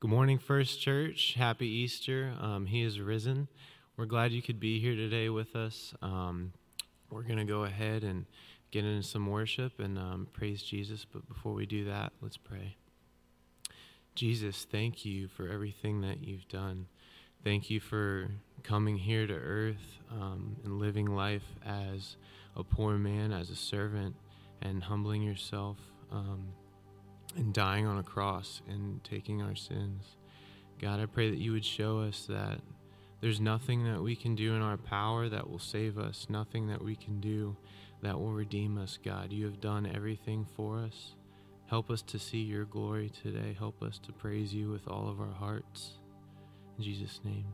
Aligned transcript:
Good 0.00 0.08
morning, 0.08 0.38
First 0.38 0.80
Church. 0.80 1.34
Happy 1.34 1.66
Easter. 1.66 2.32
Um, 2.40 2.64
he 2.64 2.82
is 2.82 2.98
risen. 2.98 3.48
We're 3.98 4.06
glad 4.06 4.32
you 4.32 4.40
could 4.40 4.58
be 4.58 4.80
here 4.80 4.96
today 4.96 5.28
with 5.28 5.54
us. 5.54 5.92
Um, 6.00 6.54
we're 7.10 7.20
going 7.20 7.36
to 7.36 7.44
go 7.44 7.64
ahead 7.64 8.02
and 8.02 8.24
get 8.70 8.86
into 8.86 9.06
some 9.06 9.26
worship 9.26 9.78
and 9.78 9.98
um, 9.98 10.26
praise 10.32 10.62
Jesus. 10.62 11.04
But 11.04 11.28
before 11.28 11.52
we 11.52 11.66
do 11.66 11.84
that, 11.84 12.14
let's 12.22 12.38
pray. 12.38 12.76
Jesus, 14.14 14.66
thank 14.72 15.04
you 15.04 15.28
for 15.28 15.46
everything 15.46 16.00
that 16.00 16.24
you've 16.24 16.48
done. 16.48 16.86
Thank 17.44 17.68
you 17.68 17.78
for 17.78 18.30
coming 18.62 18.96
here 18.96 19.26
to 19.26 19.34
earth 19.34 19.98
um, 20.10 20.56
and 20.64 20.78
living 20.78 21.14
life 21.14 21.44
as 21.62 22.16
a 22.56 22.64
poor 22.64 22.96
man, 22.96 23.34
as 23.34 23.50
a 23.50 23.56
servant, 23.56 24.16
and 24.62 24.82
humbling 24.82 25.20
yourself 25.20 25.76
um, 26.10 26.54
and 27.36 27.52
dying 27.52 27.86
on 27.86 27.98
a 27.98 28.02
cross 28.02 28.62
and 28.68 29.02
taking 29.04 29.42
our 29.42 29.54
sins. 29.54 30.16
God, 30.80 31.00
I 31.00 31.06
pray 31.06 31.30
that 31.30 31.38
you 31.38 31.52
would 31.52 31.64
show 31.64 32.00
us 32.00 32.26
that 32.28 32.60
there's 33.20 33.40
nothing 33.40 33.84
that 33.84 34.02
we 34.02 34.16
can 34.16 34.34
do 34.34 34.54
in 34.54 34.62
our 34.62 34.78
power 34.78 35.28
that 35.28 35.48
will 35.48 35.58
save 35.58 35.98
us, 35.98 36.26
nothing 36.30 36.68
that 36.68 36.82
we 36.82 36.96
can 36.96 37.20
do 37.20 37.56
that 38.02 38.18
will 38.18 38.32
redeem 38.32 38.78
us, 38.78 38.98
God. 39.04 39.32
You 39.32 39.44
have 39.44 39.60
done 39.60 39.90
everything 39.94 40.46
for 40.56 40.78
us. 40.78 41.14
Help 41.66 41.90
us 41.90 42.02
to 42.02 42.18
see 42.18 42.38
your 42.38 42.64
glory 42.64 43.10
today. 43.22 43.54
Help 43.58 43.82
us 43.82 43.98
to 44.00 44.12
praise 44.12 44.54
you 44.54 44.70
with 44.70 44.88
all 44.88 45.08
of 45.08 45.20
our 45.20 45.32
hearts. 45.32 45.98
In 46.78 46.84
Jesus' 46.84 47.20
name. 47.24 47.44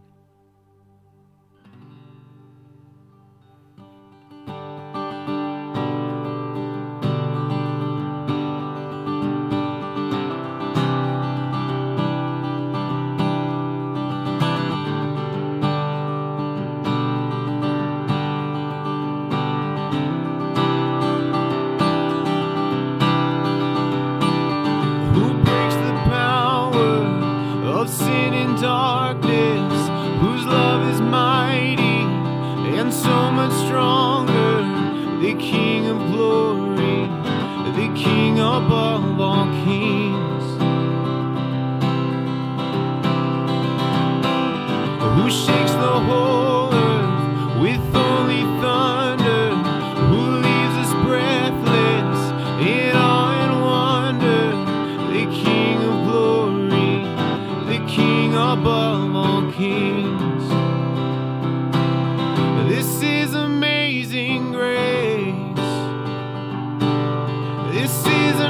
This 67.96 68.34
is 68.34 68.40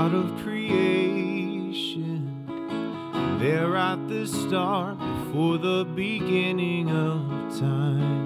out 0.00 0.14
of 0.14 0.34
creation. 0.42 2.24
There 3.38 3.76
at 3.76 4.08
the 4.08 4.26
start, 4.26 4.98
before 4.98 5.58
the 5.58 5.84
beginning 5.94 6.88
of 6.88 7.28
time. 7.60 8.19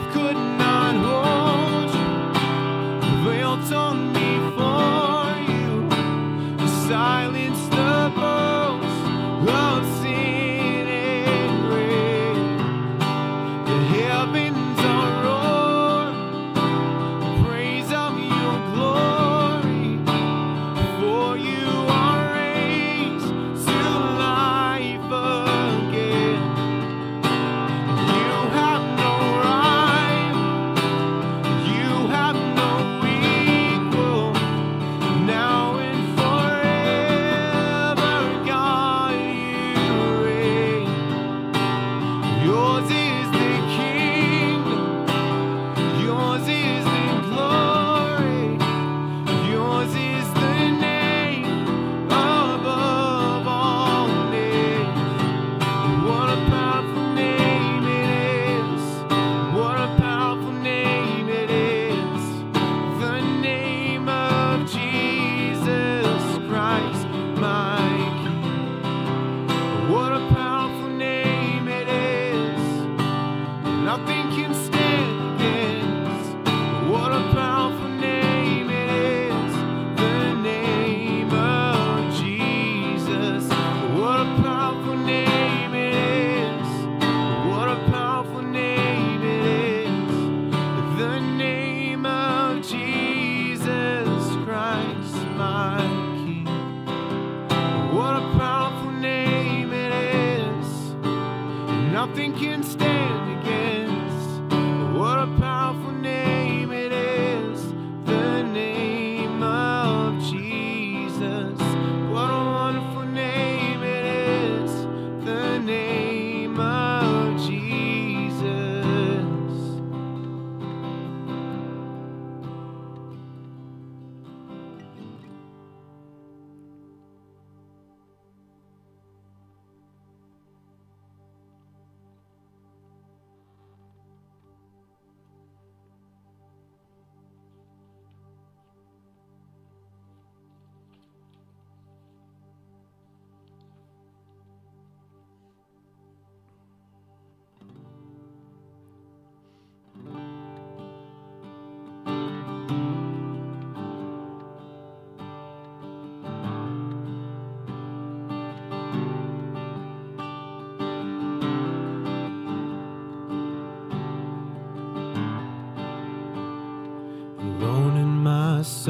Death 0.00 0.12
could 0.14 0.29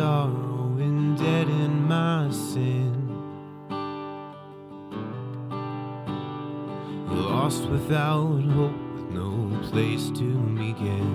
sorrow 0.00 0.78
and 0.78 1.18
dead 1.18 1.46
in 1.46 1.86
my 1.86 2.30
sin. 2.30 2.94
Lost 7.06 7.64
without 7.68 8.40
hope, 8.56 8.80
with 8.94 9.10
no 9.10 9.30
place 9.68 10.08
to 10.20 10.28
begin. 10.62 11.08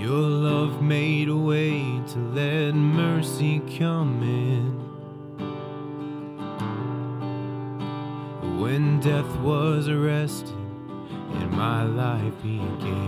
Your 0.00 0.28
love 0.48 0.80
made 0.80 1.28
a 1.28 1.36
way 1.36 2.00
to 2.12 2.18
let 2.38 2.72
mercy 2.76 3.60
come 3.76 4.22
in. 4.22 4.66
When 8.60 9.00
death 9.00 9.32
was 9.40 9.88
arrested 9.88 10.54
and 11.40 11.50
my 11.50 11.82
life 11.82 12.36
began. 12.44 13.01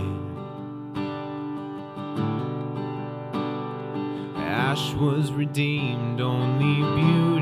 Josh 4.75 4.93
was 4.95 5.31
redeemed, 5.31 6.19
only 6.19 7.01
you. 7.01 7.34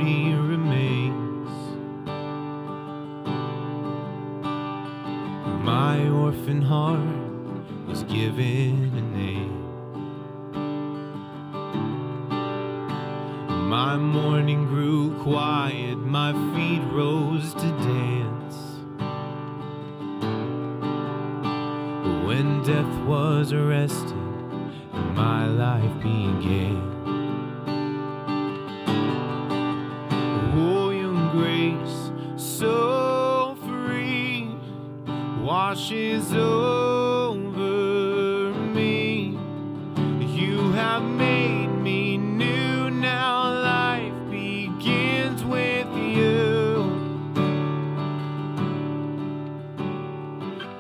made 41.04 41.68
me 41.68 42.18
new. 42.18 42.90
Now 42.90 43.52
life 43.62 44.14
begins 44.30 45.44
with 45.44 45.88
you. 45.96 46.84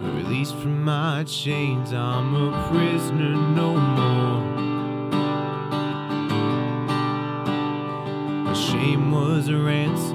Released 0.01 0.55
from 0.55 0.83
my 0.83 1.23
chains, 1.25 1.93
I'm 1.93 2.35
a 2.35 2.69
prisoner 2.71 3.35
no 3.35 3.75
more. 3.75 4.41
My 8.45 8.53
shame 8.53 9.11
was 9.11 9.47
a 9.49 9.57
ransom. 9.57 10.12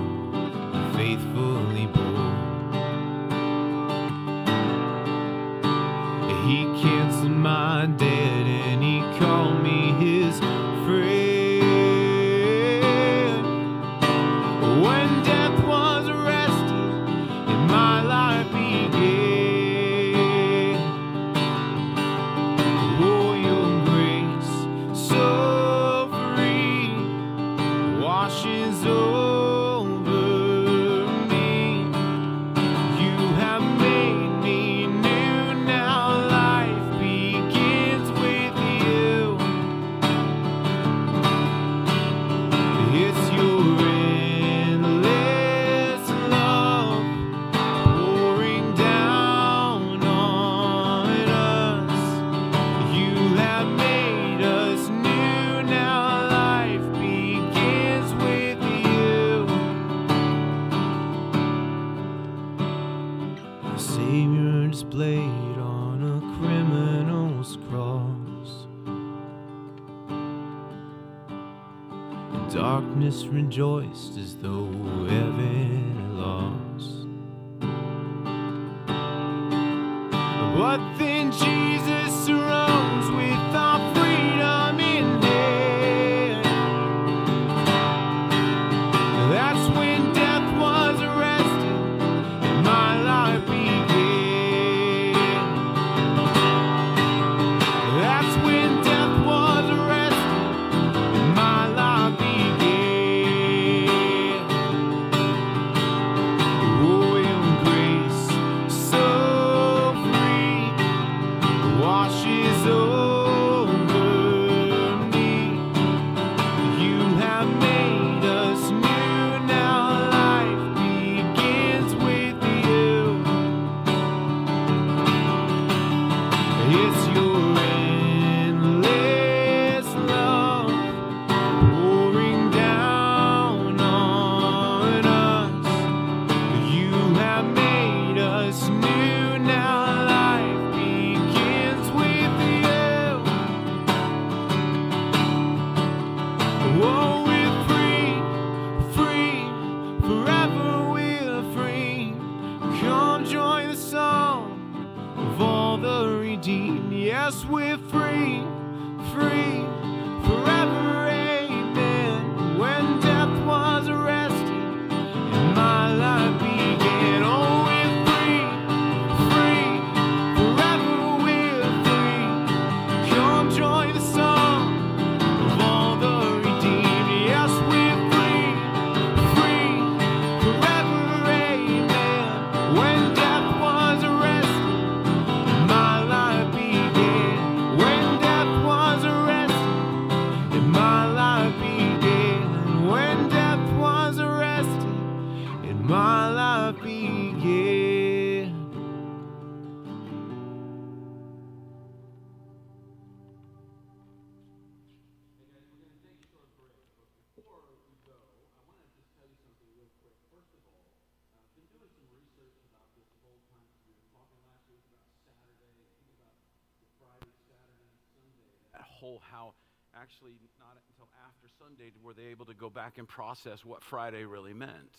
Back 222.88 222.96
and 222.96 223.06
process 223.06 223.66
what 223.66 223.84
Friday 223.84 224.24
really 224.24 224.54
meant. 224.54 224.96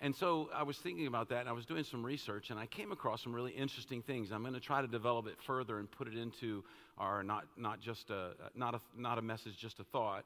And 0.00 0.16
so 0.16 0.48
I 0.54 0.62
was 0.62 0.78
thinking 0.78 1.06
about 1.06 1.28
that, 1.28 1.40
and 1.40 1.48
I 1.48 1.52
was 1.52 1.66
doing 1.66 1.84
some 1.84 2.02
research, 2.02 2.48
and 2.48 2.58
I 2.58 2.64
came 2.64 2.90
across 2.90 3.22
some 3.22 3.34
really 3.34 3.52
interesting 3.52 4.00
things. 4.00 4.32
I'm 4.32 4.40
going 4.40 4.54
to 4.54 4.60
try 4.60 4.80
to 4.80 4.88
develop 4.88 5.26
it 5.26 5.36
further 5.42 5.78
and 5.78 5.90
put 5.90 6.08
it 6.08 6.16
into 6.16 6.64
our 6.96 7.22
not, 7.22 7.44
not 7.58 7.80
just 7.80 8.08
a, 8.08 8.30
not, 8.54 8.74
a, 8.74 8.80
not 8.96 9.18
a 9.18 9.22
message, 9.22 9.58
just 9.58 9.78
a 9.78 9.84
thought, 9.84 10.24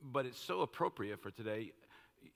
but 0.00 0.24
it's 0.24 0.38
so 0.38 0.60
appropriate 0.60 1.20
for 1.20 1.32
today. 1.32 1.72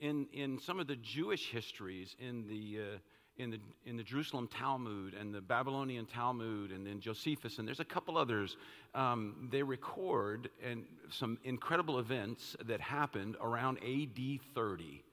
In, 0.01 0.27
in 0.33 0.59
some 0.59 0.81
of 0.81 0.87
the 0.87 0.97
Jewish 0.97 1.49
histories, 1.49 2.17
in 2.19 2.45
the, 2.49 2.79
uh, 2.81 2.97
in, 3.37 3.51
the, 3.51 3.59
in 3.85 3.97
the 3.97 4.03
Jerusalem 4.03 4.47
Talmud 4.47 5.13
and 5.13 5.33
the 5.33 5.41
Babylonian 5.41 6.05
Talmud, 6.05 6.71
and 6.71 6.85
then 6.85 6.99
Josephus, 6.99 7.59
and 7.59 7.67
there's 7.67 7.79
a 7.79 7.85
couple 7.85 8.17
others, 8.17 8.57
um, 8.93 9.49
they 9.51 9.61
record 9.61 10.49
and 10.63 10.83
some 11.09 11.37
incredible 11.43 11.99
events 11.99 12.55
that 12.65 12.79
happened 12.79 13.35
around 13.41 13.77
AD 13.79 14.39
30. 14.53 15.03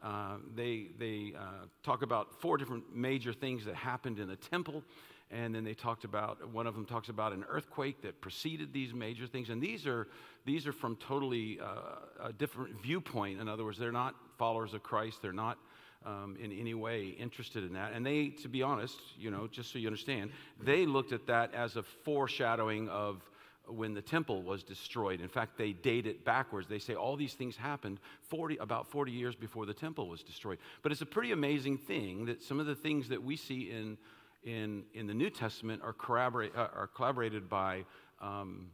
Uh, 0.00 0.36
they 0.54 0.88
they 0.98 1.32
uh, 1.36 1.66
talk 1.82 2.02
about 2.02 2.40
four 2.40 2.56
different 2.56 2.84
major 2.94 3.32
things 3.32 3.64
that 3.64 3.74
happened 3.74 4.18
in 4.18 4.28
the 4.28 4.36
temple. 4.36 4.82
And 5.30 5.54
then 5.54 5.62
they 5.62 5.74
talked 5.74 6.04
about, 6.04 6.52
one 6.52 6.66
of 6.66 6.74
them 6.74 6.86
talks 6.86 7.10
about 7.10 7.32
an 7.32 7.44
earthquake 7.50 8.00
that 8.02 8.20
preceded 8.20 8.72
these 8.72 8.94
major 8.94 9.26
things. 9.26 9.50
And 9.50 9.60
these 9.60 9.86
are, 9.86 10.08
these 10.46 10.66
are 10.66 10.72
from 10.72 10.96
totally 10.96 11.60
uh, 11.60 12.28
a 12.28 12.32
different 12.32 12.80
viewpoint. 12.82 13.38
In 13.38 13.46
other 13.46 13.62
words, 13.62 13.76
they're 13.76 13.92
not 13.92 14.14
followers 14.38 14.72
of 14.72 14.82
Christ. 14.82 15.20
They're 15.20 15.32
not 15.32 15.58
um, 16.04 16.36
in 16.40 16.52
any 16.52 16.74
way 16.74 17.08
interested 17.18 17.64
in 17.64 17.72
that. 17.74 17.92
And 17.92 18.04
they, 18.04 18.28
to 18.42 18.48
be 18.48 18.62
honest, 18.62 18.98
you 19.18 19.30
know, 19.30 19.46
just 19.46 19.72
so 19.72 19.78
you 19.78 19.88
understand, 19.88 20.30
they 20.62 20.86
looked 20.86 21.12
at 21.12 21.26
that 21.26 21.54
as 21.54 21.76
a 21.76 21.82
foreshadowing 21.82 22.88
of 22.88 23.22
when 23.66 23.94
the 23.94 24.02
temple 24.02 24.42
was 24.42 24.62
destroyed. 24.62 25.20
In 25.20 25.28
fact, 25.28 25.58
they 25.58 25.72
date 25.72 26.06
it 26.06 26.24
backwards. 26.24 26.68
They 26.68 26.78
say 26.78 26.94
all 26.94 27.16
these 27.16 27.34
things 27.34 27.56
happened 27.56 28.00
40, 28.22 28.56
about 28.58 28.90
40 28.90 29.12
years 29.12 29.34
before 29.34 29.66
the 29.66 29.74
temple 29.74 30.08
was 30.08 30.22
destroyed. 30.22 30.58
But 30.82 30.92
it's 30.92 31.02
a 31.02 31.06
pretty 31.06 31.32
amazing 31.32 31.78
thing 31.78 32.26
that 32.26 32.42
some 32.42 32.60
of 32.60 32.66
the 32.66 32.74
things 32.74 33.08
that 33.08 33.22
we 33.22 33.36
see 33.36 33.70
in, 33.70 33.98
in, 34.44 34.84
in 34.94 35.06
the 35.06 35.14
New 35.14 35.30
Testament 35.30 35.82
are, 35.82 35.92
corroborate, 35.92 36.56
uh, 36.56 36.68
are 36.74 36.88
collaborated 36.94 37.48
by 37.48 37.84
um, 38.20 38.70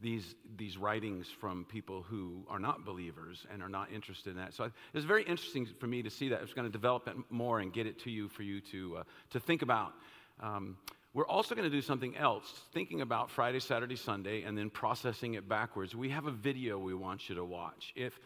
these, 0.00 0.34
these 0.56 0.76
writings 0.76 1.26
from 1.40 1.64
people 1.64 2.02
who 2.02 2.44
are 2.48 2.58
not 2.58 2.84
believers 2.84 3.46
and 3.52 3.62
are 3.62 3.68
not 3.68 3.90
interested 3.92 4.30
in 4.30 4.36
that. 4.36 4.52
So 4.52 4.70
it's 4.92 5.06
very 5.06 5.22
interesting 5.22 5.66
for 5.80 5.86
me 5.86 6.02
to 6.02 6.10
see 6.10 6.28
that. 6.28 6.42
It's 6.42 6.52
going 6.52 6.68
to 6.68 6.72
develop 6.72 7.08
it 7.08 7.16
more 7.30 7.60
and 7.60 7.72
get 7.72 7.86
it 7.86 7.98
to 8.00 8.10
you 8.10 8.28
for 8.28 8.42
you 8.42 8.60
to, 8.72 8.98
uh, 8.98 9.02
to 9.30 9.40
think 9.40 9.62
about. 9.62 9.94
Um, 10.40 10.76
we're 11.14 11.26
also 11.26 11.54
going 11.54 11.68
to 11.68 11.74
do 11.74 11.80
something 11.80 12.14
else, 12.14 12.44
thinking 12.74 13.00
about 13.00 13.30
Friday, 13.30 13.58
Saturday, 13.58 13.96
Sunday, 13.96 14.42
and 14.42 14.56
then 14.56 14.68
processing 14.68 15.32
it 15.32 15.48
backwards. 15.48 15.94
We 15.94 16.10
have 16.10 16.26
a 16.26 16.30
video 16.30 16.78
we 16.78 16.94
want 16.94 17.30
you 17.30 17.36
to 17.36 17.44
watch. 17.44 17.94
If 17.96 18.20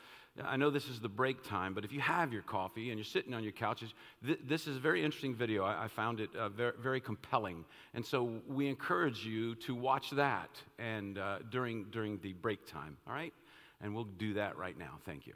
I 0.44 0.56
know 0.56 0.70
this 0.70 0.88
is 0.88 1.00
the 1.00 1.08
break 1.08 1.42
time, 1.42 1.74
but 1.74 1.84
if 1.84 1.92
you 1.92 2.00
have 2.00 2.32
your 2.32 2.42
coffee 2.42 2.90
and 2.90 2.98
you're 2.98 3.04
sitting 3.04 3.34
on 3.34 3.42
your 3.42 3.52
couches, 3.52 3.92
th- 4.24 4.38
this 4.46 4.68
is 4.68 4.76
a 4.76 4.80
very 4.80 5.04
interesting 5.04 5.34
video. 5.34 5.64
I, 5.64 5.84
I 5.84 5.88
found 5.88 6.20
it 6.20 6.30
uh, 6.36 6.48
very, 6.48 6.72
very, 6.80 7.00
compelling, 7.00 7.64
and 7.94 8.06
so 8.06 8.40
we 8.46 8.68
encourage 8.68 9.24
you 9.24 9.56
to 9.56 9.74
watch 9.74 10.10
that 10.10 10.50
and 10.78 11.18
uh, 11.18 11.40
during 11.50 11.86
during 11.90 12.18
the 12.20 12.32
break 12.34 12.64
time. 12.66 12.96
All 13.08 13.12
right, 13.12 13.34
and 13.80 13.94
we'll 13.94 14.04
do 14.04 14.34
that 14.34 14.56
right 14.56 14.78
now. 14.78 14.98
Thank 15.04 15.26
you. 15.26 15.34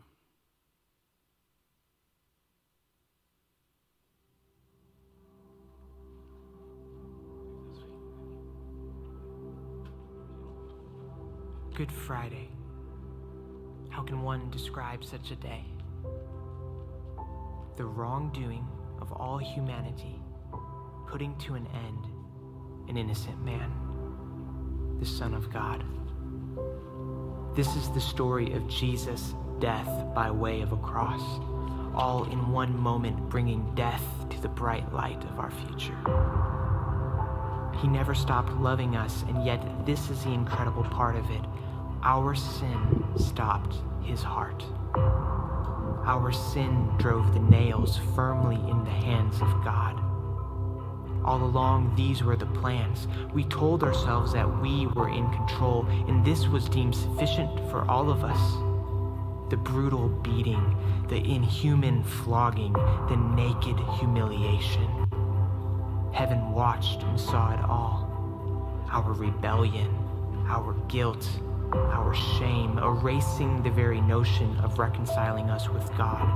Good 11.74 11.90
Friday. 11.90 12.48
How 13.94 14.02
can 14.02 14.22
one 14.22 14.50
describe 14.50 15.04
such 15.04 15.30
a 15.30 15.36
day? 15.36 15.64
The 17.76 17.84
wrongdoing 17.84 18.66
of 19.00 19.12
all 19.12 19.38
humanity, 19.38 20.20
putting 21.06 21.36
to 21.36 21.54
an 21.54 21.68
end 21.72 22.06
an 22.88 22.96
innocent 22.96 23.40
man, 23.44 23.70
the 24.98 25.06
Son 25.06 25.32
of 25.32 25.48
God. 25.52 25.84
This 27.54 27.76
is 27.76 27.88
the 27.90 28.00
story 28.00 28.52
of 28.54 28.66
Jesus' 28.66 29.32
death 29.60 29.88
by 30.12 30.28
way 30.28 30.60
of 30.60 30.72
a 30.72 30.76
cross, 30.78 31.22
all 31.94 32.24
in 32.24 32.50
one 32.50 32.76
moment 32.76 33.28
bringing 33.28 33.72
death 33.76 34.04
to 34.30 34.40
the 34.40 34.48
bright 34.48 34.92
light 34.92 35.22
of 35.22 35.38
our 35.38 35.52
future. 35.52 35.96
He 37.80 37.86
never 37.86 38.12
stopped 38.12 38.52
loving 38.54 38.96
us, 38.96 39.22
and 39.28 39.46
yet 39.46 39.86
this 39.86 40.10
is 40.10 40.24
the 40.24 40.32
incredible 40.32 40.82
part 40.82 41.14
of 41.14 41.30
it. 41.30 41.44
Our 42.06 42.34
sin 42.34 43.02
stopped 43.16 43.76
his 44.02 44.22
heart. 44.22 44.62
Our 46.04 46.32
sin 46.32 46.90
drove 46.98 47.32
the 47.32 47.40
nails 47.40 47.98
firmly 48.14 48.56
in 48.56 48.84
the 48.84 48.90
hands 48.90 49.40
of 49.40 49.64
God. 49.64 49.98
All 51.24 51.42
along, 51.42 51.94
these 51.96 52.22
were 52.22 52.36
the 52.36 52.44
plans. 52.44 53.08
We 53.32 53.44
told 53.44 53.82
ourselves 53.82 54.34
that 54.34 54.60
we 54.60 54.86
were 54.88 55.08
in 55.08 55.32
control, 55.32 55.86
and 56.06 56.22
this 56.22 56.46
was 56.46 56.68
deemed 56.68 56.94
sufficient 56.94 57.58
for 57.70 57.88
all 57.90 58.10
of 58.10 58.22
us. 58.22 58.52
The 59.48 59.56
brutal 59.56 60.10
beating, 60.10 60.76
the 61.08 61.16
inhuman 61.16 62.02
flogging, 62.02 62.74
the 62.74 63.16
naked 63.34 63.78
humiliation. 63.98 65.08
Heaven 66.12 66.52
watched 66.52 67.02
and 67.02 67.18
saw 67.18 67.54
it 67.54 67.64
all. 67.64 68.84
Our 68.90 69.14
rebellion, 69.14 69.88
our 70.46 70.74
guilt, 70.88 71.26
our 71.74 72.14
shame, 72.14 72.78
erasing 72.78 73.62
the 73.62 73.70
very 73.70 74.00
notion 74.00 74.56
of 74.58 74.78
reconciling 74.78 75.50
us 75.50 75.68
with 75.68 75.88
God, 75.96 76.28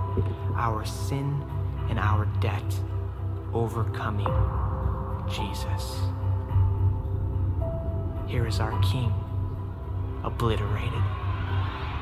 our 0.56 0.84
sin 0.84 1.44
and 1.88 1.98
our 1.98 2.26
debt, 2.40 2.80
overcoming 3.52 4.26
Jesus. 5.28 6.00
Here 8.26 8.46
is 8.46 8.60
our 8.60 8.78
King, 8.82 9.12
obliterated. 10.22 11.02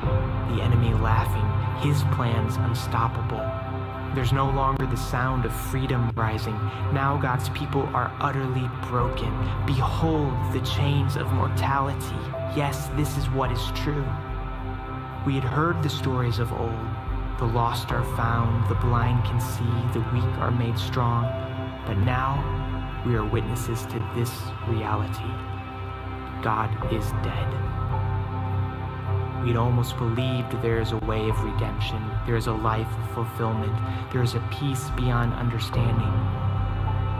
The 0.01 0.61
enemy 0.61 0.93
laughing, 0.95 1.89
his 1.89 2.03
plans 2.15 2.55
unstoppable 2.57 3.66
there's 4.17 4.33
no 4.33 4.49
longer 4.49 4.87
the 4.87 4.97
sound 4.97 5.45
of 5.45 5.53
freedom 5.53 6.09
rising. 6.15 6.55
Now 6.91 7.19
God's 7.21 7.49
people 7.49 7.83
are 7.93 8.11
utterly 8.19 8.67
broken. 8.87 9.31
Behold 9.67 10.33
the 10.51 10.61
chains 10.61 11.15
of 11.15 11.31
mortality. 11.33 12.17
Yes, 12.55 12.87
this 12.95 13.15
is 13.15 13.29
what 13.29 13.51
is 13.51 13.63
true. 13.75 14.03
We 15.23 15.35
had 15.35 15.43
heard 15.43 15.83
the 15.83 15.89
stories 15.89 16.39
of 16.39 16.51
old. 16.51 16.87
The 17.37 17.45
lost 17.45 17.91
are 17.91 18.03
found, 18.15 18.67
the 18.67 18.81
blind 18.81 19.23
can 19.23 19.39
see, 19.39 19.63
the 19.93 20.03
weak 20.11 20.39
are 20.39 20.49
made 20.49 20.79
strong. 20.79 21.25
But 21.85 21.99
now 21.99 22.41
we 23.05 23.13
are 23.13 23.23
witnesses 23.23 23.85
to 23.85 24.11
this 24.15 24.33
reality. 24.67 25.29
God 26.41 26.71
is 26.91 27.11
dead. 27.21 27.76
We'd 29.43 29.55
almost 29.55 29.97
believed 29.97 30.61
there 30.61 30.81
is 30.81 30.91
a 30.91 30.97
way 30.97 31.29
of 31.29 31.39
redemption, 31.43 32.01
there 32.25 32.35
is 32.35 32.47
a 32.47 32.53
life 32.53 32.87
of 32.87 33.11
fulfillment, 33.11 33.73
there 34.11 34.23
is 34.23 34.35
a 34.35 34.39
peace 34.51 34.89
beyond 34.91 35.33
understanding. 35.33 36.13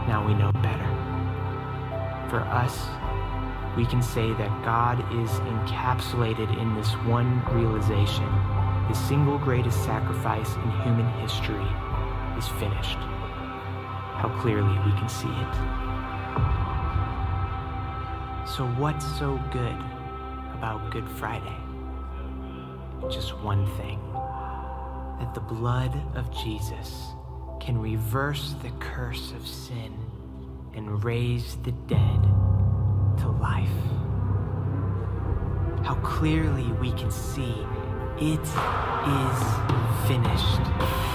Now 0.06 0.24
we 0.26 0.34
know 0.34 0.52
better. 0.52 0.88
For 2.28 2.40
us, 2.40 2.88
we 3.76 3.86
can 3.86 4.02
say 4.02 4.32
that 4.34 4.64
God 4.64 5.00
is 5.22 5.30
encapsulated 5.30 6.60
in 6.60 6.74
this 6.74 6.92
one 7.06 7.42
realization 7.54 8.28
the 8.88 8.94
single 8.94 9.38
greatest 9.38 9.84
sacrifice 9.84 10.54
in 10.54 10.70
human 10.82 11.06
history 11.20 11.68
is 12.38 12.48
finished. 12.48 12.96
How 14.16 14.34
clearly 14.40 14.78
we 14.78 14.92
can 14.92 15.08
see 15.10 15.28
it. 15.28 15.54
So, 18.48 18.66
what's 18.78 19.06
so 19.18 19.38
good 19.52 19.76
about 20.54 20.90
Good 20.90 21.06
Friday? 21.06 21.67
Just 23.06 23.38
one 23.38 23.66
thing 23.76 24.00
that 25.18 25.32
the 25.34 25.40
blood 25.40 25.94
of 26.14 26.30
Jesus 26.30 27.08
can 27.60 27.78
reverse 27.78 28.54
the 28.62 28.70
curse 28.80 29.32
of 29.32 29.46
sin 29.46 29.94
and 30.74 31.02
raise 31.04 31.56
the 31.64 31.72
dead 31.72 32.22
to 33.18 33.28
life. 33.40 33.68
How 35.84 35.94
clearly 36.02 36.70
we 36.80 36.92
can 36.92 37.10
see 37.10 37.54
it 38.20 38.40
is 38.40 39.40
finished. 40.06 40.64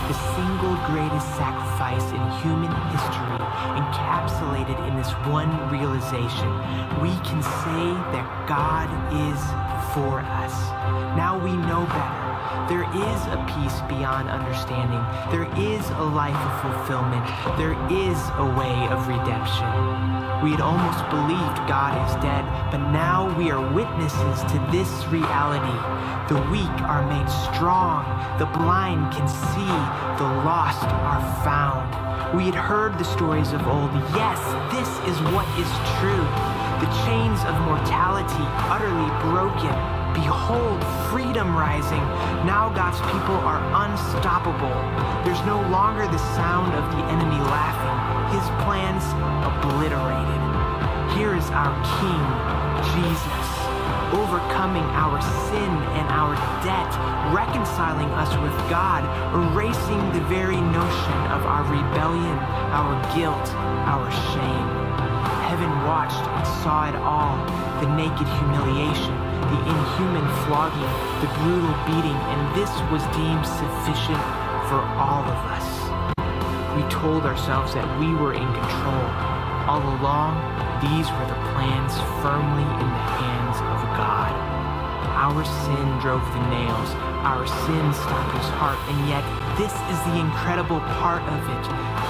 The 0.08 0.17
single 0.36 0.76
greatest 0.88 1.28
sacrifice 1.36 2.04
in 2.12 2.22
human 2.43 2.72
history, 2.91 3.38
encapsulated 3.80 4.80
in 4.88 4.96
this 4.96 5.12
one 5.28 5.52
realization. 5.69 6.50
We 7.02 7.12
can 7.28 7.41
say 7.43 7.84
that 8.12 8.28
God 8.48 8.88
is 9.12 9.39
for 9.94 10.20
us. 10.20 10.54
Now 11.16 11.38
we 11.38 11.54
know 11.54 11.86
better. 11.86 12.24
There 12.68 12.84
is 12.84 13.20
a 13.30 13.38
peace 13.54 13.78
beyond 13.88 14.30
understanding. 14.30 15.02
There 15.30 15.46
is 15.54 15.88
a 15.92 16.04
life 16.04 16.36
of 16.36 16.54
fulfillment. 16.62 17.26
There 17.58 17.78
is 17.92 18.18
a 18.42 18.48
way 18.58 18.88
of 18.90 19.08
redemption. 19.08 19.70
We 20.42 20.52
had 20.52 20.62
almost 20.62 21.00
believed 21.10 21.58
God 21.70 21.94
is 22.10 22.16
dead, 22.24 22.44
but 22.72 22.82
now 22.92 23.32
we 23.38 23.52
are 23.52 23.62
witnesses 23.74 24.42
to 24.52 24.58
this 24.72 24.92
reality. 25.08 25.78
The 26.28 26.42
weak 26.50 26.78
are 26.84 27.06
made 27.08 27.30
strong, 27.54 28.04
the 28.40 28.48
blind 28.58 29.14
can 29.14 29.28
see, 29.28 29.76
the 30.18 30.30
lost 30.44 30.84
are 30.84 31.22
found. 31.46 32.36
We 32.36 32.46
had 32.46 32.56
heard 32.56 32.98
the 32.98 33.06
stories 33.06 33.54
of 33.54 33.66
old. 33.68 33.94
Yes, 34.16 34.40
this 34.74 34.90
is 35.08 35.22
what 35.32 35.48
is 35.60 35.70
true. 36.02 36.53
The 36.84 37.08
chains 37.08 37.39
of 37.48 37.56
mortality 37.63 38.43
utterly 38.67 39.08
broken. 39.32 39.72
Behold, 40.12 40.84
freedom 41.08 41.56
rising. 41.56 42.04
Now 42.43 42.76
God's 42.76 43.00
people 43.08 43.39
are 43.39 43.63
unstoppable. 43.88 44.76
There's 45.24 45.39
no 45.48 45.63
longer 45.72 46.04
the 46.12 46.19
sound 46.36 46.76
of 46.76 46.84
the 46.91 47.00
enemy 47.08 47.39
laughing, 47.39 48.36
his 48.36 48.43
plans 48.67 49.00
obliterated. 49.48 50.43
Here 51.15 51.32
is 51.32 51.48
our 51.56 51.72
King, 52.04 52.24
Jesus, 52.91 53.48
overcoming 54.19 54.84
our 54.91 55.24
sin 55.48 55.72
and 55.96 56.08
our 56.12 56.36
debt, 56.67 56.91
reconciling 57.32 58.12
us 58.19 58.36
with 58.43 58.52
God, 58.67 59.08
erasing 59.32 60.04
the 60.12 60.28
very 60.28 60.60
notion 60.60 61.19
of 61.32 61.48
our 61.48 61.63
rebellion, 61.63 62.38
our 62.76 62.91
guilt, 63.15 63.48
our 63.88 64.12
shame. 64.36 64.73
Watched 65.84 66.24
and 66.24 66.48
saw 66.63 66.88
it 66.88 66.96
all 66.96 67.36
the 67.84 67.91
naked 68.00 68.24
humiliation, 68.39 69.12
the 69.52 69.60
inhuman 69.67 70.24
flogging, 70.48 70.93
the 71.19 71.28
brutal 71.43 71.76
beating, 71.84 72.15
and 72.15 72.41
this 72.56 72.72
was 72.88 73.04
deemed 73.12 73.43
sufficient 73.43 74.24
for 74.72 74.80
all 74.96 75.28
of 75.28 75.39
us. 75.52 75.67
We 76.80 76.88
told 76.88 77.28
ourselves 77.28 77.76
that 77.76 77.84
we 78.00 78.15
were 78.15 78.32
in 78.32 78.48
control. 78.48 79.06
All 79.67 79.84
along, 80.00 80.39
these 80.80 81.12
were 81.12 81.28
the 81.28 81.39
plans 81.52 81.91
firmly 82.24 82.63
in 82.63 82.88
the 82.88 83.06
hands 83.19 83.60
of 83.60 83.80
God. 84.00 84.32
Our 85.19 85.43
sin 85.43 85.88
drove 86.00 86.24
the 86.24 86.43
nails, 86.48 86.89
our 87.28 87.43
sin 87.67 87.86
stopped 87.91 88.39
his 88.39 88.50
heart, 88.56 88.80
and 88.88 89.00
yet 89.12 89.24
this 89.60 89.76
is 89.91 90.00
the 90.08 90.15
incredible 90.15 90.80
part 91.04 91.24
of 91.28 91.41
it. 91.43 91.65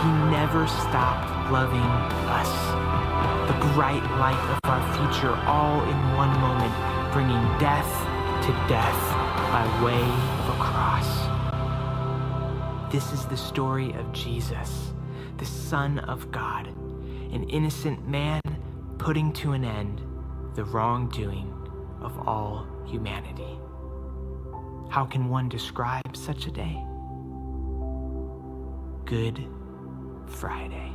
He 0.05 0.09
never 0.29 0.67
stopped 0.67 1.51
loving 1.51 1.89
us. 2.29 2.92
The 3.47 3.73
bright 3.73 4.03
light 4.19 4.43
of 4.51 4.59
our 4.63 4.83
future 4.95 5.35
all 5.45 5.81
in 5.83 6.15
one 6.15 6.33
moment, 6.39 6.73
bringing 7.11 7.43
death 7.59 7.91
to 8.45 8.51
death 8.67 9.01
by 9.51 9.65
way 9.83 10.01
of 10.01 10.49
a 10.49 10.57
cross. 10.61 11.33
This 12.91 13.11
is 13.11 13.25
the 13.25 13.37
story 13.37 13.91
of 13.93 14.11
Jesus, 14.13 14.93
the 15.37 15.45
Son 15.45 15.99
of 15.99 16.31
God, 16.31 16.67
an 16.67 17.43
innocent 17.49 18.07
man 18.07 18.41
putting 18.97 19.33
to 19.33 19.53
an 19.53 19.65
end 19.65 20.01
the 20.55 20.63
wrongdoing 20.63 21.51
of 22.01 22.17
all 22.27 22.67
humanity. 22.85 23.57
How 24.89 25.05
can 25.05 25.27
one 25.27 25.49
describe 25.49 26.15
such 26.15 26.45
a 26.45 26.51
day? 26.51 26.81
Good 29.05 29.45
Friday. 30.27 30.92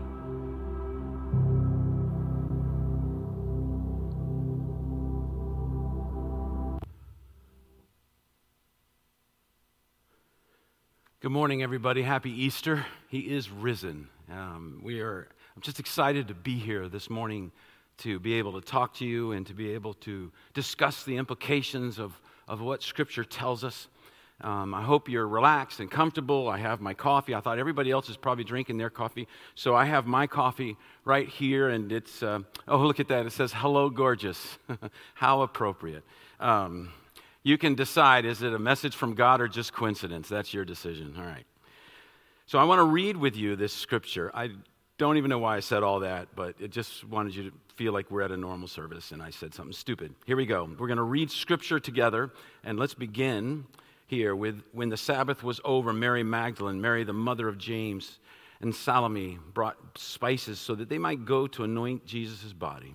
Good 11.21 11.33
morning, 11.33 11.65
everybody. 11.65 12.03
Happy 12.03 12.31
Easter. 12.31 12.87
He 13.09 13.19
is 13.19 13.51
risen. 13.51 14.09
Um, 14.31 14.81
we 14.85 15.01
are. 15.01 15.27
I'm 15.57 15.63
just 15.63 15.81
excited 15.81 16.29
to 16.29 16.35
be 16.35 16.57
here 16.57 16.89
this 16.89 17.11
morning 17.11 17.51
to 17.99 18.21
be 18.21 18.35
able 18.35 18.53
to 18.53 18.65
talk 18.65 18.95
to 18.99 19.05
you 19.05 19.33
and 19.33 19.45
to 19.49 19.53
be 19.53 19.73
able 19.73 19.95
to 19.95 20.31
discuss 20.55 21.03
the 21.03 21.17
implications 21.17 21.99
of, 21.99 22.13
of 22.47 22.61
what 22.61 22.85
Scripture 22.85 23.25
tells 23.25 23.65
us. 23.65 23.89
Um, 24.43 24.73
I 24.73 24.83
hope 24.83 25.09
you're 25.09 25.27
relaxed 25.27 25.81
and 25.81 25.91
comfortable. 25.91 26.49
I 26.49 26.59
have 26.59 26.81
my 26.81 26.95
coffee. 26.95 27.35
I 27.35 27.41
thought 27.41 27.59
everybody 27.59 27.91
else 27.91 28.09
is 28.09 28.17
probably 28.17 28.45
drinking 28.45 28.79
their 28.79 28.89
coffee. 28.89 29.27
So 29.57 29.75
I 29.75 29.87
have 29.87 30.07
my 30.07 30.29
coffee 30.29 30.77
right 31.05 31.29
here, 31.29 31.71
and 31.71 31.91
it's, 31.91 32.23
uh, 32.23 32.43
oh, 32.69 32.79
look 32.79 33.01
at 33.01 33.09
that. 33.09 33.27
It 33.27 33.33
says, 33.33 33.53
Hello, 33.53 33.91
gorgeous. 33.91 34.57
How 35.15 35.43
appropriate. 35.43 36.05
Um, 36.39 36.93
you 37.49 37.57
can 37.57 37.75
decide 37.75 38.27
is 38.27 38.43
it 38.43 38.53
a 38.53 38.59
message 38.59 38.95
from 38.95 39.15
God 39.15 39.41
or 39.41 39.49
just 39.49 39.73
coincidence? 39.73 40.29
That's 40.29 40.53
your 40.53 40.67
decision. 40.67 41.15
All 41.17 41.25
right. 41.25 41.47
So 42.47 42.59
I 42.59 42.65
want 42.65 42.79
to 42.79 42.85
read 42.85 43.17
with 43.17 43.37
you 43.37 43.57
this 43.57 43.73
scripture. 43.73 44.31
I 44.35 44.51
don't 44.99 45.17
even 45.17 45.31
know 45.31 45.39
why 45.39 45.57
I 45.57 45.61
said 45.61 45.83
all 45.83 46.01
that, 46.01 46.29
but 46.37 46.57
it 46.61 46.71
just 46.71 47.05
wanted 47.05 47.35
you 47.35 47.51
to 47.51 47.53
feel 47.75 47.95
like 47.95 48.11
we're 48.11 48.23
at 48.23 48.33
a 48.33 48.37
normal 48.37 48.69
service 48.69 49.13
and 49.13 49.23
I 49.23 49.31
said 49.31 49.55
something 49.55 49.73
stupid. 49.73 50.15
Here 50.27 50.37
we 50.37 50.45
go. 50.45 50.69
We're 50.79 50.89
going 50.89 50.99
to 50.99 51.03
read 51.03 51.31
scripture 51.31 51.81
together, 51.81 52.31
and 52.65 52.79
let's 52.79 52.95
begin 52.95 53.65
here 54.09 54.37
with 54.37 54.63
when 54.73 54.91
the 54.91 54.97
Sabbath 54.97 55.43
was 55.43 55.59
over, 55.65 55.93
Mary 55.93 56.23
Magdalene, 56.23 56.81
Mary, 56.81 57.05
the 57.05 57.13
mother 57.15 57.49
of 57.49 57.57
James, 57.57 58.19
and 58.61 58.75
Salome 58.75 59.39
brought 59.55 59.77
spices 59.97 60.59
so 60.59 60.75
that 60.75 60.89
they 60.89 60.99
might 60.99 61.25
go 61.25 61.47
to 61.47 61.65
anoint 61.65 62.05
Jesus' 62.05 62.53
body. 62.53 62.95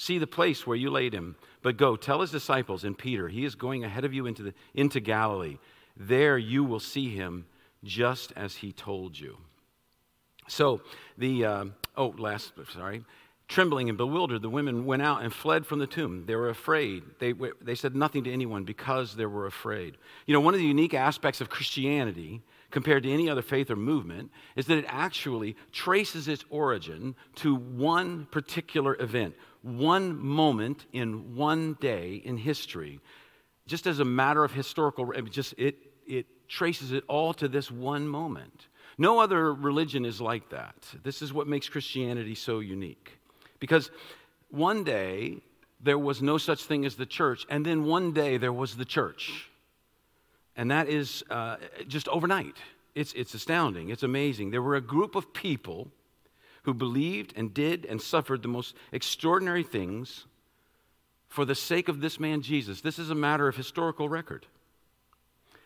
See 0.00 0.16
the 0.16 0.26
place 0.26 0.66
where 0.66 0.78
you 0.78 0.88
laid 0.88 1.12
him. 1.12 1.36
But 1.60 1.76
go, 1.76 1.94
tell 1.94 2.22
his 2.22 2.30
disciples 2.30 2.84
and 2.84 2.96
Peter, 2.96 3.28
he 3.28 3.44
is 3.44 3.54
going 3.54 3.84
ahead 3.84 4.06
of 4.06 4.14
you 4.14 4.24
into, 4.24 4.42
the, 4.42 4.54
into 4.72 4.98
Galilee. 4.98 5.58
There 5.94 6.38
you 6.38 6.64
will 6.64 6.80
see 6.80 7.14
him 7.14 7.44
just 7.84 8.32
as 8.34 8.56
he 8.56 8.72
told 8.72 9.18
you. 9.18 9.36
So 10.48 10.80
the, 11.18 11.44
uh, 11.44 11.64
oh, 11.98 12.14
last, 12.16 12.54
sorry. 12.72 13.04
Trembling 13.46 13.90
and 13.90 13.98
bewildered, 13.98 14.40
the 14.40 14.48
women 14.48 14.86
went 14.86 15.02
out 15.02 15.22
and 15.22 15.34
fled 15.34 15.66
from 15.66 15.80
the 15.80 15.86
tomb. 15.86 16.24
They 16.24 16.34
were 16.34 16.48
afraid. 16.48 17.02
They, 17.18 17.34
they 17.60 17.74
said 17.74 17.94
nothing 17.94 18.24
to 18.24 18.32
anyone 18.32 18.64
because 18.64 19.14
they 19.16 19.26
were 19.26 19.44
afraid. 19.44 19.98
You 20.24 20.32
know, 20.32 20.40
one 20.40 20.54
of 20.54 20.60
the 20.60 20.66
unique 20.66 20.94
aspects 20.94 21.42
of 21.42 21.50
Christianity 21.50 22.40
compared 22.70 23.02
to 23.02 23.10
any 23.10 23.28
other 23.28 23.42
faith 23.42 23.70
or 23.70 23.76
movement 23.76 24.30
is 24.56 24.66
that 24.66 24.78
it 24.78 24.84
actually 24.88 25.56
traces 25.72 26.28
its 26.28 26.44
origin 26.50 27.14
to 27.36 27.54
one 27.54 28.26
particular 28.30 28.96
event, 29.00 29.34
one 29.62 30.16
moment 30.16 30.86
in 30.92 31.34
one 31.34 31.76
day 31.80 32.22
in 32.24 32.36
history. 32.36 33.00
Just 33.66 33.86
as 33.86 33.98
a 33.98 34.04
matter 34.04 34.44
of 34.44 34.52
historical, 34.52 35.12
just 35.30 35.54
it, 35.58 35.76
it 36.06 36.26
traces 36.48 36.92
it 36.92 37.04
all 37.08 37.34
to 37.34 37.48
this 37.48 37.70
one 37.70 38.06
moment. 38.06 38.68
No 38.98 39.20
other 39.20 39.54
religion 39.54 40.04
is 40.04 40.20
like 40.20 40.50
that. 40.50 40.76
This 41.02 41.22
is 41.22 41.32
what 41.32 41.46
makes 41.46 41.68
Christianity 41.68 42.34
so 42.34 42.58
unique. 42.58 43.18
Because 43.58 43.90
one 44.50 44.84
day 44.84 45.38
there 45.80 45.98
was 45.98 46.20
no 46.20 46.36
such 46.38 46.64
thing 46.64 46.84
as 46.84 46.96
the 46.96 47.06
church, 47.06 47.46
and 47.48 47.64
then 47.64 47.84
one 47.84 48.12
day 48.12 48.36
there 48.36 48.52
was 48.52 48.76
the 48.76 48.84
church. 48.84 49.49
And 50.60 50.70
that 50.70 50.90
is 50.90 51.24
uh, 51.30 51.56
just 51.88 52.06
overnight. 52.08 52.58
It's, 52.94 53.14
it's 53.14 53.32
astounding. 53.32 53.88
It's 53.88 54.02
amazing. 54.02 54.50
There 54.50 54.60
were 54.60 54.76
a 54.76 54.82
group 54.82 55.14
of 55.14 55.32
people 55.32 55.88
who 56.64 56.74
believed 56.74 57.32
and 57.34 57.54
did 57.54 57.86
and 57.86 57.98
suffered 57.98 58.42
the 58.42 58.48
most 58.48 58.76
extraordinary 58.92 59.62
things 59.62 60.26
for 61.28 61.46
the 61.46 61.54
sake 61.54 61.88
of 61.88 62.02
this 62.02 62.20
man 62.20 62.42
Jesus. 62.42 62.82
This 62.82 62.98
is 62.98 63.08
a 63.08 63.14
matter 63.14 63.48
of 63.48 63.56
historical 63.56 64.10
record. 64.10 64.44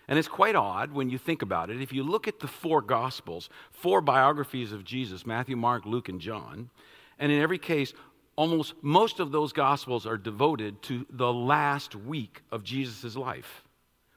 And 0.06 0.16
it's 0.16 0.28
quite 0.28 0.54
odd 0.54 0.92
when 0.92 1.10
you 1.10 1.18
think 1.18 1.42
about 1.42 1.70
it. 1.70 1.82
If 1.82 1.92
you 1.92 2.04
look 2.04 2.28
at 2.28 2.38
the 2.38 2.46
four 2.46 2.80
Gospels, 2.80 3.50
four 3.72 4.00
biographies 4.00 4.70
of 4.70 4.84
Jesus 4.84 5.26
Matthew, 5.26 5.56
Mark, 5.56 5.86
Luke, 5.86 6.08
and 6.08 6.20
John 6.20 6.70
and 7.18 7.32
in 7.32 7.40
every 7.40 7.58
case, 7.58 7.92
almost 8.36 8.74
most 8.80 9.18
of 9.18 9.32
those 9.32 9.52
Gospels 9.52 10.06
are 10.06 10.18
devoted 10.18 10.82
to 10.82 11.04
the 11.10 11.32
last 11.32 11.96
week 11.96 12.42
of 12.52 12.62
Jesus' 12.62 13.16
life, 13.16 13.64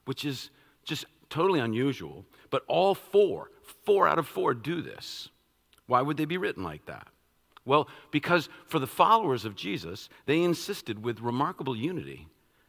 which 0.05 0.23
is 0.23 0.51
just 0.87 1.05
totally 1.29 1.59
unusual. 1.59 2.25
But 2.49 2.63
all 2.67 2.95
four, 2.95 3.51
four 3.85 4.07
out 4.07 4.19
of 4.19 4.27
four, 4.27 4.53
do 4.53 4.81
this. 4.81 5.29
Why 5.85 6.01
would 6.01 6.17
they 6.17 6.25
be 6.25 6.37
written 6.37 6.63
like 6.63 6.85
that? 6.85 7.07
Well, 7.65 7.87
because 8.11 8.49
for 8.65 8.79
the 8.79 8.87
followers 8.87 9.43
of 9.43 9.55
Jesus, 9.55 10.09
they 10.25 10.41
insisted 10.41 11.03
with 11.03 11.19
remarkable 11.19 11.75
unity 11.75 12.27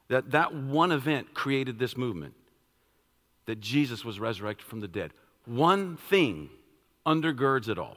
that 0.08 0.32
that 0.32 0.54
one 0.54 0.90
event 0.90 1.34
created 1.34 1.78
this 1.78 1.96
movement 1.96 2.34
that 3.46 3.60
Jesus 3.60 4.04
was 4.04 4.20
resurrected 4.20 4.66
from 4.66 4.80
the 4.80 4.88
dead. 4.88 5.12
One 5.46 5.96
thing 5.96 6.50
undergirds 7.06 7.68
it 7.68 7.78
all. 7.78 7.96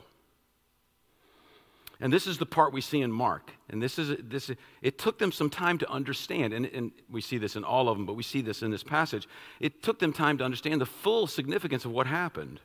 And 2.01 2.11
this 2.11 2.25
is 2.25 2.39
the 2.39 2.45
part 2.47 2.73
we 2.73 2.81
see 2.81 3.01
in 3.01 3.11
Mark. 3.11 3.51
And 3.69 3.81
this 3.81 3.99
is 3.99 4.17
this 4.23 4.49
it 4.81 4.97
took 4.97 5.19
them 5.19 5.31
some 5.31 5.49
time 5.49 5.77
to 5.77 5.89
understand, 5.89 6.51
and, 6.51 6.65
and 6.65 6.91
we 7.09 7.21
see 7.21 7.37
this 7.37 7.55
in 7.55 7.63
all 7.63 7.87
of 7.87 7.97
them, 7.97 8.07
but 8.07 8.15
we 8.15 8.23
see 8.23 8.41
this 8.41 8.63
in 8.63 8.71
this 8.71 8.83
passage. 8.83 9.27
It 9.59 9.83
took 9.83 9.99
them 9.99 10.11
time 10.11 10.39
to 10.39 10.43
understand 10.43 10.81
the 10.81 10.87
full 10.87 11.27
significance 11.27 11.85
of 11.85 11.91
what 11.91 12.07
happened. 12.07 12.59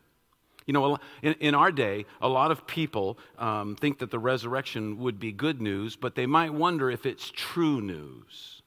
You 0.64 0.72
know, 0.72 0.99
in, 1.22 1.34
in 1.34 1.55
our 1.55 1.70
day, 1.70 2.07
a 2.20 2.28
lot 2.28 2.51
of 2.51 2.66
people 2.66 3.18
um, 3.39 3.76
think 3.76 3.99
that 3.99 4.11
the 4.11 4.18
resurrection 4.18 4.99
would 4.99 5.20
be 5.20 5.30
good 5.30 5.61
news, 5.61 5.95
but 5.95 6.16
they 6.16 6.26
might 6.26 6.53
wonder 6.53 6.91
if 6.91 7.07
it's 7.07 7.30
true 7.30 7.80
news. 7.80 8.62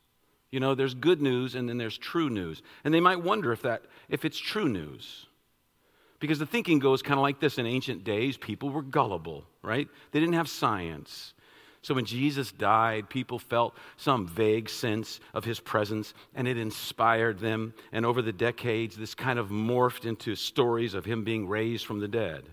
You 0.51 0.59
know, 0.59 0.76
there's 0.76 0.93
good 0.93 1.22
news 1.22 1.55
and 1.55 1.67
then 1.67 1.78
there's 1.78 1.97
true 1.97 2.30
news. 2.30 2.61
And 2.84 2.93
they 2.93 3.01
might 3.01 3.22
wonder 3.22 3.51
if 3.51 3.63
that 3.63 3.84
if 4.07 4.24
it's 4.24 4.38
true 4.38 4.70
news. 4.70 5.28
Because 6.20 6.39
the 6.39 6.45
thinking 6.45 6.80
goes 6.80 7.01
kind 7.01 7.17
of 7.17 7.22
like 7.22 7.39
this 7.39 7.57
in 7.57 7.65
ancient 7.65 8.03
days, 8.03 8.36
people 8.38 8.70
were 8.70 8.82
gullible, 8.82 9.45
right? 9.61 9.88
They 10.11 10.20
didn't 10.20 10.36
have 10.36 10.49
science. 10.49 11.34
So 11.82 11.93
when 11.93 12.03
Jesus 12.03 12.51
died, 12.51 13.09
people 13.09 13.39
felt 13.39 13.74
some 13.95 14.28
vague 14.28 14.70
sense 14.70 15.22
of 15.34 15.45
his 15.45 15.61
presence, 15.61 16.13
and 16.36 16.45
it 16.45 16.57
inspired 16.57 17.39
them. 17.39 17.74
And 17.93 18.05
over 18.05 18.22
the 18.22 18.34
decades, 18.34 18.97
this 18.97 19.15
kind 19.15 19.39
of 19.39 19.47
morphed 19.47 20.05
into 20.05 20.36
stories 20.36 20.93
of 20.93 21.05
him 21.05 21.24
being 21.24 21.47
raised 21.47 21.86
from 21.86 22.01
the 22.01 22.07
dead. 22.07 22.43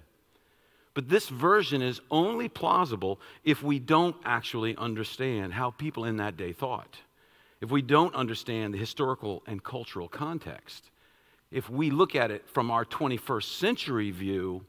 But 0.95 1.09
this 1.09 1.29
version 1.29 1.83
is 1.83 2.01
only 2.11 2.49
plausible 2.49 3.21
if 3.45 3.63
we 3.63 3.81
don't 3.81 4.17
actually 4.25 4.77
understand 4.77 5.53
how 5.53 5.73
people 5.73 6.05
in 6.05 6.19
that 6.19 6.37
day 6.37 6.53
thought, 6.53 6.97
if 7.61 7.71
we 7.71 7.83
don't 7.83 8.15
understand 8.15 8.73
the 8.73 8.79
historical 8.79 9.43
and 9.47 9.63
cultural 9.63 10.09
context 10.09 10.91
if 11.51 11.71
we 11.71 11.91
look 11.91 12.15
at 12.15 12.31
it 12.31 12.49
from 12.49 12.71
our 12.71 12.85
21st 12.85 13.59
century 13.59 14.11
view, 14.11 14.65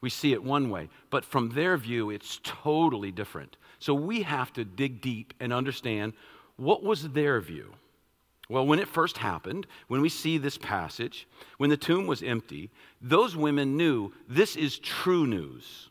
we 0.00 0.10
see 0.10 0.32
it 0.32 0.42
one 0.42 0.70
way. 0.70 0.88
But 1.10 1.24
from 1.24 1.50
their 1.50 1.76
view, 1.76 2.10
it's 2.10 2.40
totally 2.42 3.10
different. 3.10 3.56
So 3.78 3.94
we 3.94 4.22
have 4.22 4.52
to 4.54 4.64
dig 4.64 5.00
deep 5.00 5.34
and 5.40 5.52
understand 5.52 6.12
what 6.56 6.82
was 6.82 7.10
their 7.10 7.40
view. 7.40 7.74
Well, 8.48 8.66
when 8.66 8.78
it 8.78 8.88
first 8.88 9.18
happened, 9.18 9.66
when 9.88 10.02
we 10.02 10.08
see 10.08 10.36
this 10.36 10.58
passage, 10.58 11.26
when 11.56 11.70
the 11.70 11.76
tomb 11.76 12.06
was 12.06 12.22
empty, 12.22 12.70
those 13.00 13.34
women 13.34 13.76
knew 13.76 14.12
this 14.28 14.54
is 14.56 14.78
true 14.78 15.26
news. 15.26 15.88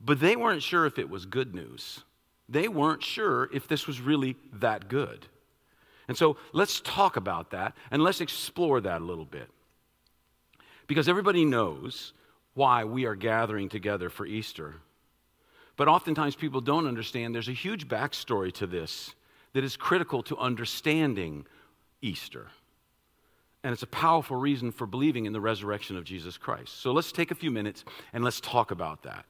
But 0.00 0.20
they 0.20 0.36
weren't 0.36 0.62
sure 0.62 0.84
if 0.84 0.98
it 0.98 1.08
was 1.08 1.24
good 1.24 1.54
news. 1.54 2.04
They 2.48 2.68
weren't 2.68 3.02
sure 3.02 3.48
if 3.54 3.66
this 3.66 3.86
was 3.86 4.00
really 4.00 4.36
that 4.52 4.88
good. 4.88 5.26
And 6.08 6.16
so 6.16 6.36
let's 6.52 6.80
talk 6.80 7.16
about 7.16 7.50
that 7.50 7.74
and 7.90 8.02
let's 8.02 8.20
explore 8.20 8.80
that 8.80 9.00
a 9.00 9.04
little 9.04 9.24
bit. 9.24 9.48
Because 10.86 11.08
everybody 11.08 11.44
knows 11.44 12.12
why 12.54 12.84
we 12.84 13.06
are 13.06 13.14
gathering 13.14 13.68
together 13.68 14.10
for 14.10 14.26
Easter. 14.26 14.74
But 15.76 15.88
oftentimes 15.88 16.36
people 16.36 16.60
don't 16.60 16.86
understand 16.86 17.34
there's 17.34 17.48
a 17.48 17.52
huge 17.52 17.88
backstory 17.88 18.52
to 18.54 18.66
this 18.66 19.14
that 19.54 19.64
is 19.64 19.76
critical 19.76 20.22
to 20.24 20.36
understanding 20.36 21.46
Easter. 22.02 22.48
And 23.62 23.72
it's 23.72 23.82
a 23.82 23.88
powerful 23.88 24.36
reason 24.36 24.72
for 24.72 24.86
believing 24.86 25.24
in 25.24 25.32
the 25.32 25.40
resurrection 25.40 25.96
of 25.96 26.04
Jesus 26.04 26.36
Christ. 26.36 26.80
So 26.80 26.92
let's 26.92 27.12
take 27.12 27.30
a 27.30 27.34
few 27.34 27.50
minutes 27.50 27.84
and 28.12 28.22
let's 28.22 28.40
talk 28.40 28.70
about 28.70 29.02
that 29.04 29.24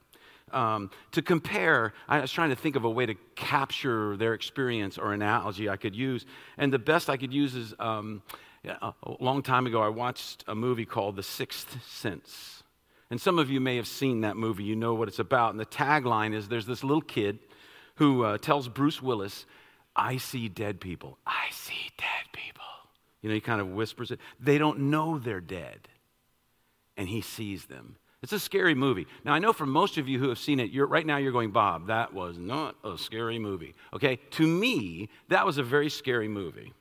um, 0.52 0.90
to 1.12 1.22
compare. 1.22 1.92
I 2.08 2.20
was 2.20 2.32
trying 2.32 2.50
to 2.50 2.56
think 2.56 2.76
of 2.76 2.84
a 2.84 2.90
way 2.90 3.06
to 3.06 3.14
capture 3.34 4.16
their 4.16 4.34
experience 4.34 4.98
or 4.98 5.12
analogy 5.12 5.68
I 5.68 5.76
could 5.76 5.96
use. 5.96 6.26
And 6.56 6.72
the 6.72 6.78
best 6.78 7.10
I 7.10 7.16
could 7.16 7.32
use 7.32 7.54
is 7.54 7.74
um, 7.78 8.22
a 8.64 8.92
long 9.20 9.42
time 9.42 9.66
ago, 9.66 9.82
I 9.82 9.88
watched 9.88 10.44
a 10.46 10.54
movie 10.54 10.86
called 10.86 11.16
The 11.16 11.22
Sixth 11.22 11.84
Sense. 11.86 12.62
And 13.10 13.20
some 13.20 13.38
of 13.38 13.50
you 13.50 13.60
may 13.60 13.76
have 13.76 13.86
seen 13.86 14.22
that 14.22 14.36
movie. 14.36 14.64
You 14.64 14.76
know 14.76 14.94
what 14.94 15.08
it's 15.08 15.18
about. 15.18 15.50
And 15.50 15.60
the 15.60 15.66
tagline 15.66 16.34
is 16.34 16.48
there's 16.48 16.66
this 16.66 16.82
little 16.82 17.02
kid 17.02 17.38
who 17.96 18.24
uh, 18.24 18.38
tells 18.38 18.68
Bruce 18.68 19.02
Willis, 19.02 19.46
I 19.94 20.16
see 20.16 20.48
dead 20.48 20.80
people. 20.80 21.18
I 21.26 21.48
see 21.52 21.90
dead 21.96 22.32
people. 22.32 22.64
You 23.22 23.28
know, 23.28 23.34
he 23.34 23.40
kind 23.40 23.60
of 23.60 23.68
whispers 23.68 24.10
it. 24.10 24.20
They 24.40 24.58
don't 24.58 24.90
know 24.90 25.18
they're 25.18 25.40
dead. 25.40 25.88
And 26.96 27.08
he 27.08 27.20
sees 27.20 27.66
them. 27.66 27.96
It's 28.24 28.32
a 28.32 28.38
scary 28.38 28.74
movie. 28.74 29.06
Now, 29.22 29.34
I 29.34 29.38
know 29.38 29.52
for 29.52 29.66
most 29.66 29.98
of 29.98 30.08
you 30.08 30.18
who 30.18 30.30
have 30.30 30.38
seen 30.38 30.58
it, 30.58 30.70
right 30.74 31.04
now 31.04 31.18
you're 31.18 31.30
going, 31.30 31.50
Bob, 31.50 31.88
that 31.88 32.14
was 32.14 32.38
not 32.38 32.74
a 32.82 32.96
scary 32.96 33.38
movie. 33.38 33.74
Okay? 33.92 34.16
To 34.30 34.46
me, 34.46 35.10
that 35.28 35.44
was 35.44 35.58
a 35.58 35.62
very 35.62 35.90
scary 35.90 36.26
movie. 36.26 36.72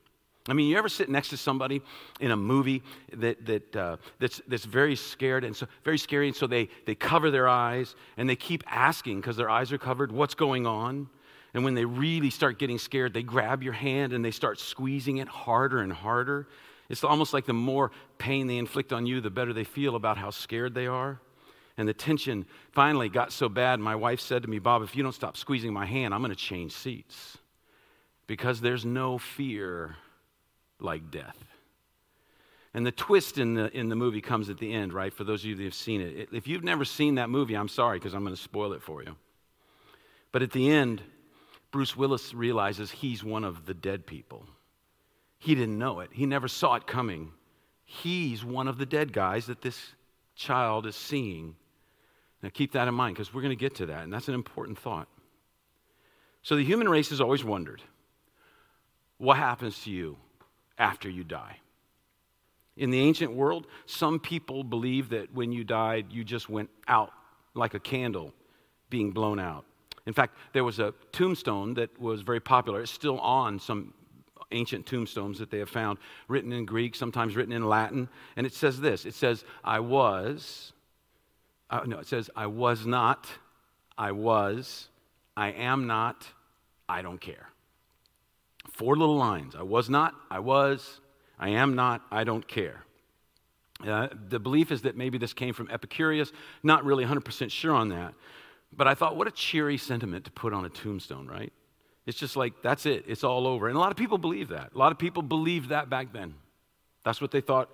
I 0.48 0.54
mean, 0.54 0.70
you 0.70 0.78
ever 0.78 0.88
sit 0.88 1.10
next 1.10 1.28
to 1.28 1.36
somebody 1.36 1.82
in 2.18 2.30
a 2.30 2.36
movie 2.36 2.82
that, 3.12 3.44
that, 3.44 3.76
uh, 3.76 3.96
that's, 4.18 4.40
that's 4.48 4.64
very 4.64 4.96
scared 4.96 5.44
and 5.44 5.54
so 5.54 5.66
very 5.84 5.98
scary, 5.98 6.28
and 6.28 6.36
so 6.36 6.46
they, 6.46 6.70
they 6.86 6.94
cover 6.94 7.30
their 7.30 7.46
eyes 7.46 7.94
and 8.16 8.26
they 8.26 8.36
keep 8.36 8.64
asking 8.66 9.20
because 9.20 9.36
their 9.36 9.50
eyes 9.50 9.70
are 9.70 9.76
covered, 9.76 10.10
what's 10.10 10.34
going 10.34 10.66
on? 10.66 11.10
And 11.52 11.62
when 11.62 11.74
they 11.74 11.84
really 11.84 12.30
start 12.30 12.58
getting 12.58 12.78
scared, 12.78 13.12
they 13.12 13.22
grab 13.22 13.62
your 13.62 13.74
hand 13.74 14.14
and 14.14 14.24
they 14.24 14.30
start 14.30 14.58
squeezing 14.58 15.18
it 15.18 15.28
harder 15.28 15.80
and 15.80 15.92
harder. 15.92 16.48
It's 16.88 17.04
almost 17.04 17.34
like 17.34 17.44
the 17.44 17.52
more 17.52 17.90
pain 18.16 18.46
they 18.46 18.56
inflict 18.56 18.94
on 18.94 19.04
you, 19.04 19.20
the 19.20 19.28
better 19.28 19.52
they 19.52 19.64
feel 19.64 19.94
about 19.94 20.16
how 20.16 20.30
scared 20.30 20.74
they 20.74 20.86
are. 20.86 21.20
And 21.76 21.88
the 21.88 21.94
tension 21.94 22.46
finally 22.70 23.08
got 23.08 23.32
so 23.32 23.48
bad, 23.48 23.80
my 23.80 23.96
wife 23.96 24.20
said 24.20 24.42
to 24.42 24.48
me, 24.48 24.58
Bob, 24.58 24.82
if 24.82 24.94
you 24.94 25.02
don't 25.02 25.12
stop 25.14 25.36
squeezing 25.36 25.72
my 25.72 25.86
hand, 25.86 26.14
I'm 26.14 26.20
going 26.20 26.30
to 26.30 26.36
change 26.36 26.72
seats. 26.72 27.38
Because 28.26 28.60
there's 28.60 28.84
no 28.84 29.18
fear 29.18 29.96
like 30.78 31.10
death. 31.10 31.36
And 32.74 32.84
the 32.84 32.92
twist 32.92 33.38
in 33.38 33.54
the, 33.54 33.76
in 33.76 33.88
the 33.88 33.96
movie 33.96 34.20
comes 34.20 34.50
at 34.50 34.58
the 34.58 34.72
end, 34.72 34.92
right? 34.92 35.12
For 35.12 35.24
those 35.24 35.42
of 35.42 35.46
you 35.46 35.54
that 35.56 35.64
have 35.64 35.74
seen 35.74 36.00
it. 36.00 36.28
If 36.32 36.48
you've 36.48 36.64
never 36.64 36.84
seen 36.84 37.16
that 37.16 37.30
movie, 37.30 37.54
I'm 37.54 37.68
sorry 37.68 37.98
because 37.98 38.14
I'm 38.14 38.24
going 38.24 38.34
to 38.34 38.40
spoil 38.40 38.72
it 38.72 38.82
for 38.82 39.02
you. 39.02 39.14
But 40.32 40.42
at 40.42 40.50
the 40.50 40.70
end, 40.70 41.00
Bruce 41.70 41.96
Willis 41.96 42.34
realizes 42.34 42.90
he's 42.90 43.22
one 43.22 43.44
of 43.44 43.66
the 43.66 43.74
dead 43.74 44.06
people. 44.06 44.46
He 45.38 45.54
didn't 45.54 45.78
know 45.78 46.00
it, 46.00 46.10
he 46.12 46.26
never 46.26 46.48
saw 46.48 46.74
it 46.74 46.86
coming. 46.86 47.32
He's 47.84 48.44
one 48.44 48.66
of 48.66 48.78
the 48.78 48.86
dead 48.86 49.12
guys 49.12 49.46
that 49.46 49.60
this 49.60 49.78
child 50.34 50.86
is 50.86 50.96
seeing 50.96 51.54
now, 52.44 52.50
keep 52.52 52.72
that 52.72 52.88
in 52.88 52.94
mind 52.94 53.16
because 53.16 53.32
we're 53.32 53.40
going 53.40 53.56
to 53.56 53.56
get 53.56 53.76
to 53.76 53.86
that, 53.86 54.04
and 54.04 54.12
that's 54.12 54.28
an 54.28 54.34
important 54.34 54.78
thought. 54.78 55.08
So, 56.42 56.56
the 56.56 56.62
human 56.62 56.90
race 56.90 57.08
has 57.08 57.22
always 57.22 57.42
wondered 57.42 57.80
what 59.16 59.38
happens 59.38 59.82
to 59.84 59.90
you 59.90 60.18
after 60.76 61.08
you 61.08 61.24
die? 61.24 61.56
In 62.76 62.90
the 62.90 63.00
ancient 63.00 63.32
world, 63.32 63.66
some 63.86 64.20
people 64.20 64.62
believed 64.62 65.10
that 65.10 65.32
when 65.32 65.52
you 65.52 65.64
died, 65.64 66.08
you 66.10 66.22
just 66.22 66.50
went 66.50 66.68
out 66.86 67.12
like 67.54 67.72
a 67.72 67.80
candle 67.80 68.34
being 68.90 69.10
blown 69.10 69.38
out. 69.38 69.64
In 70.04 70.12
fact, 70.12 70.36
there 70.52 70.64
was 70.64 70.80
a 70.80 70.92
tombstone 71.12 71.72
that 71.74 71.98
was 71.98 72.20
very 72.20 72.40
popular. 72.40 72.82
It's 72.82 72.92
still 72.92 73.18
on 73.20 73.58
some 73.58 73.94
ancient 74.52 74.84
tombstones 74.84 75.38
that 75.38 75.50
they 75.50 75.60
have 75.60 75.70
found, 75.70 75.98
written 76.28 76.52
in 76.52 76.66
Greek, 76.66 76.94
sometimes 76.94 77.36
written 77.36 77.54
in 77.54 77.66
Latin. 77.66 78.06
And 78.36 78.46
it 78.46 78.52
says 78.52 78.80
this 78.82 79.06
it 79.06 79.14
says, 79.14 79.46
I 79.64 79.80
was 79.80 80.73
uh, 81.74 81.80
no, 81.86 81.98
it 81.98 82.06
says, 82.06 82.30
I 82.36 82.46
was 82.46 82.86
not, 82.86 83.26
I 83.98 84.12
was, 84.12 84.88
I 85.36 85.50
am 85.50 85.88
not, 85.88 86.24
I 86.88 87.02
don't 87.02 87.20
care. 87.20 87.48
Four 88.70 88.96
little 88.96 89.16
lines. 89.16 89.56
I 89.56 89.62
was 89.62 89.90
not, 89.90 90.14
I 90.30 90.38
was, 90.38 91.00
I 91.36 91.48
am 91.50 91.74
not, 91.74 92.02
I 92.12 92.22
don't 92.22 92.46
care. 92.46 92.84
Uh, 93.84 94.06
the 94.28 94.38
belief 94.38 94.70
is 94.70 94.82
that 94.82 94.96
maybe 94.96 95.18
this 95.18 95.32
came 95.32 95.52
from 95.52 95.68
Epicurus, 95.68 96.30
not 96.62 96.84
really 96.84 97.04
100% 97.04 97.50
sure 97.50 97.74
on 97.74 97.88
that. 97.88 98.14
But 98.72 98.86
I 98.86 98.94
thought, 98.94 99.16
what 99.16 99.26
a 99.26 99.32
cheery 99.32 99.76
sentiment 99.76 100.26
to 100.26 100.30
put 100.30 100.52
on 100.52 100.64
a 100.64 100.68
tombstone, 100.68 101.26
right? 101.26 101.52
It's 102.06 102.18
just 102.18 102.36
like, 102.36 102.52
that's 102.62 102.86
it, 102.86 103.04
it's 103.08 103.24
all 103.24 103.48
over. 103.48 103.66
And 103.66 103.76
a 103.76 103.80
lot 103.80 103.90
of 103.90 103.96
people 103.96 104.18
believe 104.18 104.50
that. 104.50 104.70
A 104.76 104.78
lot 104.78 104.92
of 104.92 104.98
people 104.98 105.22
believed 105.22 105.70
that 105.70 105.90
back 105.90 106.12
then. 106.12 106.34
That's 107.04 107.20
what 107.20 107.32
they 107.32 107.40
thought 107.40 107.68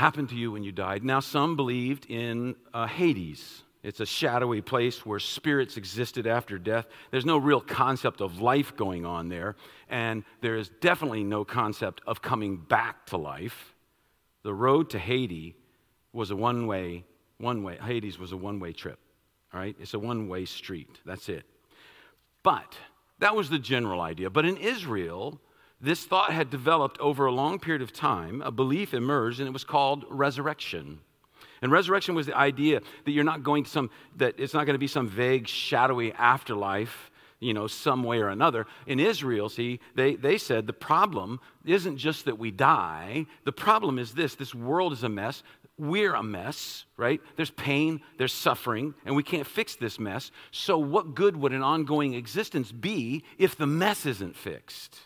happened 0.00 0.30
to 0.30 0.34
you 0.34 0.50
when 0.50 0.64
you 0.64 0.72
died. 0.72 1.04
Now, 1.04 1.20
some 1.20 1.56
believed 1.56 2.06
in 2.10 2.56
uh, 2.72 2.86
Hades. 2.86 3.62
It's 3.82 4.00
a 4.00 4.06
shadowy 4.06 4.62
place 4.62 5.04
where 5.04 5.18
spirits 5.18 5.76
existed 5.76 6.26
after 6.26 6.58
death. 6.58 6.86
There's 7.10 7.26
no 7.26 7.36
real 7.36 7.60
concept 7.60 8.22
of 8.22 8.40
life 8.40 8.74
going 8.76 9.04
on 9.04 9.28
there, 9.28 9.56
and 9.90 10.24
there 10.40 10.56
is 10.56 10.70
definitely 10.80 11.22
no 11.22 11.44
concept 11.44 12.00
of 12.06 12.22
coming 12.22 12.56
back 12.56 13.06
to 13.06 13.18
life. 13.18 13.74
The 14.42 14.54
road 14.54 14.90
to 14.90 14.98
Hades 14.98 15.54
was 16.12 16.30
a 16.30 16.36
one 16.36 16.66
way, 16.66 17.04
one 17.38 17.62
way, 17.62 17.76
Hades 17.76 18.18
was 18.18 18.32
a 18.32 18.36
one 18.36 18.58
way 18.58 18.72
trip. 18.72 18.98
All 19.52 19.60
right? 19.60 19.76
It's 19.78 19.94
a 19.94 19.98
one 19.98 20.28
way 20.28 20.46
street. 20.46 20.98
That's 21.04 21.28
it. 21.28 21.44
But 22.42 22.74
that 23.18 23.36
was 23.36 23.50
the 23.50 23.58
general 23.58 24.00
idea. 24.00 24.30
But 24.30 24.46
in 24.46 24.56
Israel, 24.56 25.40
this 25.80 26.04
thought 26.04 26.32
had 26.32 26.50
developed 26.50 26.98
over 27.00 27.26
a 27.26 27.32
long 27.32 27.58
period 27.58 27.82
of 27.82 27.92
time. 27.92 28.42
A 28.42 28.50
belief 28.50 28.92
emerged, 28.92 29.40
and 29.40 29.48
it 29.48 29.52
was 29.52 29.64
called 29.64 30.04
resurrection. 30.08 31.00
And 31.62 31.72
resurrection 31.72 32.14
was 32.14 32.26
the 32.26 32.36
idea 32.36 32.80
that 33.04 33.10
you're 33.10 33.24
not 33.24 33.42
going 33.42 33.64
to 33.64 33.70
some, 33.70 33.90
that 34.16 34.34
it's 34.38 34.54
not 34.54 34.66
going 34.66 34.74
to 34.74 34.78
be 34.78 34.86
some 34.86 35.08
vague, 35.08 35.46
shadowy 35.46 36.12
afterlife, 36.12 37.10
you 37.38 37.54
know, 37.54 37.66
some 37.66 38.02
way 38.02 38.18
or 38.18 38.28
another. 38.28 38.66
In 38.86 39.00
Israel, 39.00 39.48
see, 39.48 39.80
they, 39.94 40.14
they 40.14 40.38
said 40.38 40.66
the 40.66 40.72
problem 40.72 41.40
isn't 41.64 41.96
just 41.96 42.26
that 42.26 42.38
we 42.38 42.50
die, 42.50 43.26
the 43.44 43.52
problem 43.52 43.98
is 43.98 44.12
this 44.12 44.34
this 44.34 44.54
world 44.54 44.92
is 44.92 45.02
a 45.02 45.08
mess. 45.08 45.42
we're 45.78 46.14
a 46.14 46.22
mess, 46.22 46.84
right? 46.98 47.20
There's 47.36 47.50
pain, 47.50 48.02
there's 48.18 48.34
suffering, 48.34 48.94
and 49.06 49.16
we 49.16 49.22
can't 49.22 49.46
fix 49.46 49.76
this 49.76 49.98
mess. 49.98 50.30
So, 50.50 50.78
what 50.78 51.14
good 51.14 51.36
would 51.36 51.52
an 51.52 51.62
ongoing 51.62 52.14
existence 52.14 52.70
be 52.72 53.24
if 53.38 53.56
the 53.56 53.66
mess 53.66 54.04
isn't 54.04 54.36
fixed? 54.36 54.98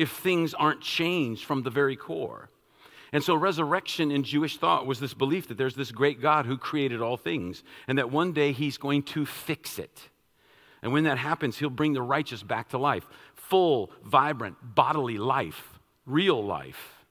If 0.00 0.12
things 0.12 0.54
aren't 0.54 0.80
changed 0.80 1.44
from 1.44 1.62
the 1.62 1.68
very 1.68 1.94
core? 1.94 2.48
And 3.12 3.22
so, 3.22 3.34
resurrection 3.34 4.10
in 4.10 4.22
Jewish 4.22 4.56
thought 4.56 4.86
was 4.86 4.98
this 4.98 5.12
belief 5.12 5.48
that 5.48 5.58
there's 5.58 5.74
this 5.74 5.92
great 5.92 6.22
God 6.22 6.46
who 6.46 6.56
created 6.56 7.02
all 7.02 7.18
things, 7.18 7.62
and 7.86 7.98
that 7.98 8.10
one 8.10 8.32
day 8.32 8.52
he's 8.52 8.78
going 8.78 9.02
to 9.02 9.26
fix 9.26 9.78
it. 9.78 10.08
And 10.80 10.94
when 10.94 11.04
that 11.04 11.18
happens, 11.18 11.58
he'll 11.58 11.68
bring 11.68 11.92
the 11.92 12.00
righteous 12.00 12.42
back 12.42 12.70
to 12.70 12.78
life 12.78 13.06
full, 13.34 13.90
vibrant, 14.02 14.56
bodily 14.62 15.18
life, 15.18 15.78
real 16.06 16.42
life. 16.42 17.04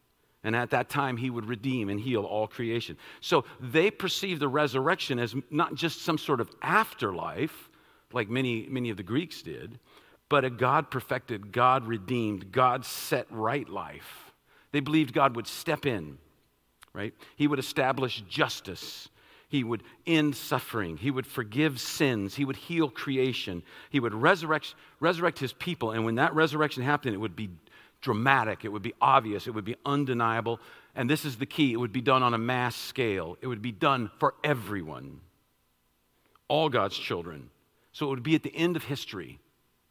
And 0.44 0.56
at 0.56 0.72
that 0.72 0.90
time, 0.90 1.18
he 1.18 1.30
would 1.30 1.46
redeem 1.46 1.90
and 1.90 2.00
heal 2.00 2.24
all 2.24 2.48
creation. 2.48 2.98
So 3.22 3.46
they 3.60 3.92
perceive 3.92 4.40
the 4.40 4.48
resurrection 4.48 5.20
as 5.20 5.36
not 5.52 5.76
just 5.76 6.02
some 6.02 6.18
sort 6.18 6.42
of 6.42 6.50
afterlife, 6.64 7.70
like 8.14 8.30
many, 8.30 8.66
many 8.68 8.90
of 8.90 8.98
the 8.98 9.04
Greeks 9.04 9.44
did, 9.44 9.78
but 10.30 10.46
a 10.46 10.50
God 10.50 10.92
perfected, 10.92 11.52
God 11.52 11.88
redeemed, 11.88 12.52
God 12.52 12.86
set 12.86 13.28
right 13.30 13.68
life. 13.68 14.32
They 14.72 14.80
believed 14.80 15.14
God 15.14 15.36
would 15.36 15.48
step 15.48 15.86
in, 15.86 16.20
right? 16.94 17.14
He 17.36 17.48
would 17.48 17.60
establish 17.60 18.24
justice. 18.30 19.10
He 19.48 19.64
would 19.64 19.82
end 20.06 20.36
suffering. 20.36 20.98
He 20.98 21.10
would 21.10 21.26
forgive 21.26 21.80
sins. 21.80 22.36
He 22.36 22.46
would 22.46 22.56
heal 22.56 22.90
creation. 22.90 23.64
He 23.90 24.00
would 24.00 24.14
resurrect, 24.14 24.76
resurrect 25.00 25.40
his 25.40 25.54
people. 25.54 25.92
And 25.92 26.06
when 26.06 26.16
that 26.16 26.36
resurrection 26.36 26.84
happened, 26.84 27.16
it 27.16 27.20
would 27.20 27.36
be 27.36 27.50
dramatic, 28.02 28.64
it 28.64 28.70
would 28.70 28.82
be 28.82 28.94
obvious, 29.02 29.48
it 29.48 29.52
would 29.52 29.66
be 29.66 29.76
undeniable. 29.86 30.60
And 30.96 31.10
this 31.10 31.26
is 31.26 31.38
the 31.38 31.46
key 31.46 31.74
it 31.74 31.78
would 31.78 31.92
be 31.92 32.02
done 32.02 32.24
on 32.24 32.34
a 32.34 32.38
mass 32.38 32.76
scale, 32.76 33.38
it 33.42 33.48
would 33.48 33.62
be 33.62 33.72
done 33.72 34.10
for 34.20 34.36
everyone, 34.44 35.20
all 36.48 36.70
God's 36.70 36.98
children. 36.98 37.50
So 37.92 38.06
it 38.06 38.10
would 38.10 38.24
be 38.24 38.36
at 38.36 38.44
the 38.44 38.56
end 38.56 38.76
of 38.76 38.84
history. 38.84 39.40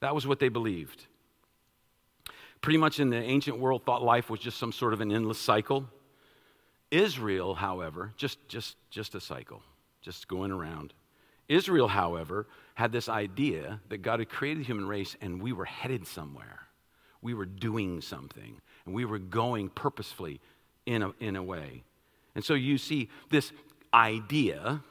That 0.01 0.14
was 0.14 0.26
what 0.26 0.38
they 0.38 0.49
believed. 0.49 1.07
Pretty 2.61 2.78
much 2.78 3.01
in 3.01 3.11
the 3.11 3.16
ancient 3.16 3.59
world, 3.59 3.84
thought 3.84 4.03
life 4.03 4.30
was 4.30 4.40
just 4.40 4.59
some 4.59 4.72
sort 4.72 4.92
of 4.92 5.01
an 5.01 5.12
endless 5.12 5.38
cycle. 5.38 5.88
Israel, 6.90 7.55
however, 7.55 8.12
just, 8.16 8.38
just, 8.49 8.76
just 8.90 9.14
a 9.14 9.20
cycle, 9.20 9.62
just 10.03 10.28
going 10.28 10.51
around. 10.51 10.92
Israel, 11.49 11.88
however, 11.88 12.46
had 12.74 12.92
this 12.92 13.09
idea 13.09 13.80
that 13.88 13.99
God 13.99 14.18
had 14.18 14.28
created 14.28 14.62
the 14.62 14.66
human 14.66 14.86
race 14.86 15.16
and 15.20 15.42
we 15.42 15.53
were 15.53 15.64
headed 15.64 16.07
somewhere 16.07 16.68
we 17.22 17.34
were 17.34 17.46
doing 17.46 18.01
something 18.01 18.61
and 18.86 18.94
we 18.94 19.05
were 19.05 19.18
going 19.18 19.68
purposefully 19.68 20.40
in 20.86 21.03
a, 21.03 21.12
in 21.20 21.36
a 21.36 21.42
way. 21.42 21.82
And 22.34 22.44
so 22.44 22.55
you 22.55 22.78
see 22.78 23.09
this 23.30 23.53
idea, 23.92 24.82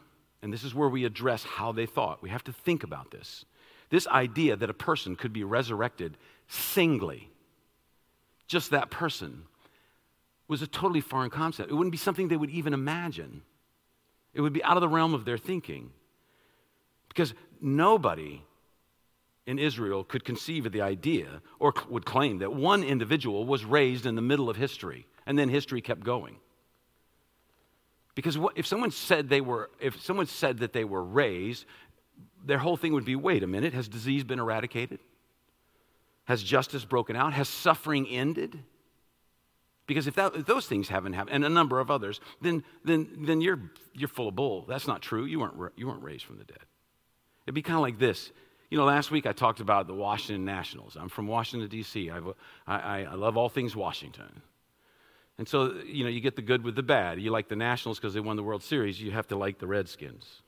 and 0.42 0.52
this 0.52 0.64
is 0.64 0.76
where 0.76 0.90
we 0.90 1.06
address 1.06 1.44
how 1.44 1.72
they 1.72 1.86
thought. 1.86 2.22
We 2.22 2.30
have 2.30 2.44
to 2.46 2.54
think 2.54 2.84
about 2.84 3.12
this. 3.12 3.46
This 3.90 4.08
idea 4.08 4.56
that 4.56 4.70
a 4.70 4.74
person 4.74 5.16
could 5.16 5.34
be 5.34 5.44
resurrected 5.44 6.18
singly, 6.48 7.30
just 8.48 8.72
that 8.72 8.90
person, 8.90 9.44
was 10.48 10.62
a 10.62 10.68
totally 10.68 11.02
foreign 11.02 11.30
concept. 11.30 11.70
It 11.70 11.74
wouldn't 11.74 11.92
be 11.92 11.98
something 11.98 12.28
they 12.28 12.38
would 12.38 12.50
even 12.50 12.74
imagine, 12.74 13.42
it 14.34 14.42
would 14.42 14.54
be 14.54 14.64
out 14.64 14.78
of 14.78 14.82
the 14.82 14.90
realm 14.90 15.14
of 15.14 15.26
their 15.26 15.38
thinking. 15.38 15.92
Because 17.10 17.34
nobody 17.60 18.44
in 19.48 19.58
Israel 19.58 20.04
could 20.04 20.24
conceive 20.24 20.66
of 20.66 20.72
the 20.72 20.82
idea 20.82 21.42
or 21.58 21.74
would 21.90 22.06
claim 22.06 22.40
that 22.40 22.54
one 22.54 22.84
individual 22.84 23.46
was 23.46 23.66
raised 23.66 24.06
in 24.06 24.16
the 24.16 24.22
middle 24.22 24.50
of 24.50 24.58
history 24.58 25.08
and 25.26 25.40
then 25.40 25.50
history 25.50 25.82
kept 25.82 26.04
going. 26.04 26.36
Because 28.14 28.38
if 28.56 28.68
someone 28.68 28.92
said 28.92 29.30
they 29.30 29.42
were, 29.42 29.70
if 29.80 30.02
someone 30.02 30.26
said 30.26 30.60
that 30.60 30.74
they 30.74 30.84
were 30.84 31.04
raised, 31.04 31.66
their 32.46 32.58
whole 32.58 32.78
thing 32.78 32.94
would 32.94 33.06
be 33.06 33.16
wait 33.16 33.44
a 33.44 33.48
minute, 33.48 33.74
has 33.74 33.88
disease 33.88 34.24
been 34.24 34.40
eradicated? 34.40 35.00
Has 36.26 36.44
justice 36.44 36.86
broken 36.86 37.16
out? 37.16 37.34
Has 37.34 37.48
suffering 37.50 38.08
ended? 38.08 38.60
Because 39.86 40.08
if, 40.08 40.16
that, 40.16 40.36
if 40.36 40.46
those 40.46 40.68
things 40.68 40.90
haven't 40.90 41.14
happened, 41.14 41.36
and 41.36 41.46
a 41.46 41.50
number 41.50 41.80
of 41.80 41.90
others, 41.90 42.20
then, 42.42 42.64
then, 42.84 43.08
then 43.20 43.40
you're, 43.40 43.60
you're 43.94 44.10
full 44.10 44.28
of 44.28 44.36
bull. 44.36 44.66
That's 44.68 44.88
not 44.88 45.02
true. 45.02 45.26
You 45.26 45.40
weren't, 45.40 45.74
you 45.78 45.88
weren't 45.88 46.04
raised 46.04 46.26
from 46.26 46.38
the 46.38 46.44
dead. 46.44 46.60
It'd 47.46 47.56
be 47.56 47.62
kind 47.62 47.78
of 47.78 47.82
like 47.82 47.98
this 47.98 48.32
you 48.70 48.78
know, 48.78 48.86
last 48.86 49.12
week 49.12 49.26
I 49.26 49.32
talked 49.32 49.60
about 49.60 49.88
the 49.88 49.94
Washington 49.94 50.44
Nationals. 50.44 50.98
I'm 51.00 51.10
from 51.10 51.28
Washington, 51.28 51.70
D.C. 51.70 52.10
I, 52.10 52.20
I, 52.68 53.04
I 53.04 53.16
love 53.16 53.38
all 53.38 53.50
things 53.50 53.76
Washington. 53.76 54.42
And 55.38 55.48
so, 55.48 55.76
you 55.86 56.04
know, 56.04 56.10
you 56.10 56.20
get 56.20 56.36
the 56.36 56.42
good 56.42 56.64
with 56.64 56.76
the 56.76 56.84
bad. 56.84 57.22
You 57.22 57.32
like 57.32 57.48
the 57.48 57.56
Nationals 57.56 57.98
because 58.00 58.14
they 58.14 58.20
won 58.20 58.36
the 58.36 58.44
World 58.44 58.64
Series. 58.64 59.02
You 59.02 59.12
have 59.12 59.28
to 59.28 59.38
like 59.38 59.60
the 59.60 59.68
Redskins. 59.68 60.42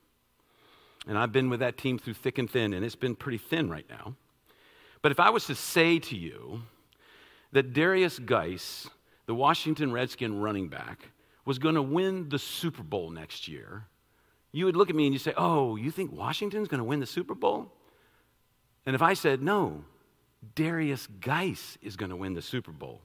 And 1.08 1.18
I've 1.18 1.32
been 1.32 1.50
with 1.50 1.62
that 1.62 1.78
team 1.78 1.97
through 1.97 2.16
thick 2.16 2.38
and 2.38 2.50
thin, 2.50 2.74
and 2.74 2.86
it's 2.86 2.95
been 2.95 3.16
pretty 3.16 3.38
thin 3.38 3.70
right 3.70 3.86
now. 3.89 4.16
But 5.02 5.12
if 5.12 5.20
I 5.20 5.30
was 5.30 5.45
to 5.45 5.56
say 5.56 6.00
to 6.00 6.16
you 6.16 6.62
that 7.52 7.74
Derrius 7.74 8.24
Guice, 8.24 8.89
the 9.26 9.36
Washington 9.36 9.91
Redskin 9.91 10.39
running 10.39 10.68
back, 10.68 11.12
was 11.45 11.58
going 11.58 11.76
to 11.76 11.82
win 11.82 12.30
the 12.30 12.39
Super 12.39 12.84
Bowl 12.84 13.10
next 13.10 13.47
year, 13.47 13.86
you 14.52 14.66
would 14.66 14.76
look 14.76 14.89
at 14.89 14.95
me 14.95 15.06
and 15.06 15.14
you 15.14 15.20
say, 15.20 15.34
Oh, 15.38 15.76
you 15.76 15.89
think 15.89 16.12
Washington's 16.12 16.68
going 16.68 16.80
to 16.80 16.84
win 16.84 17.00
the 17.00 17.06
Super 17.06 17.34
Bowl? 17.34 17.72
And 18.86 18.95
if 18.95 19.02
I 19.04 19.14
said, 19.14 19.43
no, 19.43 19.84
Derrius 20.56 21.08
Guice 21.20 21.78
is 21.82 21.95
going 21.95 22.10
to 22.10 22.16
win 22.16 22.34
the 22.34 22.41
Super 22.41 22.72
Bowl, 22.72 23.02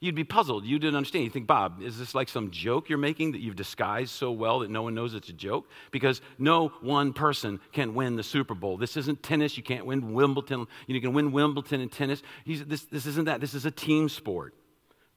you'd 0.00 0.14
be 0.14 0.24
puzzled. 0.24 0.64
You 0.64 0.78
didn't 0.78 0.96
understand. 0.96 1.24
You 1.24 1.30
think, 1.30 1.46
Bob, 1.46 1.82
is 1.82 1.98
this 1.98 2.14
like 2.14 2.28
some 2.28 2.50
joke 2.50 2.88
you're 2.88 2.98
making 2.98 3.32
that 3.32 3.40
you've 3.40 3.56
disguised 3.56 4.10
so 4.10 4.30
well 4.30 4.60
that 4.60 4.70
no 4.70 4.82
one 4.82 4.94
knows 4.94 5.14
it's 5.14 5.28
a 5.28 5.32
joke? 5.32 5.68
Because 5.90 6.20
no 6.38 6.68
one 6.80 7.12
person 7.12 7.60
can 7.72 7.94
win 7.94 8.16
the 8.16 8.22
Super 8.22 8.54
Bowl. 8.54 8.76
This 8.76 8.96
isn't 8.96 9.22
tennis. 9.22 9.56
You 9.56 9.62
can't 9.62 9.86
win 9.86 10.12
Wimbledon. 10.12 10.66
You 10.86 11.00
can 11.00 11.12
win 11.12 11.32
Wimbledon 11.32 11.80
in 11.80 11.88
tennis. 11.88 12.22
This, 12.46 12.84
this 12.84 13.06
isn't 13.06 13.24
that. 13.24 13.40
This 13.40 13.54
is 13.54 13.64
a 13.64 13.70
team 13.70 14.08
sport. 14.08 14.54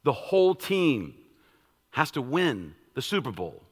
The 0.03 0.13
whole 0.13 0.55
team 0.55 1.15
has 1.91 2.11
to 2.11 2.21
win 2.21 2.75
the 2.93 3.01
Super 3.01 3.31
Bowl. 3.31 3.63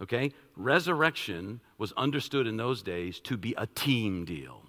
Okay? 0.00 0.32
Resurrection 0.56 1.60
was 1.78 1.92
understood 1.92 2.46
in 2.46 2.56
those 2.56 2.82
days 2.82 3.18
to 3.20 3.36
be 3.36 3.54
a 3.58 3.66
team 3.66 4.24
deal. 4.24 4.62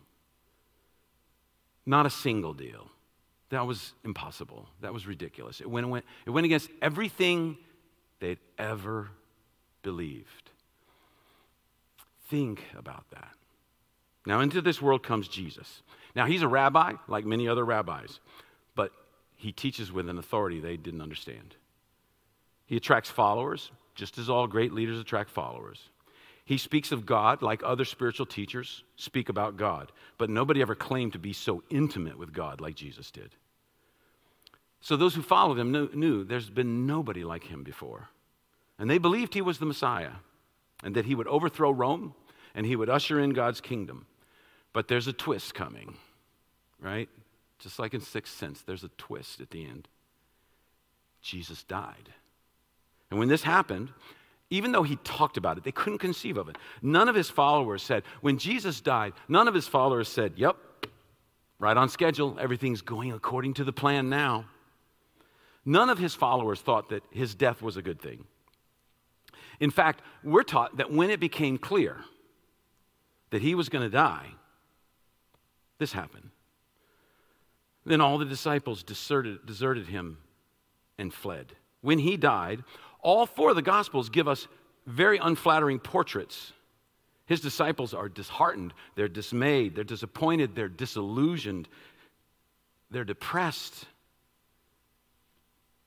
Not 1.86 2.06
a 2.06 2.10
single 2.10 2.54
deal. 2.54 2.90
That 3.54 3.68
was 3.68 3.94
impossible. 4.04 4.68
That 4.82 4.96
was 4.96 5.06
ridiculous. 5.06 5.62
It 5.62 5.70
went, 5.70 5.88
went, 5.88 6.06
it 6.26 6.32
went 6.32 6.46
against 6.46 6.72
everything 6.82 7.56
they'd 8.20 8.40
ever 8.58 9.10
believed. 9.84 10.50
Think 12.30 12.64
about 12.76 13.06
that. 13.12 13.36
Now, 14.26 14.40
into 14.40 14.60
this 14.60 14.82
world 14.82 15.04
comes 15.04 15.28
Jesus. 15.28 15.84
Now, 16.16 16.26
he's 16.26 16.42
a 16.42 16.48
rabbi, 16.48 16.94
like 17.08 17.26
many 17.26 17.48
other 17.48 17.64
rabbis, 17.64 18.20
but 18.74 18.92
he 19.36 19.52
teaches 19.52 19.92
with 19.92 20.10
an 20.10 20.18
authority 20.18 20.60
they 20.60 20.76
didn't 20.76 21.02
understand. 21.02 21.56
He 22.66 22.76
attracts 22.76 23.12
followers, 23.12 23.70
just 23.94 24.18
as 24.18 24.32
all 24.32 24.48
great 24.48 24.74
leaders 24.74 25.00
attract 25.00 25.30
followers. 25.30 25.90
He 26.44 26.58
speaks 26.58 26.92
of 26.92 27.06
God 27.06 27.44
like 27.44 27.62
other 27.64 27.86
spiritual 27.86 28.26
teachers 28.26 28.84
speak 28.96 29.30
about 29.30 29.58
God, 29.58 29.92
but 30.18 30.32
nobody 30.32 30.64
ever 30.64 30.74
claimed 30.74 31.14
to 31.14 31.20
be 31.20 31.34
so 31.34 31.62
intimate 31.70 32.18
with 32.18 32.34
God 32.34 32.60
like 32.62 32.74
Jesus 32.74 33.12
did. 33.12 33.36
So 34.84 34.98
those 34.98 35.16
who 35.16 35.22
followed 35.22 35.58
him 35.58 35.72
knew, 35.72 35.90
knew, 35.94 36.26
there's 36.26 36.50
been 36.50 36.86
nobody 36.86 37.24
like 37.24 37.46
him 37.46 37.64
before. 37.64 38.10
And 38.78 38.90
they 38.90 38.98
believed 38.98 39.34
he 39.34 39.42
was 39.42 39.58
the 39.58 39.66
Messiah 39.66 40.12
and 40.84 40.94
that 40.96 41.06
he 41.06 41.16
would 41.16 41.28
overthrow 41.28 41.72
Rome 41.72 42.14
and 42.54 42.66
he 42.66 42.76
would 42.76 42.90
usher 42.90 43.18
in 43.18 43.30
God's 43.30 43.62
kingdom. 43.62 44.06
But 44.74 44.90
there's 44.90 45.08
a 45.08 45.14
twist 45.14 45.56
coming, 45.56 45.96
right? 46.82 47.08
Just 47.60 47.80
like 47.80 47.94
in 47.94 48.02
Sixth 48.02 48.38
Sense, 48.38 48.62
there's 48.62 48.84
a 48.84 48.90
twist 48.98 49.40
at 49.40 49.52
the 49.52 49.66
end. 49.66 49.88
Jesus 51.22 51.64
died. 51.64 52.10
And 53.10 53.18
when 53.18 53.30
this 53.30 53.44
happened, 53.44 53.90
even 54.50 54.74
though 54.74 54.84
he 54.84 54.98
talked 54.98 55.38
about 55.38 55.58
it, 55.58 55.64
they 55.64 55.72
couldn't 55.72 56.00
conceive 56.00 56.38
of 56.38 56.50
it. 56.50 56.58
None 56.82 57.08
of 57.08 57.16
his 57.16 57.30
followers 57.30 57.82
said, 57.82 58.04
when 58.20 58.38
Jesus 58.38 58.82
died, 58.82 59.14
none 59.30 59.48
of 59.48 59.54
his 59.54 59.66
followers 59.66 60.10
said, 60.10 60.34
Yep, 60.36 60.58
right 61.58 61.78
on 61.78 61.88
schedule, 61.88 62.36
everything's 62.38 62.82
going 62.82 63.14
according 63.14 63.54
to 63.54 63.64
the 63.64 63.72
plan 63.72 64.10
now. 64.10 64.44
None 65.66 65.90
of 65.90 65.98
his 65.98 66.14
followers 66.14 66.62
thought 66.62 66.90
that 66.90 67.04
his 67.12 67.36
death 67.36 67.62
was 67.62 67.78
a 67.78 67.82
good 67.82 68.02
thing. 68.02 68.26
In 69.60 69.72
fact, 69.72 70.02
we're 70.24 70.44
taught 70.44 70.78
that 70.78 70.92
when 70.92 71.10
it 71.10 71.20
became 71.20 71.58
clear 71.58 72.02
that 73.30 73.42
he 73.42 73.56
was 73.56 73.70
going 73.70 73.84
to 73.84 73.90
die, 73.90 74.28
this 75.80 75.94
happened. 75.94 76.30
Then 77.86 78.02
all 78.02 78.18
the 78.18 78.26
disciples 78.26 78.84
deserted, 78.84 79.46
deserted 79.46 79.88
him 79.88 80.18
and 80.98 81.14
fled. 81.14 81.54
When 81.82 82.00
he 82.00 82.18
died, 82.18 82.64
all 83.02 83.26
four 83.26 83.50
of 83.50 83.56
the 83.56 83.62
Gospels 83.62 84.10
give 84.10 84.28
us 84.28 84.48
very 84.86 85.18
unflattering 85.18 85.80
portraits. 85.80 86.54
His 87.26 87.42
disciples 87.42 87.94
are 87.94 88.10
disheartened, 88.10 88.74
they're 88.96 89.08
dismayed, 89.08 89.76
they're 89.76 89.84
disappointed, 89.84 90.56
they're 90.56 90.70
disillusioned, 90.70 91.68
they're 92.92 93.06
depressed. 93.06 93.86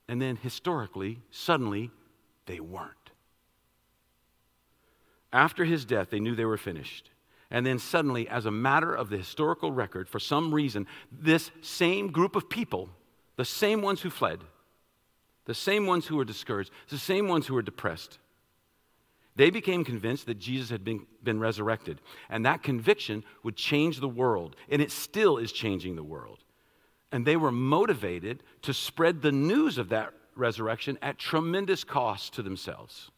And 0.09 0.23
then, 0.23 0.37
historically, 0.37 1.21
suddenly, 1.31 1.91
They 2.47 2.61
weren't. 2.61 3.11
After 5.33 5.65
his 5.65 5.85
death, 5.85 6.11
they 6.11 6.21
knew 6.21 6.35
they 6.35 6.45
were 6.45 6.57
finished. 6.57 7.11
And 7.51 7.67
then 7.67 7.79
suddenly, 7.79 8.29
as 8.29 8.47
a 8.47 8.51
matter 8.51 8.95
of 8.95 9.11
the 9.11 9.19
historical 9.19 9.73
record, 9.73 10.09
for 10.09 10.19
some 10.19 10.55
reason, 10.55 10.87
this 11.13 11.51
same 11.61 12.11
group 12.13 12.37
of 12.37 12.49
people, 12.49 12.89
the 13.37 13.45
same 13.45 13.83
ones 13.83 14.01
who 14.01 14.11
fled, 14.11 14.41
the 15.45 15.55
same 15.55 15.87
ones 15.87 16.07
who 16.07 16.17
were 16.17 16.25
discouraged, 16.25 16.71
the 16.89 16.99
same 16.99 17.29
ones 17.29 17.47
who 17.47 17.55
were 17.55 17.63
depressed, 17.63 18.19
they 19.37 19.51
became 19.51 19.85
convinced 19.85 20.27
that 20.27 20.39
Jesus 20.39 20.71
had 20.71 20.83
been, 20.83 21.07
been 21.23 21.39
resurrected. 21.39 22.01
And 22.31 22.47
that 22.47 22.63
conviction 22.63 23.23
would 23.43 23.55
change 23.55 24.01
the 24.01 24.09
world. 24.09 24.57
And 24.71 24.81
it 24.81 24.91
still 24.91 25.37
is 25.37 25.53
changing 25.53 25.95
the 25.95 26.03
world. 26.03 26.39
And 27.13 27.25
they 27.25 27.37
were 27.37 27.53
motivated 27.53 28.43
to 28.63 28.75
spread 28.75 29.23
the 29.23 29.33
news 29.33 29.79
of 29.79 29.91
that 29.91 30.13
resurrection 30.35 30.99
at 31.03 31.19
tremendous 31.19 31.85
cost 31.85 32.35
to 32.35 32.43
themselves. 32.43 33.11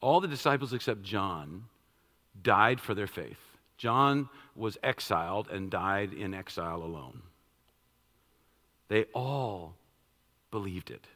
All 0.00 0.20
the 0.20 0.28
disciples 0.28 0.72
except 0.72 1.02
John 1.02 1.64
died 2.42 2.80
for 2.80 2.94
their 2.94 3.06
faith. 3.06 3.38
John 3.76 4.28
was 4.54 4.78
exiled 4.82 5.48
and 5.48 5.70
died 5.70 6.12
in 6.12 6.34
exile 6.34 6.82
alone. 6.82 7.22
They 8.88 9.04
all 9.14 9.74
believed 10.50 10.90
it. 10.90 11.06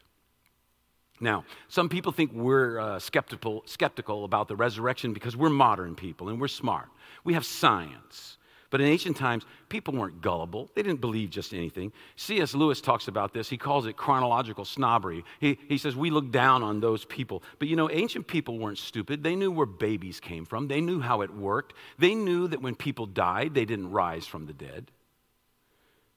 Now, 1.20 1.44
some 1.68 1.88
people 1.88 2.12
think 2.12 2.32
we're 2.34 2.78
uh, 2.78 2.98
skeptical, 2.98 3.62
skeptical 3.66 4.24
about 4.24 4.48
the 4.48 4.56
resurrection 4.56 5.12
because 5.12 5.36
we're 5.36 5.50
modern 5.50 5.94
people 5.94 6.28
and 6.28 6.40
we're 6.40 6.48
smart. 6.48 6.88
We 7.24 7.34
have 7.34 7.44
science. 7.44 8.36
But 8.70 8.80
in 8.80 8.88
ancient 8.88 9.16
times, 9.16 9.44
people 9.68 9.94
weren't 9.94 10.20
gullible. 10.20 10.70
They 10.74 10.82
didn't 10.82 11.00
believe 11.00 11.30
just 11.30 11.54
anything. 11.54 11.92
C.S. 12.16 12.54
Lewis 12.54 12.80
talks 12.80 13.08
about 13.08 13.32
this. 13.32 13.48
He 13.48 13.56
calls 13.56 13.86
it 13.86 13.96
chronological 13.96 14.64
snobbery. 14.64 15.24
He, 15.40 15.58
he 15.68 15.78
says, 15.78 15.94
We 15.94 16.10
look 16.10 16.30
down 16.30 16.62
on 16.62 16.80
those 16.80 17.04
people. 17.04 17.42
But 17.58 17.68
you 17.68 17.76
know, 17.76 17.90
ancient 17.90 18.26
people 18.26 18.58
weren't 18.58 18.78
stupid. 18.78 19.22
They 19.22 19.36
knew 19.36 19.50
where 19.50 19.66
babies 19.66 20.20
came 20.20 20.44
from, 20.44 20.68
they 20.68 20.80
knew 20.80 21.00
how 21.00 21.22
it 21.22 21.34
worked. 21.34 21.74
They 21.98 22.14
knew 22.14 22.48
that 22.48 22.62
when 22.62 22.74
people 22.74 23.06
died, 23.06 23.54
they 23.54 23.64
didn't 23.64 23.90
rise 23.90 24.26
from 24.26 24.46
the 24.46 24.52
dead. 24.52 24.90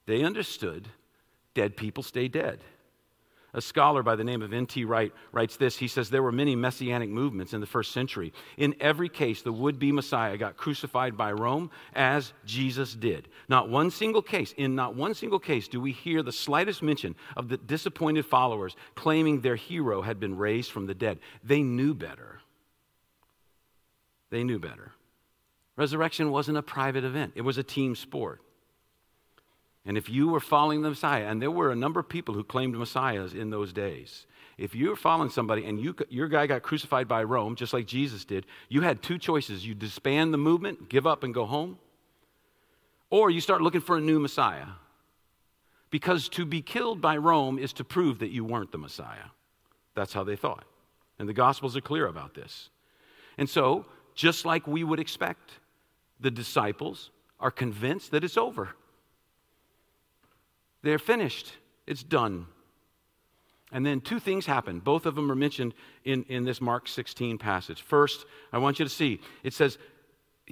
They 0.05 0.23
understood 0.23 0.87
dead 1.53 1.77
people 1.77 2.03
stay 2.03 2.27
dead. 2.27 2.61
A 3.53 3.61
scholar 3.61 4.03
by 4.03 4.15
the 4.15 4.23
name 4.23 4.41
of 4.41 4.53
N.T. 4.53 4.85
Wright 4.85 5.11
writes 5.31 5.57
this. 5.57 5.77
He 5.77 5.87
says 5.87 6.09
there 6.09 6.21
were 6.21 6.31
many 6.31 6.55
messianic 6.55 7.09
movements 7.09 7.53
in 7.53 7.61
the 7.61 7.67
first 7.67 7.91
century. 7.91 8.31
In 8.57 8.75
every 8.79 9.09
case, 9.09 9.41
the 9.41 9.51
would 9.51 9.79
be 9.79 9.91
Messiah 9.91 10.37
got 10.37 10.57
crucified 10.57 11.17
by 11.17 11.31
Rome 11.31 11.71
as 11.93 12.33
Jesus 12.45 12.93
did. 12.93 13.27
Not 13.47 13.69
one 13.69 13.89
single 13.89 14.21
case, 14.21 14.53
in 14.57 14.75
not 14.75 14.95
one 14.95 15.15
single 15.15 15.39
case, 15.39 15.67
do 15.67 15.81
we 15.81 15.91
hear 15.91 16.21
the 16.21 16.31
slightest 16.31 16.83
mention 16.83 17.15
of 17.35 17.49
the 17.49 17.57
disappointed 17.57 18.25
followers 18.25 18.75
claiming 18.95 19.41
their 19.41 19.55
hero 19.55 20.01
had 20.01 20.19
been 20.19 20.37
raised 20.37 20.71
from 20.71 20.85
the 20.85 20.93
dead. 20.93 21.19
They 21.43 21.63
knew 21.63 21.93
better. 21.93 22.41
They 24.29 24.43
knew 24.43 24.59
better. 24.59 24.91
Resurrection 25.75 26.29
wasn't 26.29 26.57
a 26.57 26.61
private 26.61 27.03
event, 27.03 27.33
it 27.35 27.41
was 27.41 27.57
a 27.57 27.63
team 27.63 27.95
sport. 27.95 28.41
And 29.85 29.97
if 29.97 30.09
you 30.09 30.27
were 30.27 30.39
following 30.39 30.81
the 30.81 30.89
Messiah, 30.89 31.25
and 31.25 31.41
there 31.41 31.51
were 31.51 31.71
a 31.71 31.75
number 31.75 31.99
of 31.99 32.09
people 32.09 32.35
who 32.35 32.43
claimed 32.43 32.75
Messiahs 32.75 33.33
in 33.33 33.49
those 33.49 33.73
days, 33.73 34.27
if 34.57 34.75
you 34.75 34.89
were 34.89 34.95
following 34.97 35.29
somebody 35.29 35.63
and 35.65 35.79
you, 35.79 35.95
your 36.09 36.27
guy 36.27 36.45
got 36.45 36.63
crucified 36.63 37.07
by 37.07 37.23
Rome, 37.23 37.55
just 37.55 37.71
like 37.71 37.87
Jesus 37.87 38.25
did, 38.25 38.45
you 38.67 38.81
had 38.81 39.01
two 39.01 39.17
choices. 39.17 39.65
You 39.65 39.73
disband 39.73 40.33
the 40.33 40.37
movement, 40.37 40.89
give 40.89 41.07
up, 41.07 41.23
and 41.23 41.33
go 41.33 41.45
home, 41.45 41.79
or 43.09 43.31
you 43.31 43.39
start 43.39 43.61
looking 43.61 43.81
for 43.81 43.97
a 43.97 44.01
new 44.01 44.19
Messiah. 44.19 44.67
Because 45.91 46.29
to 46.29 46.45
be 46.45 46.61
killed 46.61 46.99
by 47.01 47.17
Rome 47.17 47.57
is 47.57 47.73
to 47.73 47.83
prove 47.83 48.19
that 48.19 48.29
you 48.29 48.43
weren't 48.43 48.71
the 48.71 48.77
Messiah. 48.77 49.31
That's 49.95 50.13
how 50.13 50.23
they 50.23 50.35
thought. 50.35 50.65
And 51.17 51.27
the 51.27 51.33
Gospels 51.33 51.75
are 51.75 51.81
clear 51.81 52.05
about 52.05 52.35
this. 52.35 52.69
And 53.37 53.49
so, 53.49 53.85
just 54.13 54.45
like 54.45 54.67
we 54.67 54.83
would 54.83 54.99
expect, 54.99 55.51
the 56.19 56.29
disciples 56.29 57.11
are 57.39 57.49
convinced 57.49 58.11
that 58.11 58.23
it's 58.25 58.37
over. 58.37 58.75
They're 60.81 60.99
finished, 60.99 61.53
it's 61.85 62.03
done. 62.03 62.47
And 63.71 63.85
then 63.85 64.01
two 64.01 64.19
things 64.19 64.45
happen. 64.45 64.79
Both 64.79 65.05
of 65.05 65.15
them 65.15 65.31
are 65.31 65.35
mentioned 65.35 65.73
in, 66.03 66.23
in 66.23 66.43
this 66.43 66.59
Mark 66.59 66.87
16 66.87 67.37
passage. 67.37 67.81
First, 67.81 68.25
I 68.51 68.57
want 68.57 68.79
you 68.79 68.85
to 68.85 68.89
see 68.89 69.21
it 69.43 69.53
says, 69.53 69.77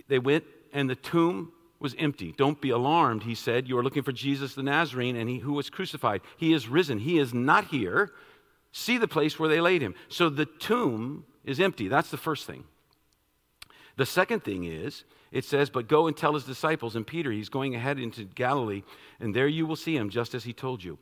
they 0.07 0.19
went 0.19 0.43
and 0.71 0.89
the 0.89 0.95
tomb 0.95 1.51
was 1.79 1.95
empty. 1.97 2.33
Don't 2.37 2.61
be 2.61 2.69
alarmed, 2.69 3.23
he 3.23 3.35
said. 3.35 3.67
You 3.67 3.77
are 3.77 3.83
looking 3.83 4.03
for 4.03 4.11
Jesus 4.11 4.53
the 4.53 4.63
Nazarene 4.63 5.15
and 5.15 5.29
he 5.29 5.39
who 5.39 5.53
was 5.53 5.69
crucified. 5.69 6.21
He 6.37 6.53
is 6.53 6.67
risen. 6.67 6.99
He 6.99 7.17
is 7.17 7.33
not 7.33 7.65
here. 7.65 8.11
See 8.71 8.97
the 8.97 9.07
place 9.07 9.39
where 9.39 9.49
they 9.49 9.61
laid 9.61 9.81
him. 9.81 9.95
So 10.09 10.29
the 10.29 10.45
tomb 10.45 11.25
is 11.43 11.59
empty. 11.59 11.87
That's 11.87 12.11
the 12.11 12.17
first 12.17 12.45
thing. 12.45 12.65
The 13.95 14.05
second 14.05 14.43
thing 14.43 14.65
is 14.65 15.03
it 15.31 15.45
says, 15.45 15.69
But 15.69 15.87
go 15.87 16.07
and 16.07 16.15
tell 16.15 16.33
his 16.33 16.43
disciples, 16.43 16.95
and 16.95 17.05
Peter, 17.05 17.31
he's 17.31 17.49
going 17.49 17.75
ahead 17.75 17.99
into 17.99 18.23
Galilee, 18.23 18.83
and 19.19 19.35
there 19.35 19.47
you 19.47 19.65
will 19.65 19.75
see 19.75 19.95
him, 19.95 20.09
just 20.09 20.33
as 20.33 20.43
he 20.43 20.53
told 20.53 20.83
you. 20.83 20.97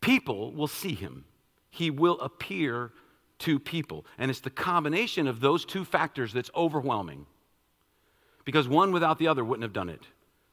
People 0.00 0.52
will 0.52 0.68
see 0.68 0.94
him, 0.94 1.24
he 1.70 1.90
will 1.90 2.20
appear 2.20 2.92
to 3.38 3.58
people. 3.58 4.06
And 4.18 4.30
it's 4.30 4.40
the 4.40 4.50
combination 4.50 5.26
of 5.26 5.40
those 5.40 5.64
two 5.64 5.84
factors 5.84 6.32
that's 6.32 6.50
overwhelming. 6.54 7.26
Because 8.44 8.68
one 8.68 8.92
without 8.92 9.18
the 9.18 9.28
other 9.28 9.44
wouldn't 9.44 9.64
have 9.64 9.72
done 9.72 9.88
it. 9.88 10.00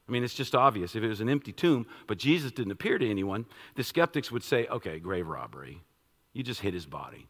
I 0.07 0.11
mean, 0.11 0.23
it's 0.23 0.33
just 0.33 0.55
obvious. 0.55 0.95
If 0.95 1.03
it 1.03 1.07
was 1.07 1.21
an 1.21 1.29
empty 1.29 1.53
tomb, 1.53 1.85
but 2.07 2.17
Jesus 2.17 2.51
didn't 2.51 2.73
appear 2.73 2.97
to 2.97 3.09
anyone, 3.09 3.45
the 3.75 3.83
skeptics 3.83 4.31
would 4.31 4.43
say, 4.43 4.67
okay, 4.67 4.99
grave 4.99 5.27
robbery. 5.27 5.81
You 6.33 6.43
just 6.43 6.59
hid 6.59 6.73
his 6.73 6.85
body. 6.85 7.27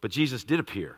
But 0.00 0.10
Jesus 0.10 0.44
did 0.44 0.60
appear. 0.60 0.96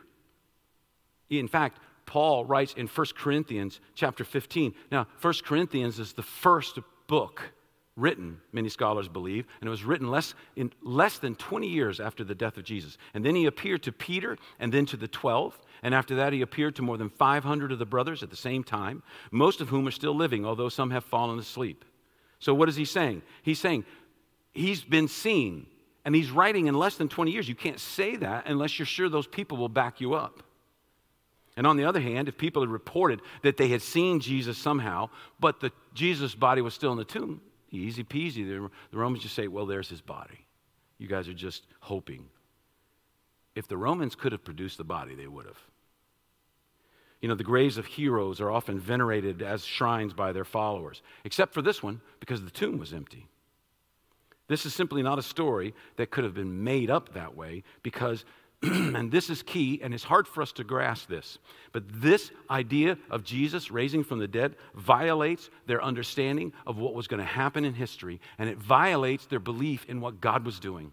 In 1.29 1.47
fact, 1.47 1.79
Paul 2.05 2.45
writes 2.45 2.73
in 2.73 2.87
1 2.87 3.07
Corinthians 3.17 3.79
chapter 3.95 4.23
15. 4.23 4.73
Now, 4.91 5.07
1 5.21 5.33
Corinthians 5.45 5.99
is 5.99 6.13
the 6.13 6.23
first 6.23 6.79
book 7.07 7.53
written, 7.95 8.39
many 8.51 8.69
scholars 8.69 9.07
believe, 9.07 9.45
and 9.61 9.67
it 9.67 9.69
was 9.69 9.83
written 9.83 10.09
less, 10.09 10.33
in 10.55 10.71
less 10.81 11.19
than 11.19 11.35
20 11.35 11.67
years 11.67 11.99
after 11.99 12.23
the 12.23 12.33
death 12.33 12.57
of 12.57 12.63
Jesus. 12.63 12.97
And 13.13 13.23
then 13.23 13.35
he 13.35 13.45
appeared 13.45 13.83
to 13.83 13.91
Peter 13.91 14.37
and 14.59 14.73
then 14.73 14.85
to 14.87 14.97
the 14.97 15.07
12. 15.07 15.59
And 15.83 15.93
after 15.93 16.15
that, 16.15 16.33
he 16.33 16.41
appeared 16.41 16.75
to 16.77 16.81
more 16.81 16.97
than 16.97 17.09
500 17.09 17.71
of 17.71 17.79
the 17.79 17.85
brothers 17.85 18.23
at 18.23 18.29
the 18.29 18.35
same 18.35 18.63
time, 18.63 19.03
most 19.31 19.61
of 19.61 19.69
whom 19.69 19.87
are 19.87 19.91
still 19.91 20.15
living, 20.15 20.45
although 20.45 20.69
some 20.69 20.91
have 20.91 21.03
fallen 21.03 21.37
asleep. 21.37 21.85
So, 22.39 22.53
what 22.53 22.67
is 22.67 22.75
he 22.75 22.85
saying? 22.85 23.21
He's 23.43 23.59
saying 23.59 23.85
he's 24.53 24.83
been 24.83 25.07
seen, 25.07 25.67
and 26.03 26.15
he's 26.15 26.31
writing 26.31 26.67
in 26.67 26.73
less 26.73 26.95
than 26.95 27.09
20 27.09 27.31
years. 27.31 27.47
You 27.47 27.55
can't 27.55 27.79
say 27.79 28.15
that 28.17 28.47
unless 28.47 28.79
you're 28.79 28.85
sure 28.85 29.07
those 29.07 29.27
people 29.27 29.57
will 29.57 29.69
back 29.69 30.01
you 30.01 30.13
up. 30.13 30.43
And 31.55 31.67
on 31.67 31.77
the 31.77 31.85
other 31.85 31.99
hand, 31.99 32.27
if 32.27 32.37
people 32.37 32.63
had 32.63 32.69
reported 32.69 33.21
that 33.43 33.57
they 33.57 33.67
had 33.67 33.81
seen 33.81 34.19
Jesus 34.19 34.57
somehow, 34.57 35.09
but 35.39 35.59
the 35.59 35.71
Jesus 35.93 36.33
body 36.33 36.61
was 36.61 36.73
still 36.73 36.91
in 36.91 36.97
the 36.97 37.05
tomb, 37.05 37.41
easy 37.71 38.03
peasy. 38.03 38.47
The, 38.47 38.69
the 38.91 38.97
Romans 38.97 39.23
just 39.23 39.35
say, 39.35 39.47
well, 39.47 39.65
there's 39.65 39.89
his 39.89 40.01
body. 40.01 40.45
You 40.97 41.07
guys 41.07 41.27
are 41.27 41.33
just 41.33 41.63
hoping. 41.79 42.25
If 43.55 43.67
the 43.67 43.77
Romans 43.77 44.15
could 44.15 44.31
have 44.31 44.43
produced 44.43 44.77
the 44.77 44.83
body, 44.83 45.15
they 45.15 45.27
would 45.27 45.45
have. 45.45 45.59
You 47.21 47.29
know, 47.29 47.35
the 47.35 47.43
graves 47.43 47.77
of 47.77 47.85
heroes 47.85 48.41
are 48.41 48.51
often 48.51 48.79
venerated 48.79 49.41
as 49.41 49.63
shrines 49.63 50.13
by 50.13 50.33
their 50.33 50.43
followers, 50.43 51.01
except 51.23 51.53
for 51.53 51.61
this 51.61 51.81
one, 51.81 52.01
because 52.19 52.43
the 52.43 52.51
tomb 52.51 52.77
was 52.77 52.93
empty. 52.93 53.27
This 54.47 54.65
is 54.65 54.73
simply 54.73 55.01
not 55.03 55.19
a 55.19 55.23
story 55.23 55.73
that 55.95 56.11
could 56.11 56.25
have 56.25 56.33
been 56.33 56.63
made 56.63 56.89
up 56.89 57.13
that 57.13 57.35
way 57.35 57.63
because 57.81 58.25
and 58.95 59.11
this 59.11 59.29
is 59.29 59.43
key, 59.43 59.81
and 59.83 59.93
it's 59.93 60.05
hard 60.05 60.25
for 60.25 60.41
us 60.41 60.53
to 60.53 60.63
grasp 60.63 61.09
this. 61.09 61.37
But 61.73 61.83
this 62.01 62.31
idea 62.49 62.97
of 63.09 63.25
Jesus 63.25 63.69
raising 63.69 64.05
from 64.05 64.19
the 64.19 64.27
dead 64.27 64.55
violates 64.73 65.49
their 65.65 65.83
understanding 65.83 66.53
of 66.65 66.77
what 66.77 66.93
was 66.93 67.07
going 67.07 67.19
to 67.19 67.25
happen 67.25 67.65
in 67.65 67.73
history, 67.73 68.21
and 68.37 68.49
it 68.49 68.57
violates 68.57 69.25
their 69.25 69.41
belief 69.41 69.85
in 69.89 69.99
what 69.99 70.21
God 70.21 70.45
was 70.45 70.61
doing. 70.61 70.91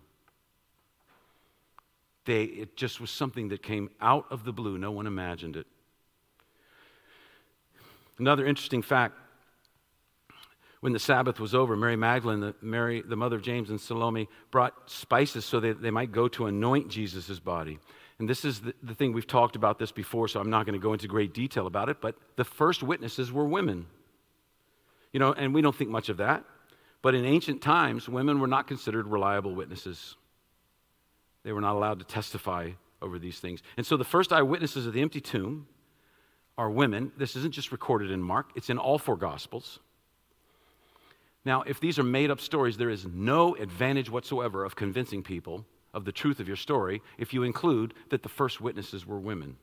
They, 2.25 2.45
it 2.45 2.77
just 2.77 3.01
was 3.01 3.11
something 3.11 3.49
that 3.51 3.63
came 3.63 3.91
out 4.01 4.27
of 4.31 4.45
the 4.45 4.53
blue. 4.53 4.77
No 4.77 4.91
one 4.91 5.07
imagined 5.07 5.57
it. 5.57 5.69
Another 8.19 8.45
interesting 8.45 8.83
fact 8.83 9.15
when 10.81 10.93
the 10.93 10.99
Sabbath 10.99 11.39
was 11.39 11.55
over, 11.55 11.77
Mary 11.77 11.97
Magdalene, 11.97 12.41
the, 12.41 12.55
Mary, 12.63 13.03
the 13.03 13.17
mother 13.17 13.37
of 13.37 13.43
James 13.43 13.71
and 13.71 13.81
Salome, 13.81 14.29
brought 14.51 14.75
spices 14.91 15.45
so 15.45 15.61
that 15.61 15.83
they 15.83 15.91
might 15.91 16.11
go 16.11 16.27
to 16.29 16.47
anoint 16.47 16.89
Jesus' 16.89 17.39
body. 17.39 17.79
And 18.19 18.29
this 18.29 18.45
is 18.45 18.61
the, 18.61 18.75
the 18.83 18.95
thing 18.95 19.13
we've 19.13 19.27
talked 19.27 19.57
about 19.57 19.79
this 19.79 19.93
before, 19.93 20.29
so 20.29 20.41
I'm 20.41 20.51
not 20.51 20.67
going 20.67 20.79
to 20.79 20.83
go 20.83 20.93
into 20.93 21.07
great 21.07 21.35
detail 21.35 21.67
about 21.67 21.89
it, 21.89 22.01
but 22.01 22.17
the 22.37 22.45
first 22.45 22.83
witnesses 22.83 23.31
were 23.31 23.45
women. 23.45 23.87
You 25.13 25.21
know, 25.21 25.33
and 25.33 25.55
we 25.55 25.61
don't 25.61 25.75
think 25.75 25.91
much 25.91 26.09
of 26.09 26.19
that. 26.19 26.45
But 27.03 27.15
in 27.15 27.25
ancient 27.25 27.63
times, 27.63 28.09
women 28.09 28.41
were 28.41 28.47
not 28.47 28.67
considered 28.67 29.07
reliable 29.07 29.55
witnesses. 29.55 30.17
They 31.45 31.53
were 31.53 31.63
not 31.63 31.75
allowed 31.75 31.99
to 32.01 32.05
testify 32.05 32.71
over 33.03 33.19
these 33.19 33.39
things. 33.39 33.63
And 33.77 33.87
so 33.87 33.97
the 33.97 34.05
first 34.05 34.33
eyewitnesses 34.33 34.87
of 34.87 34.93
the 34.93 35.01
empty 35.01 35.21
tomb 35.21 35.67
are 36.59 36.71
women. 36.71 37.13
This 37.17 37.37
isn't 37.37 37.53
just 37.53 37.73
recorded 37.73 38.11
in 38.11 38.23
Mark, 38.23 38.51
it's 38.55 38.71
in 38.71 38.79
all 38.79 38.99
four 38.99 39.17
Gospels. 39.17 39.79
Now, 41.45 41.63
if 41.63 41.81
these 41.81 41.99
are 41.99 42.05
made 42.05 42.31
up 42.31 42.41
stories, 42.41 42.77
there 42.77 42.91
is 42.91 43.07
no 43.07 43.55
advantage 43.57 44.11
whatsoever 44.11 44.65
of 44.65 44.77
convincing 44.77 45.23
people 45.23 45.65
of 45.95 46.05
the 46.05 46.13
truth 46.13 46.39
of 46.39 46.47
your 46.47 46.57
story 46.57 47.03
if 47.19 47.33
you 47.33 47.43
include 47.43 47.95
that 48.11 48.23
the 48.23 48.29
first 48.29 48.61
witnesses 48.61 49.07
were 49.07 49.19
women. 49.19 49.57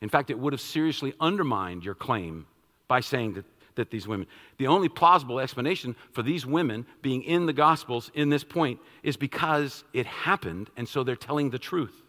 In 0.00 0.08
fact, 0.08 0.30
it 0.30 0.38
would 0.38 0.52
have 0.52 0.60
seriously 0.60 1.12
undermined 1.20 1.84
your 1.84 1.94
claim 1.94 2.46
by 2.88 3.00
saying 3.00 3.34
that, 3.34 3.44
that 3.74 3.90
these 3.90 4.08
women. 4.08 4.26
The 4.58 4.68
only 4.68 4.88
plausible 4.88 5.40
explanation 5.40 5.94
for 6.12 6.22
these 6.22 6.46
women 6.46 6.86
being 7.02 7.22
in 7.22 7.46
the 7.46 7.52
Gospels 7.52 8.10
in 8.14 8.30
this 8.30 8.44
point 8.44 8.80
is 9.02 9.16
because 9.16 9.84
it 9.92 10.06
happened, 10.06 10.70
and 10.76 10.88
so 10.88 11.04
they're 11.04 11.16
telling 11.16 11.50
the 11.50 11.58
truth. 11.58 12.02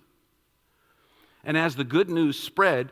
And 1.43 1.57
as 1.57 1.75
the 1.75 1.83
good 1.83 2.09
news 2.09 2.39
spread, 2.39 2.91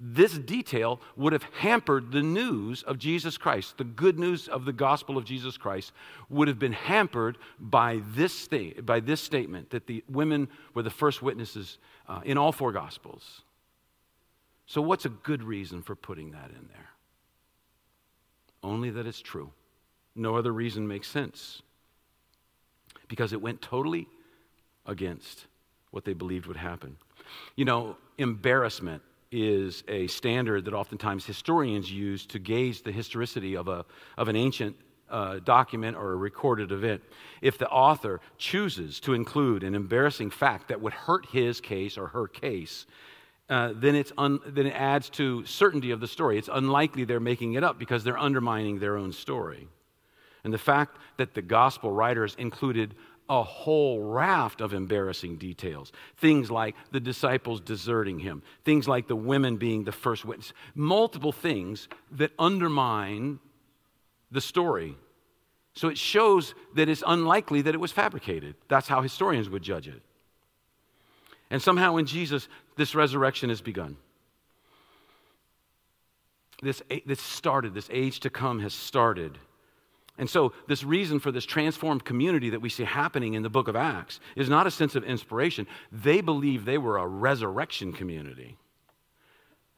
this 0.00 0.38
detail 0.38 1.00
would 1.16 1.32
have 1.32 1.42
hampered 1.42 2.12
the 2.12 2.22
news 2.22 2.84
of 2.84 2.98
Jesus 2.98 3.36
Christ. 3.36 3.78
The 3.78 3.84
good 3.84 4.18
news 4.18 4.46
of 4.46 4.64
the 4.64 4.72
gospel 4.72 5.18
of 5.18 5.24
Jesus 5.24 5.56
Christ 5.56 5.92
would 6.28 6.46
have 6.46 6.58
been 6.58 6.72
hampered 6.72 7.36
by 7.58 8.00
this, 8.14 8.32
sta- 8.32 8.80
by 8.80 9.00
this 9.00 9.20
statement 9.20 9.70
that 9.70 9.88
the 9.88 10.04
women 10.08 10.48
were 10.72 10.82
the 10.82 10.90
first 10.90 11.20
witnesses 11.20 11.78
uh, 12.08 12.20
in 12.24 12.38
all 12.38 12.52
four 12.52 12.70
gospels. 12.70 13.42
So, 14.66 14.80
what's 14.80 15.04
a 15.04 15.08
good 15.08 15.42
reason 15.42 15.82
for 15.82 15.96
putting 15.96 16.30
that 16.30 16.50
in 16.50 16.68
there? 16.68 16.90
Only 18.62 18.90
that 18.90 19.06
it's 19.06 19.20
true. 19.20 19.50
No 20.14 20.36
other 20.36 20.52
reason 20.52 20.86
makes 20.86 21.08
sense. 21.08 21.62
Because 23.08 23.32
it 23.32 23.40
went 23.40 23.62
totally 23.62 24.06
against 24.86 25.46
what 25.90 26.04
they 26.04 26.12
believed 26.12 26.46
would 26.46 26.56
happen. 26.56 26.98
You 27.56 27.64
know, 27.64 27.96
embarrassment 28.18 29.02
is 29.30 29.84
a 29.88 30.06
standard 30.06 30.64
that 30.64 30.74
oftentimes 30.74 31.26
historians 31.26 31.90
use 31.90 32.26
to 32.26 32.38
gauge 32.38 32.82
the 32.82 32.92
historicity 32.92 33.56
of, 33.56 33.68
a, 33.68 33.84
of 34.16 34.28
an 34.28 34.36
ancient 34.36 34.76
uh, 35.10 35.38
document 35.40 35.96
or 35.96 36.12
a 36.12 36.16
recorded 36.16 36.72
event. 36.72 37.02
If 37.40 37.58
the 37.58 37.68
author 37.68 38.20
chooses 38.36 39.00
to 39.00 39.14
include 39.14 39.62
an 39.62 39.74
embarrassing 39.74 40.30
fact 40.30 40.68
that 40.68 40.80
would 40.80 40.92
hurt 40.92 41.26
his 41.26 41.60
case 41.60 41.98
or 41.98 42.08
her 42.08 42.26
case, 42.28 42.86
uh, 43.48 43.72
then, 43.74 43.94
it's 43.94 44.12
un, 44.18 44.40
then 44.46 44.66
it 44.66 44.74
adds 44.74 45.08
to 45.10 45.44
certainty 45.46 45.90
of 45.90 46.00
the 46.00 46.08
story. 46.08 46.36
It's 46.36 46.50
unlikely 46.52 47.04
they're 47.04 47.20
making 47.20 47.54
it 47.54 47.64
up 47.64 47.78
because 47.78 48.04
they're 48.04 48.18
undermining 48.18 48.78
their 48.78 48.96
own 48.96 49.12
story. 49.12 49.68
And 50.44 50.52
the 50.52 50.58
fact 50.58 50.98
that 51.16 51.34
the 51.34 51.42
gospel 51.42 51.90
writers 51.90 52.34
included 52.38 52.94
a 53.28 53.42
whole 53.42 54.02
raft 54.02 54.60
of 54.60 54.72
embarrassing 54.72 55.36
details. 55.36 55.92
Things 56.16 56.50
like 56.50 56.74
the 56.90 57.00
disciples 57.00 57.60
deserting 57.60 58.18
him, 58.18 58.42
things 58.64 58.88
like 58.88 59.06
the 59.06 59.16
women 59.16 59.56
being 59.56 59.84
the 59.84 59.92
first 59.92 60.24
witness, 60.24 60.52
multiple 60.74 61.32
things 61.32 61.88
that 62.12 62.32
undermine 62.38 63.38
the 64.30 64.40
story. 64.40 64.96
So 65.74 65.88
it 65.88 65.98
shows 65.98 66.54
that 66.74 66.88
it's 66.88 67.04
unlikely 67.06 67.62
that 67.62 67.74
it 67.74 67.78
was 67.78 67.92
fabricated. 67.92 68.56
That's 68.68 68.88
how 68.88 69.00
historians 69.00 69.48
would 69.48 69.62
judge 69.62 69.88
it. 69.88 70.02
And 71.50 71.62
somehow 71.62 71.96
in 71.96 72.06
Jesus, 72.06 72.48
this 72.76 72.94
resurrection 72.94 73.48
has 73.48 73.60
begun. 73.60 73.96
This, 76.62 76.82
this 77.06 77.20
started, 77.20 77.74
this 77.74 77.88
age 77.92 78.20
to 78.20 78.30
come 78.30 78.60
has 78.60 78.74
started. 78.74 79.38
And 80.18 80.28
so, 80.28 80.52
this 80.66 80.82
reason 80.82 81.20
for 81.20 81.30
this 81.30 81.44
transformed 81.44 82.04
community 82.04 82.50
that 82.50 82.60
we 82.60 82.68
see 82.68 82.82
happening 82.82 83.34
in 83.34 83.42
the 83.42 83.48
book 83.48 83.68
of 83.68 83.76
Acts 83.76 84.18
is 84.34 84.48
not 84.48 84.66
a 84.66 84.70
sense 84.70 84.96
of 84.96 85.04
inspiration. 85.04 85.66
They 85.92 86.20
believe 86.20 86.64
they 86.64 86.78
were 86.78 86.98
a 86.98 87.06
resurrection 87.06 87.92
community. 87.92 88.56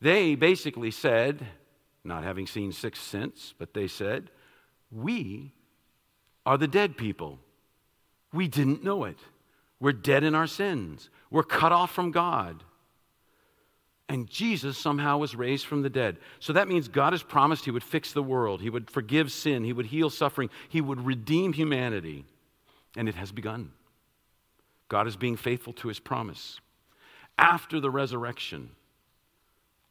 They 0.00 0.34
basically 0.34 0.90
said, 0.90 1.46
not 2.04 2.24
having 2.24 2.46
seen 2.46 2.72
Sixth 2.72 3.02
Sense, 3.02 3.54
but 3.58 3.74
they 3.74 3.86
said, 3.86 4.30
We 4.90 5.52
are 6.46 6.56
the 6.56 6.66
dead 6.66 6.96
people. 6.96 7.38
We 8.32 8.48
didn't 8.48 8.82
know 8.82 9.04
it. 9.04 9.18
We're 9.78 9.92
dead 9.92 10.24
in 10.24 10.34
our 10.34 10.46
sins. 10.46 11.10
We're 11.30 11.42
cut 11.42 11.72
off 11.72 11.90
from 11.92 12.10
God. 12.10 12.64
And 14.10 14.28
Jesus 14.28 14.76
somehow 14.76 15.18
was 15.18 15.36
raised 15.36 15.66
from 15.66 15.82
the 15.82 15.88
dead. 15.88 16.16
So 16.40 16.52
that 16.54 16.66
means 16.66 16.88
God 16.88 17.12
has 17.12 17.22
promised 17.22 17.64
He 17.64 17.70
would 17.70 17.84
fix 17.84 18.12
the 18.12 18.24
world, 18.24 18.60
He 18.60 18.68
would 18.68 18.90
forgive 18.90 19.30
sin, 19.30 19.62
He 19.62 19.72
would 19.72 19.86
heal 19.86 20.10
suffering, 20.10 20.50
He 20.68 20.80
would 20.80 21.06
redeem 21.06 21.52
humanity. 21.52 22.24
And 22.96 23.08
it 23.08 23.14
has 23.14 23.30
begun. 23.30 23.70
God 24.88 25.06
is 25.06 25.14
being 25.14 25.36
faithful 25.36 25.72
to 25.74 25.86
His 25.86 26.00
promise. 26.00 26.58
After 27.38 27.78
the 27.78 27.88
resurrection, 27.88 28.70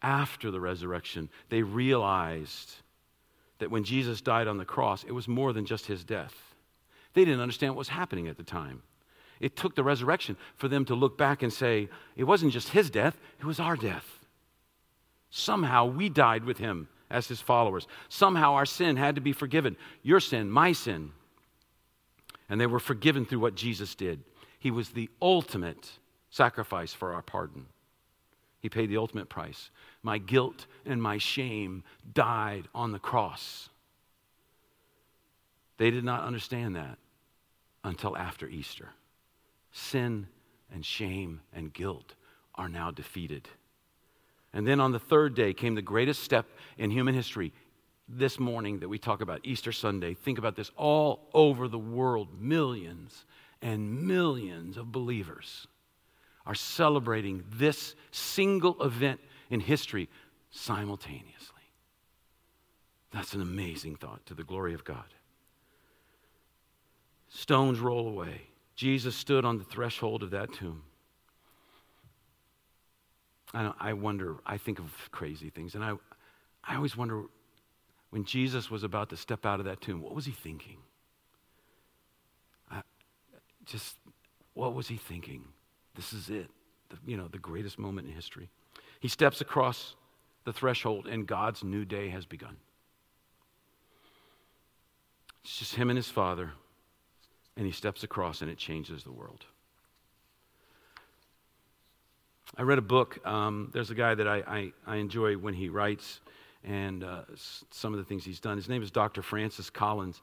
after 0.01 0.51
the 0.51 0.59
resurrection, 0.59 1.29
they 1.47 1.63
realized 1.63 2.73
that 3.59 3.71
when 3.71 3.85
Jesus 3.85 4.19
died 4.19 4.49
on 4.49 4.57
the 4.57 4.65
cross, 4.65 5.05
it 5.05 5.13
was 5.13 5.29
more 5.29 5.53
than 5.53 5.65
just 5.65 5.85
His 5.85 6.03
death. 6.03 6.35
They 7.13 7.23
didn't 7.23 7.39
understand 7.39 7.73
what 7.73 7.79
was 7.79 7.87
happening 7.87 8.27
at 8.27 8.35
the 8.35 8.43
time. 8.43 8.81
It 9.39 9.55
took 9.55 9.75
the 9.75 9.83
resurrection 9.83 10.35
for 10.57 10.67
them 10.67 10.85
to 10.85 10.95
look 10.95 11.17
back 11.17 11.43
and 11.43 11.51
say, 11.51 11.89
it 12.15 12.25
wasn't 12.25 12.53
just 12.53 12.69
his 12.69 12.89
death, 12.89 13.17
it 13.39 13.45
was 13.45 13.59
our 13.59 13.75
death. 13.75 14.05
Somehow 15.29 15.85
we 15.85 16.09
died 16.09 16.43
with 16.43 16.57
him 16.57 16.87
as 17.09 17.27
his 17.27 17.41
followers. 17.41 17.87
Somehow 18.09 18.53
our 18.53 18.65
sin 18.65 18.97
had 18.97 19.15
to 19.15 19.21
be 19.21 19.33
forgiven. 19.33 19.77
Your 20.03 20.19
sin, 20.19 20.49
my 20.49 20.73
sin. 20.73 21.11
And 22.49 22.59
they 22.59 22.67
were 22.67 22.79
forgiven 22.79 23.25
through 23.25 23.39
what 23.39 23.55
Jesus 23.55 23.95
did. 23.95 24.21
He 24.59 24.71
was 24.71 24.89
the 24.89 25.09
ultimate 25.21 25.89
sacrifice 26.29 26.93
for 26.93 27.13
our 27.13 27.21
pardon. 27.21 27.65
He 28.59 28.69
paid 28.69 28.89
the 28.89 28.97
ultimate 28.97 29.29
price. 29.29 29.69
My 30.03 30.17
guilt 30.17 30.65
and 30.85 31.01
my 31.01 31.17
shame 31.17 31.83
died 32.13 32.67
on 32.75 32.91
the 32.91 32.99
cross. 32.99 33.69
They 35.77 35.91
did 35.91 36.03
not 36.03 36.25
understand 36.25 36.75
that 36.75 36.97
until 37.83 38.17
after 38.17 38.47
Easter. 38.47 38.89
Sin 39.79 40.27
and 40.71 40.85
shame 40.85 41.41
and 41.53 41.73
guilt 41.73 42.15
are 42.55 42.69
now 42.69 42.91
defeated. 42.91 43.47
And 44.53 44.67
then 44.67 44.79
on 44.79 44.91
the 44.91 44.99
third 44.99 45.35
day 45.35 45.53
came 45.53 45.75
the 45.75 45.81
greatest 45.81 46.21
step 46.21 46.45
in 46.77 46.91
human 46.91 47.15
history. 47.15 47.53
This 48.07 48.39
morning 48.39 48.79
that 48.79 48.89
we 48.89 48.97
talk 48.99 49.21
about, 49.21 49.39
Easter 49.43 49.71
Sunday, 49.71 50.13
think 50.15 50.37
about 50.37 50.55
this 50.55 50.69
all 50.75 51.29
over 51.33 51.67
the 51.67 51.79
world, 51.79 52.41
millions 52.41 53.25
and 53.61 54.05
millions 54.05 54.77
of 54.77 54.91
believers 54.91 55.67
are 56.45 56.55
celebrating 56.55 57.43
this 57.53 57.95
single 58.11 58.81
event 58.83 59.19
in 59.49 59.59
history 59.59 60.09
simultaneously. 60.51 61.55
That's 63.11 63.33
an 63.33 63.41
amazing 63.41 63.95
thought 63.95 64.25
to 64.25 64.33
the 64.33 64.43
glory 64.43 64.73
of 64.73 64.83
God. 64.83 65.13
Stones 67.29 67.79
roll 67.79 68.07
away. 68.07 68.41
Jesus 68.79 69.13
stood 69.13 69.43
on 69.43 69.57
the 69.57 69.65
threshold 69.65 70.23
of 70.23 70.29
that 70.29 70.53
tomb. 70.53 70.83
I, 73.53 73.73
I 73.77 73.91
wonder, 73.91 74.37
I 74.45 74.55
think 74.55 74.79
of 74.79 74.85
crazy 75.11 75.49
things, 75.49 75.75
and 75.75 75.83
I, 75.83 75.95
I 76.63 76.77
always 76.77 76.95
wonder 76.95 77.23
when 78.11 78.23
Jesus 78.23 78.71
was 78.71 78.85
about 78.85 79.09
to 79.09 79.17
step 79.17 79.45
out 79.45 79.59
of 79.59 79.65
that 79.65 79.81
tomb, 79.81 80.01
what 80.01 80.15
was 80.15 80.23
he 80.23 80.31
thinking? 80.31 80.77
I, 82.71 82.83
just, 83.65 83.97
what 84.53 84.73
was 84.73 84.87
he 84.87 84.95
thinking? 84.95 85.43
This 85.95 86.13
is 86.13 86.29
it, 86.29 86.49
the, 86.87 86.95
you 87.05 87.17
know, 87.17 87.27
the 87.27 87.37
greatest 87.37 87.79
moment 87.79 88.07
in 88.07 88.13
history. 88.13 88.49
He 89.01 89.09
steps 89.09 89.41
across 89.41 89.97
the 90.45 90.53
threshold, 90.53 91.05
and 91.05 91.27
God's 91.27 91.65
new 91.65 91.83
day 91.83 92.07
has 92.07 92.25
begun. 92.25 92.55
It's 95.43 95.57
just 95.57 95.75
him 95.75 95.89
and 95.89 95.97
his 95.97 96.07
father 96.07 96.53
and 97.57 97.65
he 97.65 97.71
steps 97.71 98.03
across 98.03 98.41
and 98.41 98.49
it 98.49 98.57
changes 98.57 99.03
the 99.03 99.11
world. 99.11 99.45
I 102.57 102.63
read 102.63 102.77
a 102.79 102.83
book. 102.83 103.25
Um, 103.27 103.69
there's 103.73 103.91
a 103.91 103.95
guy 103.95 104.15
that 104.15 104.27
I, 104.27 104.37
I, 104.37 104.71
I, 104.87 104.95
enjoy 104.95 105.37
when 105.37 105.53
he 105.53 105.69
writes 105.69 106.19
and 106.63 107.03
uh, 107.03 107.21
some 107.35 107.93
of 107.93 107.99
the 107.99 108.05
things 108.05 108.25
he's 108.25 108.39
done. 108.39 108.57
His 108.57 108.67
name 108.67 108.81
is 108.81 108.89
Dr. 108.89 109.21
Francis 109.21 109.69
Collins. 109.69 110.21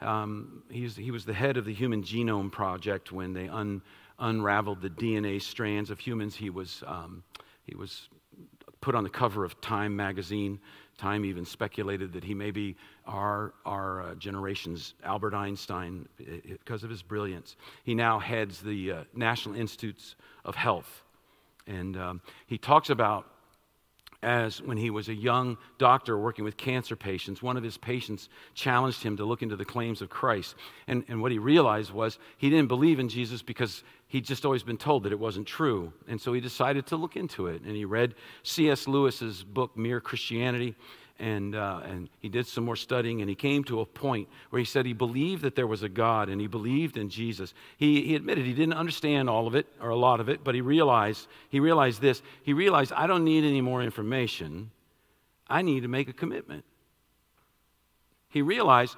Um, 0.00 0.62
he 0.70 1.10
was 1.10 1.24
the 1.24 1.34
head 1.34 1.56
of 1.56 1.64
the 1.64 1.74
Human 1.74 2.02
Genome 2.02 2.50
Project 2.52 3.10
when 3.10 3.32
they 3.32 3.48
un, 3.48 3.82
unraveled 4.18 4.82
the 4.82 4.90
DNA 4.90 5.42
strands 5.42 5.90
of 5.90 5.98
humans. 5.98 6.36
He 6.36 6.50
was, 6.50 6.84
um, 6.86 7.24
he 7.64 7.74
was 7.74 8.08
put 8.80 8.94
on 8.94 9.02
the 9.02 9.10
cover 9.10 9.44
of 9.44 9.60
Time 9.60 9.96
magazine 9.96 10.60
Time 10.96 11.24
even 11.24 11.44
speculated 11.44 12.12
that 12.12 12.22
he 12.22 12.34
may 12.34 12.50
be 12.50 12.76
our, 13.06 13.52
our 13.66 14.02
uh, 14.02 14.14
generation's 14.14 14.94
Albert 15.02 15.34
Einstein 15.34 16.08
because 16.18 16.84
of 16.84 16.90
his 16.90 17.02
brilliance. 17.02 17.56
He 17.84 17.94
now 17.94 18.18
heads 18.18 18.60
the 18.60 18.92
uh, 18.92 19.04
National 19.14 19.56
Institutes 19.56 20.14
of 20.44 20.54
Health. 20.54 21.02
And 21.66 21.96
um, 21.96 22.20
he 22.46 22.58
talks 22.58 22.90
about 22.90 23.26
as 24.24 24.60
when 24.62 24.76
he 24.76 24.90
was 24.90 25.08
a 25.08 25.14
young 25.14 25.56
doctor 25.78 26.18
working 26.18 26.44
with 26.44 26.56
cancer 26.56 26.96
patients, 26.96 27.42
one 27.42 27.56
of 27.56 27.62
his 27.62 27.76
patients 27.76 28.28
challenged 28.54 29.02
him 29.02 29.16
to 29.18 29.24
look 29.24 29.42
into 29.42 29.54
the 29.54 29.64
claims 29.64 30.00
of 30.00 30.08
Christ. 30.08 30.56
And, 30.88 31.04
and 31.08 31.20
what 31.20 31.30
he 31.30 31.38
realized 31.38 31.92
was 31.92 32.18
he 32.38 32.50
didn't 32.50 32.68
believe 32.68 32.98
in 32.98 33.08
Jesus 33.08 33.42
because 33.42 33.84
he'd 34.08 34.24
just 34.24 34.44
always 34.44 34.62
been 34.62 34.78
told 34.78 35.02
that 35.02 35.12
it 35.12 35.18
wasn't 35.18 35.46
true. 35.46 35.92
And 36.08 36.20
so 36.20 36.32
he 36.32 36.40
decided 36.40 36.86
to 36.86 36.96
look 36.96 37.16
into 37.16 37.46
it. 37.46 37.62
And 37.62 37.76
he 37.76 37.84
read 37.84 38.14
C.S. 38.42 38.88
Lewis's 38.88 39.44
book, 39.44 39.76
Mere 39.76 40.00
Christianity. 40.00 40.74
And, 41.18 41.54
uh, 41.54 41.80
and 41.84 42.08
he 42.18 42.28
did 42.28 42.46
some 42.46 42.64
more 42.64 42.76
studying 42.76 43.20
and 43.20 43.28
he 43.28 43.36
came 43.36 43.62
to 43.64 43.80
a 43.80 43.86
point 43.86 44.28
where 44.50 44.58
he 44.58 44.64
said 44.64 44.84
he 44.84 44.92
believed 44.92 45.42
that 45.42 45.54
there 45.54 45.66
was 45.66 45.82
a 45.82 45.88
god 45.88 46.28
and 46.28 46.40
he 46.40 46.46
believed 46.46 46.96
in 46.96 47.08
jesus. 47.08 47.54
He, 47.76 48.02
he 48.02 48.16
admitted 48.16 48.44
he 48.44 48.52
didn't 48.52 48.74
understand 48.74 49.30
all 49.30 49.46
of 49.46 49.54
it 49.54 49.66
or 49.80 49.90
a 49.90 49.96
lot 49.96 50.20
of 50.20 50.28
it 50.28 50.42
but 50.42 50.54
he 50.54 50.60
realized 50.60 51.28
he 51.50 51.60
realized 51.60 52.00
this. 52.00 52.22
He 52.42 52.52
realized 52.52 52.92
i 52.92 53.06
don't 53.06 53.24
need 53.24 53.44
any 53.44 53.60
more 53.60 53.82
information. 53.82 54.70
I 55.48 55.62
need 55.62 55.82
to 55.82 55.88
make 55.88 56.08
a 56.08 56.12
commitment. 56.12 56.64
He 58.28 58.42
realized 58.42 58.96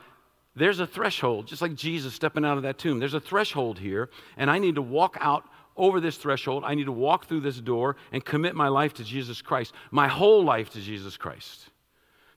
there's 0.54 0.80
a 0.80 0.86
threshold 0.86 1.46
just 1.46 1.60
like 1.60 1.74
jesus 1.74 2.14
stepping 2.14 2.46
out 2.46 2.56
of 2.56 2.62
that 2.62 2.78
tomb. 2.78 2.98
There's 2.98 3.14
a 3.14 3.20
threshold 3.20 3.78
here 3.78 4.08
and 4.38 4.50
i 4.50 4.58
need 4.58 4.76
to 4.76 4.82
walk 4.82 5.18
out 5.20 5.44
over 5.76 6.00
this 6.00 6.16
threshold. 6.16 6.64
I 6.64 6.74
need 6.74 6.86
to 6.86 6.92
walk 6.92 7.26
through 7.26 7.40
this 7.40 7.60
door 7.60 7.96
and 8.10 8.24
commit 8.24 8.54
my 8.54 8.68
life 8.68 8.94
to 8.94 9.04
jesus 9.04 9.42
christ 9.42 9.74
my 9.90 10.08
whole 10.08 10.42
life 10.42 10.70
to 10.70 10.80
jesus 10.80 11.18
christ 11.18 11.68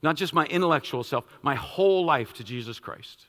not 0.02 0.16
just 0.16 0.34
my 0.34 0.46
intellectual 0.46 1.04
self, 1.04 1.26
my 1.42 1.56
whole 1.56 2.06
life 2.06 2.34
to 2.34 2.44
Jesus 2.44 2.80
Christ. 2.80 3.26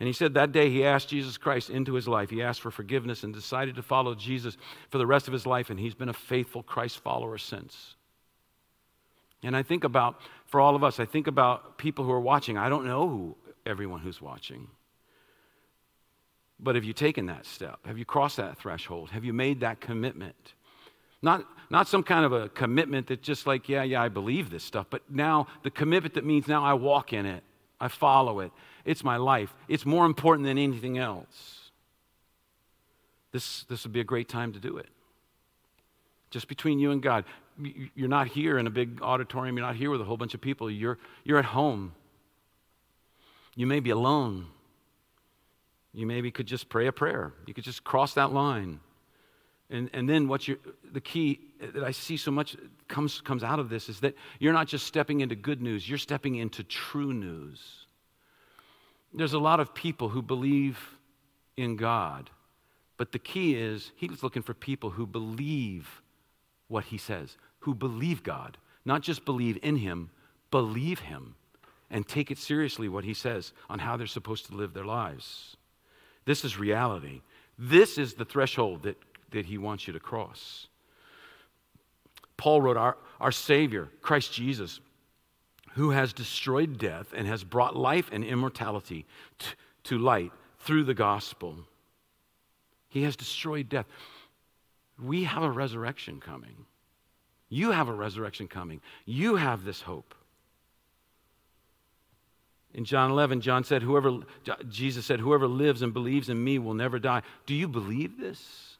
And 0.00 0.06
he 0.06 0.12
said 0.12 0.34
that 0.34 0.52
day 0.52 0.70
he 0.70 0.84
asked 0.84 1.08
Jesus 1.08 1.38
Christ 1.38 1.70
into 1.70 1.94
his 1.94 2.08
life. 2.08 2.30
He 2.30 2.42
asked 2.42 2.60
for 2.60 2.70
forgiveness 2.70 3.22
and 3.22 3.32
decided 3.32 3.76
to 3.76 3.82
follow 3.82 4.14
Jesus 4.14 4.56
for 4.90 4.98
the 4.98 5.06
rest 5.06 5.28
of 5.28 5.32
his 5.32 5.46
life, 5.46 5.70
and 5.70 5.78
he's 5.78 5.94
been 5.94 6.08
a 6.08 6.14
faithful 6.14 6.62
Christ 6.62 6.98
follower 6.98 7.38
since. 7.38 7.94
And 9.42 9.56
I 9.56 9.62
think 9.62 9.84
about, 9.84 10.20
for 10.46 10.60
all 10.60 10.74
of 10.74 10.82
us, 10.82 10.98
I 10.98 11.04
think 11.04 11.26
about 11.26 11.78
people 11.78 12.04
who 12.04 12.10
are 12.10 12.20
watching. 12.20 12.58
I 12.58 12.68
don't 12.68 12.86
know 12.86 13.08
who, 13.08 13.36
everyone 13.66 14.00
who's 14.00 14.20
watching. 14.20 14.68
But 16.58 16.76
have 16.76 16.84
you 16.84 16.92
taken 16.92 17.26
that 17.26 17.44
step? 17.44 17.78
Have 17.84 17.98
you 17.98 18.04
crossed 18.04 18.38
that 18.38 18.58
threshold? 18.58 19.10
Have 19.10 19.24
you 19.24 19.32
made 19.32 19.60
that 19.60 19.80
commitment? 19.80 20.54
Not, 21.24 21.46
not 21.70 21.88
some 21.88 22.02
kind 22.02 22.26
of 22.26 22.32
a 22.34 22.50
commitment 22.50 23.06
that's 23.06 23.22
just 23.22 23.46
like, 23.46 23.66
yeah, 23.66 23.82
yeah, 23.82 24.02
I 24.02 24.10
believe 24.10 24.50
this 24.50 24.62
stuff, 24.62 24.86
but 24.90 25.00
now 25.10 25.46
the 25.62 25.70
commitment 25.70 26.14
that 26.14 26.24
means 26.24 26.46
now 26.46 26.62
I 26.62 26.74
walk 26.74 27.14
in 27.14 27.24
it, 27.24 27.42
I 27.80 27.88
follow 27.88 28.40
it. 28.40 28.52
It's 28.84 29.02
my 29.02 29.16
life. 29.16 29.54
It's 29.66 29.86
more 29.86 30.04
important 30.04 30.46
than 30.46 30.58
anything 30.58 30.98
else. 30.98 31.70
This, 33.32 33.64
this 33.64 33.84
would 33.84 33.92
be 33.94 34.00
a 34.00 34.04
great 34.04 34.28
time 34.28 34.52
to 34.52 34.60
do 34.60 34.76
it. 34.76 34.88
Just 36.30 36.46
between 36.46 36.78
you 36.78 36.90
and 36.90 37.02
God. 37.02 37.24
You're 37.94 38.08
not 38.08 38.26
here 38.26 38.58
in 38.58 38.66
a 38.66 38.70
big 38.70 39.00
auditorium, 39.00 39.56
you're 39.56 39.66
not 39.66 39.76
here 39.76 39.88
with 39.88 40.02
a 40.02 40.04
whole 40.04 40.18
bunch 40.18 40.34
of 40.34 40.42
people. 40.42 40.70
You're, 40.70 40.98
you're 41.24 41.38
at 41.38 41.46
home. 41.46 41.94
You 43.56 43.66
may 43.66 43.80
be 43.80 43.90
alone. 43.90 44.48
You 45.94 46.06
maybe 46.06 46.30
could 46.30 46.46
just 46.46 46.68
pray 46.68 46.86
a 46.86 46.92
prayer. 46.92 47.32
You 47.46 47.54
could 47.54 47.64
just 47.64 47.82
cross 47.82 48.12
that 48.14 48.32
line. 48.32 48.80
And, 49.70 49.88
and 49.92 50.08
then 50.08 50.28
what 50.28 50.46
you 50.46 50.58
the 50.92 51.00
key 51.00 51.40
that 51.60 51.82
I 51.82 51.90
see 51.90 52.16
so 52.16 52.30
much 52.30 52.56
comes, 52.88 53.20
comes 53.20 53.42
out 53.42 53.58
of 53.58 53.68
this 53.68 53.88
is 53.88 54.00
that 54.00 54.14
you're 54.38 54.52
not 54.52 54.68
just 54.68 54.86
stepping 54.86 55.20
into 55.20 55.34
good 55.34 55.62
news, 55.62 55.88
you're 55.88 55.98
stepping 55.98 56.36
into 56.36 56.62
true 56.62 57.12
news. 57.12 57.86
There's 59.12 59.32
a 59.32 59.38
lot 59.38 59.60
of 59.60 59.74
people 59.74 60.08
who 60.08 60.22
believe 60.22 60.78
in 61.56 61.76
God, 61.76 62.30
but 62.96 63.12
the 63.12 63.18
key 63.18 63.54
is 63.54 63.92
he's 63.96 64.22
looking 64.22 64.42
for 64.42 64.54
people 64.54 64.90
who 64.90 65.06
believe 65.06 66.02
what 66.68 66.84
he 66.84 66.98
says, 66.98 67.36
who 67.60 67.74
believe 67.74 68.22
God, 68.22 68.58
not 68.84 69.02
just 69.02 69.24
believe 69.24 69.58
in 69.62 69.76
him, 69.76 70.10
believe 70.50 71.00
him 71.00 71.36
and 71.90 72.06
take 72.06 72.30
it 72.30 72.38
seriously 72.38 72.88
what 72.88 73.04
he 73.04 73.14
says 73.14 73.52
on 73.70 73.78
how 73.78 73.96
they're 73.96 74.06
supposed 74.06 74.46
to 74.46 74.56
live 74.56 74.74
their 74.74 74.84
lives. 74.84 75.56
This 76.24 76.44
is 76.44 76.58
reality. 76.58 77.20
This 77.58 77.98
is 77.98 78.14
the 78.14 78.24
threshold 78.24 78.82
that 78.82 78.96
that 79.34 79.46
he 79.46 79.58
wants 79.58 79.86
you 79.86 79.92
to 79.92 80.00
cross. 80.00 80.68
Paul 82.36 82.62
wrote, 82.62 82.76
Our, 82.76 82.96
our 83.20 83.32
Savior, 83.32 83.88
Christ 84.00 84.32
Jesus, 84.32 84.80
who 85.74 85.90
has 85.90 86.12
destroyed 86.12 86.78
death 86.78 87.12
and 87.14 87.26
has 87.26 87.44
brought 87.44 87.76
life 87.76 88.08
and 88.12 88.24
immortality 88.24 89.06
t- 89.38 89.48
to 89.84 89.98
light 89.98 90.32
through 90.60 90.84
the 90.84 90.94
gospel. 90.94 91.56
He 92.88 93.02
has 93.02 93.16
destroyed 93.16 93.68
death. 93.68 93.86
We 95.02 95.24
have 95.24 95.42
a 95.42 95.50
resurrection 95.50 96.20
coming. 96.20 96.66
You 97.48 97.72
have 97.72 97.88
a 97.88 97.92
resurrection 97.92 98.48
coming. 98.48 98.80
You 99.04 99.36
have 99.36 99.64
this 99.64 99.82
hope. 99.82 100.14
In 102.72 102.84
John 102.84 103.12
11, 103.12 103.40
John 103.40 103.62
said, 103.62 103.82
whoever, 103.82 104.20
Jesus 104.68 105.06
said, 105.06 105.20
whoever 105.20 105.46
lives 105.46 105.82
and 105.82 105.92
believes 105.92 106.28
in 106.28 106.42
me 106.42 106.58
will 106.58 106.74
never 106.74 106.98
die. 106.98 107.22
Do 107.46 107.54
you 107.54 107.68
believe 107.68 108.18
this? 108.18 108.73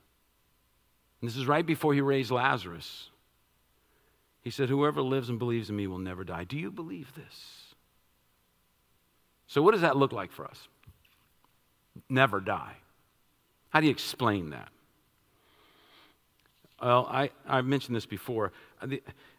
And 1.25 1.31
this 1.31 1.39
is 1.39 1.47
right 1.47 1.65
before 1.65 1.95
he 1.95 2.03
raised 2.03 2.31
Lazarus. 2.31 3.09
He 4.43 4.51
said, 4.51 4.69
Whoever 4.69 5.01
lives 5.01 5.31
and 5.31 5.39
believes 5.39 5.71
in 5.71 5.77
me 5.77 5.87
will 5.87 5.97
never 5.97 6.23
die. 6.23 6.45
Do 6.45 6.59
you 6.59 6.71
believe 6.71 7.15
this? 7.15 7.75
So, 9.47 9.63
what 9.63 9.73
does 9.73 9.81
that 9.81 9.97
look 9.97 10.13
like 10.13 10.33
for 10.33 10.45
us? 10.45 10.69
Never 12.11 12.41
die. 12.41 12.75
How 13.71 13.81
do 13.81 13.87
you 13.87 13.91
explain 13.91 14.51
that? 14.51 14.69
Well, 16.83 17.09
I, 17.11 17.31
I've 17.49 17.65
mentioned 17.65 17.97
this 17.97 18.05
before. 18.05 18.53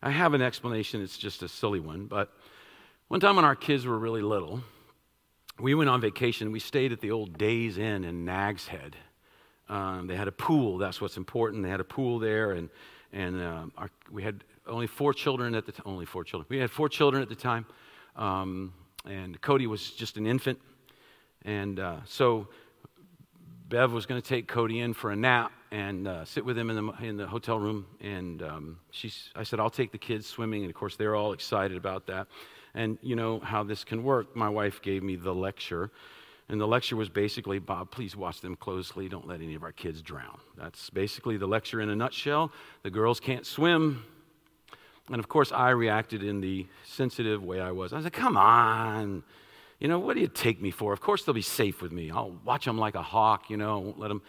I 0.02 0.10
have 0.10 0.34
an 0.34 0.42
explanation, 0.42 1.04
it's 1.04 1.20
just 1.20 1.44
a 1.44 1.48
silly 1.48 1.80
one. 1.80 2.08
But 2.08 2.34
one 3.10 3.20
time 3.20 3.36
when 3.36 3.46
our 3.46 3.56
kids 3.56 3.86
were 3.86 4.00
really 4.00 4.24
little, 4.24 4.60
we 5.60 5.76
went 5.76 5.92
on 5.92 6.02
vacation. 6.02 6.52
We 6.52 6.62
stayed 6.62 6.92
at 6.92 7.02
the 7.02 7.12
old 7.12 7.38
Days 7.38 7.78
Inn 7.78 8.04
in 8.04 8.26
Nags 8.26 8.70
Head. 8.70 8.96
Um, 9.70 10.08
they 10.08 10.16
had 10.16 10.28
a 10.28 10.32
pool. 10.32 10.78
That's 10.78 11.02
what's 11.02 11.18
important. 11.18 11.64
They 11.64 11.70
had 11.70 11.80
a 11.80 11.86
pool 11.86 12.20
there, 12.20 12.52
and 12.52 12.70
and 13.12 13.42
um, 13.42 13.72
our, 13.78 13.90
we 14.12 14.24
had 14.24 14.44
only 14.68 14.88
four 14.88 15.14
children 15.14 15.56
at 15.56 15.66
the 15.66 15.72
time. 15.72 15.84
Only 15.86 16.06
four 16.06 16.24
children. 16.24 16.48
We 16.50 16.58
had 16.58 16.72
four 16.72 16.90
children 16.90 17.24
at 17.24 17.30
the 17.30 17.36
time, 17.36 17.66
um, 18.16 18.74
and 19.06 19.40
Cody 19.42 19.68
was 19.68 19.92
just 19.92 20.18
an 20.18 20.28
infant, 20.28 20.60
and 21.44 21.80
uh, 21.80 21.98
so 22.06 22.48
Bev 23.68 23.92
was 23.92 24.06
going 24.06 24.22
to 24.22 24.28
take 24.28 24.48
Cody 24.48 24.80
in 24.80 24.94
for 24.94 25.12
a 25.12 25.16
nap 25.16 25.52
and 25.72 26.08
uh, 26.08 26.24
sit 26.26 26.46
with 26.46 26.58
him 26.58 26.70
in 26.70 26.76
the 26.76 26.92
in 27.04 27.18
the 27.18 27.28
hotel 27.28 27.58
room. 27.58 27.88
And 28.00 28.44
um, 28.44 28.80
she's, 28.92 29.32
I 29.36 29.44
said, 29.44 29.60
I'll 29.60 29.70
take 29.70 29.92
the 29.92 29.98
kids 29.98 30.28
swimming, 30.28 30.62
and 30.62 30.70
of 30.70 30.76
course 30.76 30.96
they're 30.96 31.16
all 31.16 31.34
excited 31.34 31.76
about 31.76 32.06
that. 32.08 32.28
And 32.76 32.98
you 33.02 33.16
know 33.16 33.40
how 33.40 33.64
this 33.64 33.84
can 33.84 34.04
work. 34.04 34.36
My 34.36 34.50
wife 34.50 34.82
gave 34.82 35.02
me 35.02 35.16
the 35.16 35.34
lecture. 35.34 35.92
And 36.48 36.62
the 36.62 36.68
lecture 36.68 36.96
was 36.96 37.10
basically 37.10 37.58
Bob, 37.58 37.90
please 37.90 38.16
watch 38.16 38.42
them 38.42 38.56
closely. 38.56 39.10
Don't 39.10 39.28
let 39.28 39.42
any 39.42 39.56
of 39.56 39.64
our 39.64 39.72
kids 39.72 40.02
drown. 40.02 40.40
That's 40.56 40.90
basically 40.92 41.38
the 41.38 41.48
lecture 41.48 41.82
in 41.82 41.90
a 41.90 41.96
nutshell. 41.96 42.52
The 42.84 42.92
girls 42.92 43.20
can't 43.20 43.46
swim. 43.46 44.06
And 45.10 45.20
of 45.20 45.28
course, 45.28 45.52
I 45.52 45.70
reacted 45.72 46.24
in 46.24 46.42
the 46.42 46.68
sensitive 46.84 47.44
way 47.44 47.60
I 47.60 47.72
was. 47.72 47.94
I 47.94 47.96
was 47.98 48.06
like, 48.06 48.14
come 48.14 48.38
on. 48.38 49.24
You 49.80 49.88
know, 49.88 50.00
what 50.00 50.16
do 50.16 50.22
you 50.22 50.28
take 50.28 50.62
me 50.62 50.72
for? 50.72 50.94
Of 50.94 51.02
course, 51.02 51.24
they'll 51.24 51.36
be 51.36 51.42
safe 51.42 51.82
with 51.82 51.92
me. 51.92 52.12
I'll 52.12 52.38
watch 52.44 52.66
them 52.66 52.78
like 52.78 52.96
a 52.96 53.02
hawk, 53.02 53.50
you 53.50 53.58
know, 53.58 53.80
won't 53.80 54.00
let 54.00 54.08
them 54.08 54.22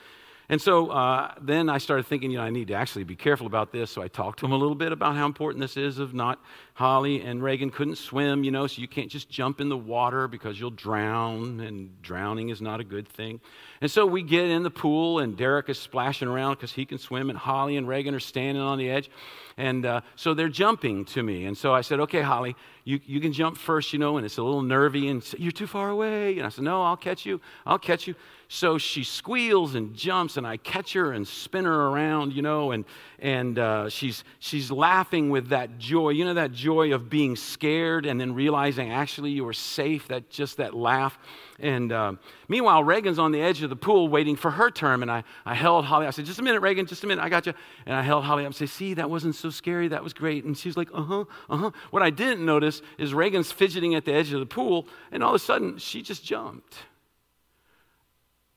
and 0.49 0.61
so 0.61 0.89
uh, 0.89 1.35
then 1.41 1.69
I 1.69 1.79
started 1.79 2.07
thinking, 2.07 2.31
you 2.31 2.39
know, 2.39 2.45
I 2.45 2.51
need 2.51 2.69
to 2.69 2.75
actually 2.75 3.05
be 3.05 3.17
careful 3.17 3.47
about 3.47 3.73
this. 3.73 3.91
So 3.91 4.03
I 4.03 4.09
talked 4.09 4.39
to 4.41 4.47
him 4.47 4.53
a 4.53 4.57
little 4.57 4.75
bit 4.75 4.93
about 4.93 5.17
how 5.17 5.27
important 5.27 5.61
this 5.61 5.77
is 5.77 5.99
of 5.99 6.15
not 6.15 6.41
Holly 6.75 7.21
and 7.23 7.43
Reagan 7.43 7.71
couldn't 7.71 7.97
swim, 7.97 8.45
you 8.45 8.51
know, 8.51 8.67
so 8.67 8.81
you 8.81 8.89
can't 8.89 9.11
just 9.11 9.29
jump 9.29 9.61
in 9.61 9.69
the 9.69 9.77
water 9.77 10.29
because 10.29 10.61
you'll 10.61 10.71
drown, 10.71 11.61
and 11.61 12.01
drowning 12.03 12.51
is 12.51 12.61
not 12.61 12.81
a 12.81 12.85
good 12.85 13.09
thing. 13.09 13.41
And 13.81 13.91
so 13.91 14.07
we 14.07 14.23
get 14.23 14.49
in 14.49 14.63
the 14.63 14.71
pool, 14.71 15.19
and 15.19 15.37
Derek 15.37 15.69
is 15.69 15.79
splashing 15.79 16.29
around 16.29 16.55
because 16.55 16.73
he 16.73 16.85
can 16.85 16.99
swim, 16.99 17.31
and 17.31 17.39
Holly 17.39 17.77
and 17.77 17.89
Reagan 17.89 18.15
are 18.15 18.21
standing 18.21 18.63
on 18.63 18.79
the 18.79 18.91
edge. 18.91 19.11
And 19.59 19.87
uh, 19.87 20.03
so 20.17 20.35
they're 20.35 20.51
jumping 20.51 21.07
to 21.07 21.23
me. 21.23 21.47
And 21.47 21.57
so 21.57 21.73
I 21.73 21.81
said, 21.81 21.99
okay, 22.01 22.21
Holly, 22.21 22.55
you, 22.85 23.01
you 23.07 23.21
can 23.21 23.33
jump 23.33 23.57
first, 23.57 23.91
you 23.91 23.99
know, 23.99 24.19
and 24.19 24.27
it's 24.27 24.37
a 24.37 24.43
little 24.43 24.61
nervy, 24.61 25.09
and 25.09 25.27
you're 25.39 25.51
too 25.51 25.67
far 25.67 25.89
away. 25.89 26.37
And 26.37 26.47
I 26.47 26.51
said, 26.51 26.65
no, 26.65 26.83
I'll 26.83 26.97
catch 26.97 27.25
you. 27.25 27.41
I'll 27.65 27.79
catch 27.79 28.07
you. 28.07 28.15
So 28.49 28.77
she 28.77 29.03
squeals 29.03 29.75
and 29.75 29.95
jumps, 29.95 30.37
and 30.37 30.47
I 30.47 30.59
catch 30.59 30.93
her 30.93 31.13
and 31.13 31.27
spin 31.27 31.65
her 31.65 31.87
around, 31.87 32.35
you 32.35 32.43
know, 32.43 32.73
and, 32.73 32.85
and 33.19 33.59
uh, 33.59 33.89
she's, 33.89 34.25
she's 34.41 34.71
laughing 34.71 35.31
with 35.31 35.49
that 35.49 35.79
joy. 35.79 36.11
You 36.11 36.27
know, 36.27 36.35
that 36.35 36.53
joy 36.53 36.93
of 36.93 37.09
being 37.09 37.35
scared 37.35 38.05
and 38.05 38.21
then 38.21 38.35
realizing 38.35 38.93
actually 38.93 39.31
you 39.31 39.45
were 39.45 39.55
safe, 39.55 40.09
that 40.09 40.29
just 40.29 40.59
that 40.59 40.75
laugh. 40.75 41.19
And 41.59 41.91
uh, 41.91 42.13
meanwhile, 42.49 42.85
Reagan's 42.85 43.19
on 43.19 43.33
the 43.33 43.41
edge 43.41 43.63
of 43.63 43.71
the 43.71 43.77
pool 43.77 44.09
waiting 44.09 44.37
for 44.37 44.51
her 44.51 44.71
turn, 44.71 45.03
and 45.03 45.11
I, 45.11 45.25
I 45.45 45.55
held 45.55 45.87
Holly. 45.87 46.07
I 46.07 46.11
said, 46.11 46.27
Just 46.27 46.39
a 46.39 46.43
minute, 46.43 46.61
Reagan, 46.61 46.87
just 46.87 47.03
a 47.05 47.07
minute, 47.07 47.23
I 47.23 47.29
got 47.29 47.47
you. 47.47 47.55
And 47.87 47.95
I 47.95 48.03
held 48.03 48.25
Holly 48.25 48.43
up 48.45 48.49
and 48.49 48.55
said, 48.55 48.69
See, 48.69 48.95
that 48.95 49.09
wasn't 49.09 49.35
so 49.35 49.51
scary, 49.51 49.89
that 49.89 50.05
was 50.05 50.13
great. 50.13 50.45
And 50.45 50.57
she's 50.57 50.77
like, 50.77 50.89
Uh 50.93 51.03
huh, 51.03 51.25
uh 51.49 51.57
huh. 51.57 51.71
What 51.91 52.03
I 52.03 52.11
didn't 52.11 52.45
notice 52.45 52.83
is 52.99 53.15
Reagan's 53.15 53.51
fidgeting 53.51 53.95
at 53.95 54.05
the 54.05 54.13
edge 54.13 54.33
of 54.33 54.41
the 54.41 54.47
pool, 54.47 54.87
and 55.11 55.23
all 55.23 55.31
of 55.31 55.37
a 55.37 55.45
sudden, 55.45 55.79
she 55.79 56.03
just 56.03 56.25
jumped. 56.25 56.77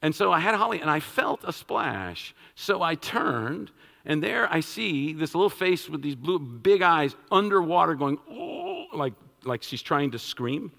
And 0.02 0.16
so 0.16 0.32
I 0.32 0.40
had 0.40 0.56
Holly 0.56 0.80
and 0.80 0.90
I 0.90 1.02
felt 1.02 1.42
a 1.44 1.52
splash. 1.52 2.34
So 2.56 2.82
I 2.82 2.96
turned 2.96 3.72
and 4.06 4.24
there 4.24 4.52
I 4.52 4.62
see 4.62 5.14
this 5.14 5.36
little 5.36 5.50
face 5.50 5.90
with 5.90 6.02
these 6.02 6.16
blue 6.16 6.40
big 6.40 6.82
eyes 6.82 7.16
underwater 7.32 7.96
going, 7.96 8.18
oh, 8.30 8.86
like, 8.94 9.14
like 9.44 9.62
she's 9.64 9.82
trying 9.82 10.12
to 10.12 10.20
scream. 10.20 10.72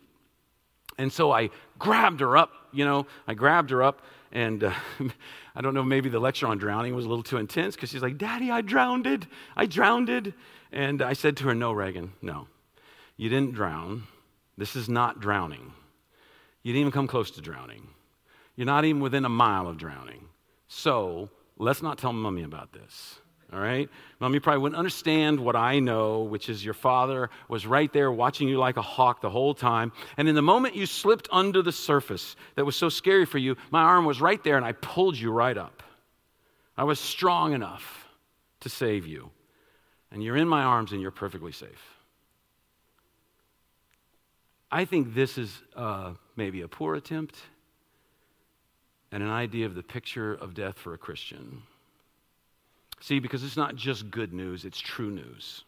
And 1.01 1.11
so 1.11 1.33
I 1.33 1.49
grabbed 1.79 2.21
her 2.21 2.37
up, 2.37 2.53
you 2.73 2.85
know, 2.85 3.07
I 3.27 3.33
grabbed 3.33 3.71
her 3.71 3.83
up 3.83 4.03
and 4.33 4.63
uh, 4.63 4.75
I 5.57 5.63
don't 5.63 5.73
know, 5.73 5.83
maybe 5.83 6.11
the 6.11 6.19
lecture 6.19 6.47
on 6.47 6.59
drowning 6.59 6.95
was 6.95 7.07
a 7.07 7.09
little 7.09 7.23
too 7.23 7.39
intense 7.39 7.75
because 7.75 7.89
she's 7.89 8.03
like, 8.03 8.19
Daddy, 8.19 8.51
I 8.51 8.61
drowned. 8.61 9.27
I 9.57 9.65
drowned. 9.65 10.35
And 10.71 11.01
I 11.01 11.15
said 11.15 11.39
to 11.39 11.45
her, 11.45 11.55
No, 11.55 11.73
Reagan, 11.73 12.13
no. 12.21 12.49
You 13.17 13.31
didn't 13.31 13.55
drown. 13.55 14.03
This 14.59 14.77
is 14.77 14.91
not 14.91 15.21
drowning. 15.21 15.73
You 16.63 16.75
didn't 16.75 16.81
even 16.81 16.93
come 16.93 17.07
close 17.07 17.31
to 17.31 17.41
drowning. 17.41 17.89
You're 18.55 18.67
not 18.67 18.85
even 18.85 19.01
within 19.01 19.25
a 19.25 19.31
mile 19.31 19.69
of 19.69 19.79
drowning. 19.79 20.29
So 20.69 21.31
let's 21.57 21.81
not 21.81 21.97
tell 21.97 22.13
mommy 22.13 22.43
about 22.43 22.75
this. 22.75 23.21
All 23.53 23.61
right? 23.61 23.89
Mom, 24.21 24.33
you 24.33 24.41
probably 24.41 24.63
wouldn't 24.63 24.79
understand 24.79 25.41
what 25.41 25.57
I 25.57 25.81
know, 25.81 26.21
which 26.21 26.49
is 26.49 26.65
your 26.65 26.75
father 26.75 27.31
was 27.49 27.67
right 27.67 27.93
there 27.93 28.13
watching 28.13 28.49
you 28.49 28.59
like 28.59 28.77
a 28.77 28.83
hawk 28.83 29.21
the 29.21 29.31
whole 29.31 29.55
time. 29.55 29.93
And 30.17 30.29
in 30.29 30.37
the 30.37 30.43
moment 30.43 30.77
you 30.77 30.87
slipped 30.87 31.29
under 31.33 31.61
the 31.61 31.73
surface 31.73 32.37
that 32.55 32.65
was 32.65 32.77
so 32.77 32.89
scary 32.89 33.27
for 33.27 33.39
you, 33.39 33.57
my 33.71 33.83
arm 33.83 34.05
was 34.05 34.21
right 34.21 34.43
there 34.45 34.57
and 34.57 34.65
I 34.65 34.73
pulled 34.73 35.17
you 35.17 35.33
right 35.33 35.57
up. 35.57 35.83
I 36.77 36.85
was 36.85 37.01
strong 37.01 37.53
enough 37.53 38.07
to 38.61 38.69
save 38.69 39.07
you. 39.07 39.31
And 40.13 40.23
you're 40.23 40.37
in 40.37 40.49
my 40.49 40.63
arms 40.63 40.93
and 40.93 41.01
you're 41.01 41.11
perfectly 41.11 41.53
safe. 41.53 41.83
I 44.71 44.85
think 44.85 45.15
this 45.15 45.37
is 45.37 45.61
uh, 45.75 46.13
maybe 46.37 46.61
a 46.61 46.69
poor 46.69 46.95
attempt 46.95 47.37
and 49.11 49.23
an 49.23 49.31
idea 49.31 49.67
of 49.67 49.75
the 49.75 49.83
picture 49.83 50.35
of 50.35 50.55
death 50.55 50.79
for 50.79 50.95
a 50.95 50.99
Christian. 50.99 51.63
See, 53.01 53.19
because 53.19 53.43
it's 53.43 53.57
not 53.57 53.77
just 53.77 54.11
good 54.11 54.33
news, 54.33 54.65
it's 54.65 54.79
true 54.79 55.11
news. 55.11 55.65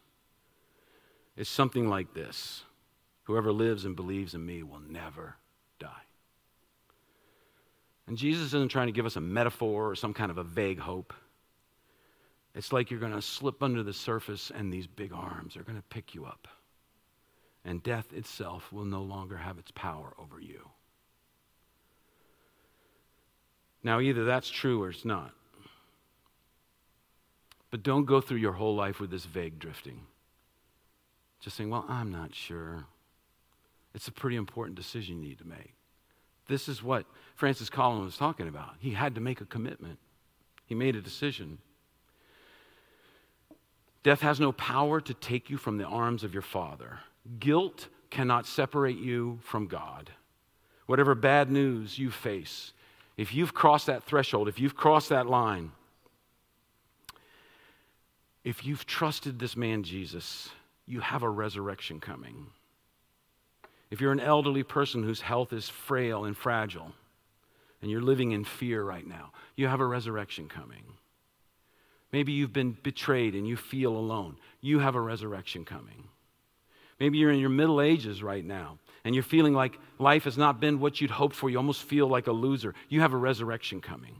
It's 1.35 1.49
something 1.49 1.89
like 1.89 2.13
this 2.13 2.63
Whoever 3.23 3.51
lives 3.51 3.85
and 3.85 3.95
believes 3.95 4.33
in 4.33 4.45
me 4.45 4.63
will 4.63 4.81
never 4.81 5.35
die. 5.79 6.03
And 8.05 8.17
Jesus 8.17 8.47
isn't 8.47 8.69
trying 8.69 8.87
to 8.87 8.93
give 8.93 9.05
us 9.05 9.15
a 9.15 9.21
metaphor 9.21 9.89
or 9.89 9.95
some 9.95 10.13
kind 10.13 10.29
of 10.29 10.37
a 10.37 10.43
vague 10.43 10.79
hope. 10.79 11.13
It's 12.53 12.73
like 12.73 12.91
you're 12.91 12.99
going 12.99 13.13
to 13.13 13.21
slip 13.21 13.63
under 13.63 13.81
the 13.81 13.93
surface 13.93 14.51
and 14.53 14.71
these 14.71 14.85
big 14.85 15.13
arms 15.13 15.55
are 15.55 15.63
going 15.63 15.77
to 15.77 15.83
pick 15.83 16.13
you 16.13 16.25
up. 16.25 16.47
And 17.65 17.81
death 17.81 18.11
itself 18.11 18.71
will 18.73 18.83
no 18.83 19.01
longer 19.01 19.37
have 19.37 19.57
its 19.57 19.71
power 19.71 20.13
over 20.19 20.39
you. 20.39 20.67
Now, 23.83 24.01
either 24.01 24.25
that's 24.25 24.49
true 24.49 24.83
or 24.83 24.89
it's 24.89 25.05
not. 25.05 25.31
But 27.73 27.81
don't 27.81 28.05
go 28.05 28.21
through 28.21 28.37
your 28.37 28.51
whole 28.51 28.75
life 28.75 28.99
with 28.99 29.09
this 29.09 29.25
vague 29.25 29.57
drifting. 29.57 30.01
Just 31.39 31.57
saying, 31.57 31.71
well, 31.71 31.85
I'm 31.89 32.11
not 32.11 32.35
sure. 32.35 32.85
It's 33.95 34.07
a 34.07 34.11
pretty 34.11 34.35
important 34.35 34.75
decision 34.75 35.23
you 35.23 35.29
need 35.29 35.39
to 35.39 35.47
make. 35.47 35.73
This 36.47 36.69
is 36.69 36.83
what 36.83 37.07
Francis 37.33 37.71
Collins 37.71 38.05
was 38.05 38.15
talking 38.15 38.47
about. 38.47 38.75
He 38.77 38.91
had 38.91 39.15
to 39.15 39.21
make 39.21 39.41
a 39.41 39.45
commitment, 39.45 39.97
he 40.67 40.75
made 40.75 40.95
a 40.95 41.01
decision. 41.01 41.57
Death 44.03 44.21
has 44.21 44.39
no 44.39 44.51
power 44.51 45.01
to 45.01 45.13
take 45.15 45.49
you 45.49 45.57
from 45.57 45.79
the 45.79 45.85
arms 45.85 46.23
of 46.23 46.31
your 46.31 46.43
Father. 46.43 46.99
Guilt 47.39 47.87
cannot 48.11 48.45
separate 48.45 48.99
you 48.99 49.39
from 49.41 49.65
God. 49.65 50.11
Whatever 50.85 51.15
bad 51.15 51.49
news 51.49 51.97
you 51.97 52.11
face, 52.11 52.71
if 53.17 53.33
you've 53.33 53.55
crossed 53.55 53.87
that 53.87 54.03
threshold, 54.03 54.47
if 54.47 54.59
you've 54.59 54.75
crossed 54.75 55.09
that 55.09 55.25
line, 55.25 55.71
if 58.43 58.65
you've 58.65 58.85
trusted 58.85 59.39
this 59.39 59.55
man 59.55 59.83
Jesus, 59.83 60.49
you 60.85 60.99
have 60.99 61.23
a 61.23 61.29
resurrection 61.29 61.99
coming. 61.99 62.47
If 63.89 64.01
you're 64.01 64.11
an 64.11 64.19
elderly 64.19 64.63
person 64.63 65.03
whose 65.03 65.21
health 65.21 65.53
is 65.53 65.69
frail 65.69 66.25
and 66.25 66.35
fragile, 66.35 66.93
and 67.81 67.91
you're 67.91 68.01
living 68.01 68.31
in 68.31 68.43
fear 68.43 68.83
right 68.83 69.05
now, 69.05 69.31
you 69.55 69.67
have 69.67 69.81
a 69.81 69.85
resurrection 69.85 70.47
coming. 70.47 70.83
Maybe 72.11 72.31
you've 72.31 72.53
been 72.53 72.77
betrayed 72.81 73.35
and 73.35 73.47
you 73.47 73.57
feel 73.57 73.95
alone. 73.95 74.37
You 74.61 74.79
have 74.79 74.95
a 74.95 75.01
resurrection 75.01 75.65
coming. 75.65 76.07
Maybe 76.99 77.17
you're 77.17 77.31
in 77.31 77.39
your 77.39 77.49
middle 77.49 77.81
ages 77.81 78.23
right 78.23 78.45
now 78.45 78.77
and 79.03 79.13
you're 79.13 79.23
feeling 79.23 79.53
like 79.53 79.77
life 79.99 80.23
has 80.23 80.37
not 80.37 80.59
been 80.59 80.79
what 80.79 81.01
you'd 81.01 81.11
hoped 81.11 81.35
for. 81.35 81.49
You 81.49 81.57
almost 81.57 81.83
feel 81.83 82.07
like 82.07 82.27
a 82.27 82.31
loser. 82.31 82.73
You 82.87 83.01
have 83.01 83.13
a 83.13 83.17
resurrection 83.17 83.81
coming. 83.81 84.15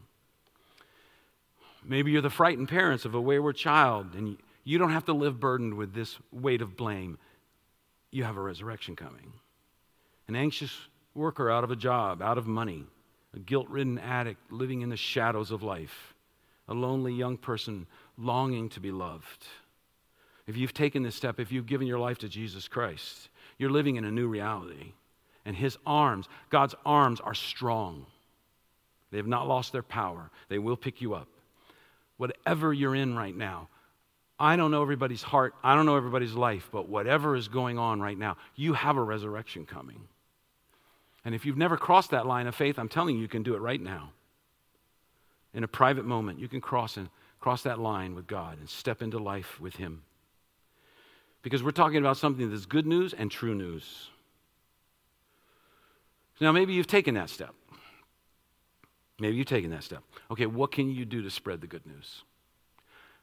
Maybe 1.86 2.12
you're 2.12 2.22
the 2.22 2.30
frightened 2.30 2.70
parents 2.70 3.06
of 3.06 3.14
a 3.14 3.22
wayward 3.22 3.56
child, 3.56 4.16
and 4.16 4.38
you 4.64 4.78
don't 4.78 4.92
have 4.92 5.06
to 5.06 5.14
live 5.14 5.40
burdened 5.40 5.74
with 5.74 5.94
this 5.94 6.18
weight 6.32 6.62
of 6.62 6.78
blame. 6.78 7.18
You 8.12 8.24
have 8.24 8.38
a 8.38 8.42
resurrection 8.42 8.96
coming. 8.96 9.34
An 10.28 10.36
anxious 10.36 10.72
worker 11.14 11.52
out 11.52 11.64
of 11.64 11.72
a 11.72 11.76
job, 11.76 12.22
out 12.22 12.38
of 12.38 12.48
money, 12.48 12.86
a 13.36 13.40
guilt 13.40 13.68
ridden 13.70 14.00
addict 14.00 14.52
living 14.52 14.82
in 14.82 14.90
the 14.90 14.98
shadows 14.98 15.52
of 15.52 15.64
life, 15.64 16.14
a 16.68 16.74
lonely 16.74 17.14
young 17.14 17.38
person 17.38 17.88
longing 18.18 18.70
to 18.70 18.80
be 18.80 18.92
loved. 18.92 19.46
If 20.48 20.56
you've 20.56 20.74
taken 20.74 21.04
this 21.04 21.16
step, 21.16 21.40
if 21.40 21.52
you've 21.52 21.66
given 21.66 21.88
your 21.88 22.00
life 22.00 22.20
to 22.20 22.30
Jesus 22.30 22.68
Christ, 22.68 23.30
you're 23.58 23.70
living 23.70 23.98
in 23.98 24.06
a 24.06 24.12
new 24.12 24.28
reality. 24.28 24.94
And 25.46 25.56
His 25.56 25.78
arms, 25.86 26.28
God's 26.50 26.76
arms, 26.86 27.20
are 27.20 27.34
strong. 27.34 28.06
They 29.12 29.18
have 29.18 29.28
not 29.28 29.48
lost 29.48 29.74
their 29.74 29.84
power. 29.84 30.32
They 30.48 30.60
will 30.60 30.78
pick 30.78 31.02
you 31.02 31.14
up 31.14 31.28
whatever 32.18 32.74
you're 32.74 32.96
in 32.96 33.16
right 33.16 33.36
now. 33.36 33.70
I 34.40 34.56
don't 34.56 34.72
know 34.72 34.82
everybody's 34.82 35.24
heart, 35.24 35.54
I 35.64 35.76
don't 35.76 35.86
know 35.86 35.96
everybody's 35.96 36.34
life, 36.34 36.70
but 36.72 36.90
whatever 36.90 37.36
is 37.36 37.48
going 37.48 37.78
on 37.78 38.02
right 38.02 38.18
now, 38.18 38.38
you 38.56 38.74
have 38.74 38.98
a 38.98 39.04
resurrection 39.04 39.66
coming. 39.66 40.08
And 41.26 41.34
if 41.34 41.46
you've 41.46 41.58
never 41.58 41.78
crossed 41.78 42.12
that 42.12 42.26
line 42.26 42.48
of 42.48 42.56
faith, 42.56 42.78
I'm 42.78 42.90
telling 42.90 43.16
you, 43.16 43.22
you 43.22 43.28
can 43.28 43.44
do 43.44 43.56
it 43.56 43.62
right 43.62 43.82
now. 43.82 44.12
In 45.54 45.64
a 45.64 45.68
private 45.68 46.06
moment, 46.06 46.40
you 46.40 46.48
can 46.48 46.62
cross 46.62 46.98
and 46.98 47.10
cross 47.40 47.64
that 47.64 47.80
line 47.80 48.16
with 48.16 48.28
God 48.28 48.60
and 48.60 48.70
step 48.70 49.02
into 49.02 49.20
life 49.20 49.60
with 49.62 49.76
Him. 49.76 50.02
Because 51.42 51.62
we're 51.62 51.72
talking 51.72 51.98
about 51.98 52.18
something 52.18 52.50
that's 52.50 52.66
good 52.66 52.88
news 52.88 53.14
and 53.14 53.30
true 53.30 53.54
news. 53.54 54.10
Now, 56.42 56.52
maybe 56.52 56.74
you've 56.74 56.88
taken 56.88 57.14
that 57.16 57.30
step. 57.30 57.54
Maybe 59.20 59.38
you've 59.38 59.48
taken 59.48 59.72
that 59.72 59.84
step. 59.84 60.04
Okay, 60.32 60.46
what 60.46 60.72
can 60.72 60.90
you 60.90 61.06
do 61.06 61.22
to 61.22 61.30
spread 61.30 61.62
the 61.62 61.68
good 61.68 61.86
news? 61.86 62.24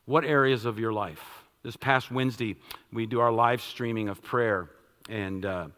What 0.05 0.25
areas 0.25 0.65
of 0.65 0.79
your 0.79 0.93
life? 0.93 1.23
This 1.63 1.77
past 1.77 2.11
Wednesday, 2.11 2.57
we 2.93 3.07
do 3.07 3.21
our 3.21 3.33
live 3.33 3.61
streaming 3.61 4.09
of 4.09 4.23
prayer. 4.23 4.71
And 5.09 5.45
uh, 5.45 5.69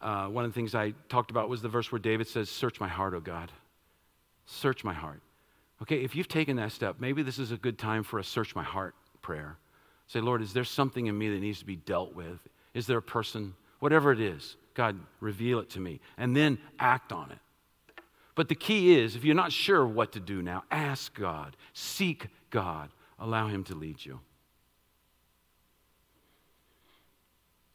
uh, 0.00 0.26
one 0.28 0.44
of 0.44 0.50
the 0.50 0.54
things 0.54 0.74
I 0.74 0.94
talked 1.08 1.30
about 1.30 1.48
was 1.48 1.62
the 1.62 1.68
verse 1.68 1.92
where 1.92 1.98
David 1.98 2.26
says, 2.26 2.48
Search 2.48 2.80
my 2.80 2.88
heart, 2.88 3.14
O 3.14 3.20
God. 3.20 3.52
Search 4.46 4.82
my 4.82 4.94
heart. 4.94 5.20
Okay, 5.82 6.02
if 6.02 6.14
you've 6.14 6.28
taken 6.28 6.56
that 6.56 6.72
step, 6.72 6.96
maybe 6.98 7.22
this 7.22 7.38
is 7.38 7.52
a 7.52 7.56
good 7.56 7.78
time 7.78 8.02
for 8.02 8.18
a 8.18 8.24
search 8.24 8.54
my 8.54 8.62
heart 8.62 8.94
prayer. 9.22 9.56
Say, 10.06 10.20
Lord, 10.20 10.42
is 10.42 10.52
there 10.52 10.64
something 10.64 11.06
in 11.06 11.16
me 11.16 11.28
that 11.30 11.40
needs 11.40 11.60
to 11.60 11.64
be 11.64 11.76
dealt 11.76 12.14
with? 12.14 12.38
Is 12.74 12.86
there 12.86 12.98
a 12.98 13.02
person? 13.02 13.54
Whatever 13.78 14.12
it 14.12 14.20
is, 14.20 14.56
God, 14.74 14.98
reveal 15.20 15.60
it 15.60 15.70
to 15.70 15.80
me. 15.80 16.00
And 16.18 16.36
then 16.36 16.58
act 16.78 17.12
on 17.12 17.30
it. 17.30 17.38
But 18.40 18.48
the 18.48 18.54
key 18.54 18.98
is 18.98 19.16
if 19.16 19.22
you're 19.22 19.34
not 19.34 19.52
sure 19.52 19.86
what 19.86 20.12
to 20.12 20.18
do 20.18 20.40
now, 20.40 20.62
ask 20.70 21.12
God, 21.12 21.58
seek 21.74 22.28
God, 22.48 22.88
allow 23.18 23.48
Him 23.48 23.64
to 23.64 23.74
lead 23.74 24.02
you. 24.02 24.18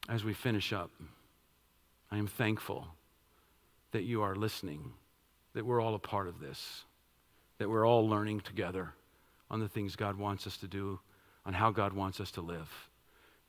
As 0.10 0.24
we 0.24 0.34
finish 0.34 0.74
up, 0.74 0.90
I 2.10 2.18
am 2.18 2.26
thankful 2.26 2.88
that 3.92 4.06
you 4.06 4.24
are 4.24 4.36
listening, 4.36 4.94
that 5.54 5.64
we're 5.64 5.80
all 5.80 5.94
a 5.94 6.00
part 6.00 6.28
of 6.28 6.40
this, 6.40 6.86
that 7.60 7.70
we're 7.70 7.88
all 7.88 8.10
learning 8.10 8.40
together 8.40 8.92
on 9.52 9.60
the 9.60 9.70
things 9.70 9.96
God 9.96 10.18
wants 10.18 10.48
us 10.48 10.58
to 10.58 10.68
do, 10.68 11.00
on 11.46 11.54
how 11.54 11.70
God 11.70 11.94
wants 11.94 12.20
us 12.20 12.32
to 12.32 12.42
live. 12.42 12.72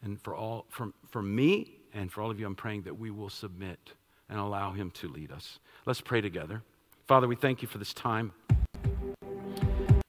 And 0.02 0.20
for 0.20 0.34
all 0.34 0.66
for, 0.68 0.92
for 1.08 1.22
me 1.22 1.78
and 1.94 2.12
for 2.12 2.20
all 2.20 2.30
of 2.30 2.38
you, 2.38 2.44
I'm 2.44 2.54
praying 2.54 2.82
that 2.82 2.98
we 2.98 3.10
will 3.10 3.30
submit 3.30 3.94
and 4.28 4.38
allow 4.38 4.72
him 4.72 4.90
to 4.90 5.08
lead 5.08 5.32
us. 5.32 5.60
Let's 5.86 6.02
pray 6.02 6.20
together. 6.20 6.62
Father, 7.06 7.28
we 7.28 7.36
thank 7.36 7.62
you 7.62 7.68
for 7.68 7.78
this 7.78 7.94
time. 7.94 8.32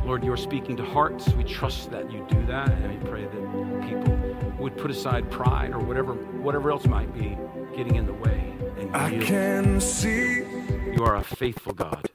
Lord, 0.03 0.23
you 0.23 0.31
are 0.33 0.37
speaking 0.37 0.75
to 0.77 0.83
hearts. 0.83 1.29
We 1.33 1.43
trust 1.43 1.91
that 1.91 2.11
you 2.11 2.25
do 2.27 2.43
that, 2.47 2.71
and 2.71 2.99
we 2.99 3.07
pray 3.07 3.25
that 3.25 3.87
people 3.87 4.55
would 4.57 4.75
put 4.75 4.89
aside 4.89 5.29
pride 5.29 5.73
or 5.73 5.79
whatever, 5.79 6.13
whatever 6.13 6.71
else 6.71 6.87
might 6.87 7.13
be 7.13 7.37
getting 7.75 7.97
in 7.97 8.07
the 8.07 8.13
way. 8.13 8.51
And 8.79 8.95
I 8.95 9.15
can 9.19 9.79
see. 9.79 10.37
You 10.37 11.03
are 11.03 11.17
a 11.17 11.23
faithful 11.23 11.73
God. 11.73 12.09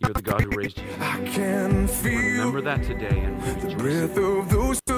You're 0.00 0.14
the 0.14 0.22
God 0.22 0.40
who 0.40 0.50
raised 0.56 0.78
Jesus. 0.78 0.96
I 0.98 1.22
can 1.26 1.86
feel. 1.88 2.12
Remember 2.12 2.62
that 2.62 2.82
today 2.84 3.18
and 3.18 3.38
the 3.60 3.76
breath 3.76 4.16
of 4.16 4.48
those 4.48 4.80
surrounding 4.80 4.86
me. 4.86 4.88
So, 4.88 4.91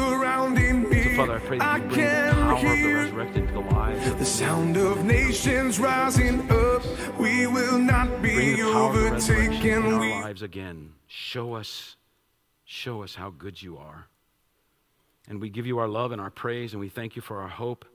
Father, 1.26 1.38
I 1.38 1.46
pray 1.46 1.58
that 1.58 1.82
you 1.82 1.88
bring 1.88 2.06
the 2.06 2.32
power 2.34 2.54
of 2.54 2.62
the 2.62 2.94
resurrected 2.94 3.36
into 3.44 3.52
the 3.54 3.60
lives. 3.60 4.14
The 4.16 4.24
sound 4.26 4.76
of 4.76 5.04
nations 5.04 5.80
rising 5.80 6.50
up. 6.50 6.82
We 7.18 7.46
will 7.46 7.78
not 7.78 8.20
be 8.20 8.62
overtaken. 8.62 9.86
In 9.86 9.92
our 9.94 10.22
lives 10.22 10.42
again. 10.42 10.92
Show 11.06 11.54
us, 11.54 11.96
show 12.66 13.02
us 13.02 13.14
how 13.14 13.30
good 13.30 13.62
you 13.62 13.78
are. 13.78 14.08
And 15.26 15.40
we 15.40 15.48
give 15.48 15.64
you 15.64 15.78
our 15.78 15.88
love 15.88 16.12
and 16.12 16.20
our 16.20 16.28
praise, 16.28 16.74
and 16.74 16.80
we 16.80 16.90
thank 16.90 17.16
you 17.16 17.22
for 17.22 17.40
our 17.40 17.48
hope. 17.48 17.86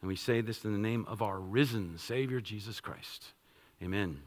And 0.00 0.08
we 0.08 0.16
say 0.16 0.40
this 0.40 0.64
in 0.64 0.72
the 0.72 0.78
name 0.78 1.04
of 1.08 1.20
our 1.20 1.38
risen 1.38 1.98
Savior, 1.98 2.40
Jesus 2.40 2.80
Christ. 2.80 3.34
Amen. 3.82 4.22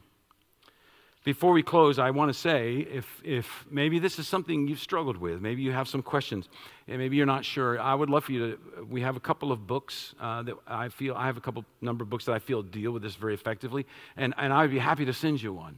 Before 1.24 1.52
we 1.52 1.62
close, 1.62 2.00
I 2.00 2.10
want 2.10 2.32
to 2.32 2.38
say 2.38 2.78
if, 2.78 3.22
if 3.22 3.64
maybe 3.70 4.00
this 4.00 4.18
is 4.18 4.26
something 4.26 4.66
you've 4.66 4.80
struggled 4.80 5.16
with, 5.16 5.40
maybe 5.40 5.62
you 5.62 5.70
have 5.70 5.86
some 5.86 6.02
questions, 6.02 6.48
and 6.88 6.98
maybe 6.98 7.16
you're 7.16 7.26
not 7.26 7.44
sure, 7.44 7.80
I 7.80 7.94
would 7.94 8.10
love 8.10 8.24
for 8.24 8.32
you 8.32 8.50
to. 8.50 8.84
We 8.84 9.02
have 9.02 9.16
a 9.16 9.20
couple 9.20 9.52
of 9.52 9.64
books 9.64 10.16
uh, 10.20 10.42
that 10.42 10.56
I 10.66 10.88
feel, 10.88 11.14
I 11.14 11.26
have 11.26 11.36
a 11.36 11.40
couple 11.40 11.64
number 11.80 12.02
of 12.02 12.10
books 12.10 12.24
that 12.24 12.32
I 12.32 12.40
feel 12.40 12.60
deal 12.62 12.90
with 12.90 13.02
this 13.02 13.14
very 13.14 13.34
effectively, 13.34 13.86
and, 14.16 14.34
and 14.36 14.52
I'd 14.52 14.72
be 14.72 14.80
happy 14.80 15.04
to 15.04 15.12
send 15.12 15.40
you 15.40 15.52
one. 15.52 15.76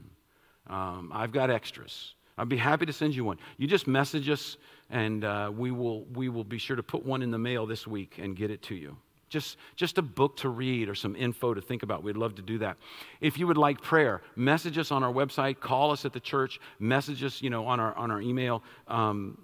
Um, 0.66 1.12
I've 1.14 1.32
got 1.32 1.50
extras. 1.50 2.14
I'd 2.38 2.48
be 2.48 2.56
happy 2.56 2.86
to 2.86 2.92
send 2.94 3.14
you 3.14 3.24
one. 3.24 3.38
You 3.58 3.66
just 3.66 3.86
message 3.86 4.30
us, 4.30 4.56
and 4.88 5.26
uh, 5.26 5.52
we, 5.54 5.70
will, 5.70 6.04
we 6.04 6.30
will 6.30 6.44
be 6.44 6.56
sure 6.56 6.76
to 6.76 6.82
put 6.82 7.04
one 7.04 7.20
in 7.20 7.30
the 7.30 7.38
mail 7.38 7.66
this 7.66 7.86
week 7.86 8.18
and 8.18 8.34
get 8.34 8.50
it 8.50 8.62
to 8.62 8.74
you 8.74 8.96
just, 9.34 9.58
just 9.76 9.98
a 9.98 10.02
book 10.02 10.36
to 10.38 10.48
read 10.48 10.88
or 10.88 10.94
some 10.94 11.14
info 11.16 11.52
to 11.52 11.60
think 11.60 11.82
about. 11.82 12.02
We'd 12.02 12.16
love 12.16 12.36
to 12.36 12.42
do 12.42 12.58
that. 12.58 12.76
If 13.20 13.38
you 13.38 13.46
would 13.48 13.58
like 13.58 13.82
prayer, 13.82 14.22
message 14.36 14.78
us 14.78 14.90
on 14.90 15.02
our 15.02 15.12
website, 15.12 15.60
call 15.60 15.90
us 15.90 16.04
at 16.04 16.12
the 16.12 16.20
church, 16.20 16.60
message 16.78 17.22
us, 17.22 17.42
you 17.42 17.50
know, 17.50 17.66
on 17.66 17.80
our, 17.80 17.94
on 17.96 18.10
our 18.10 18.22
email. 18.22 18.62
Um, 18.88 19.36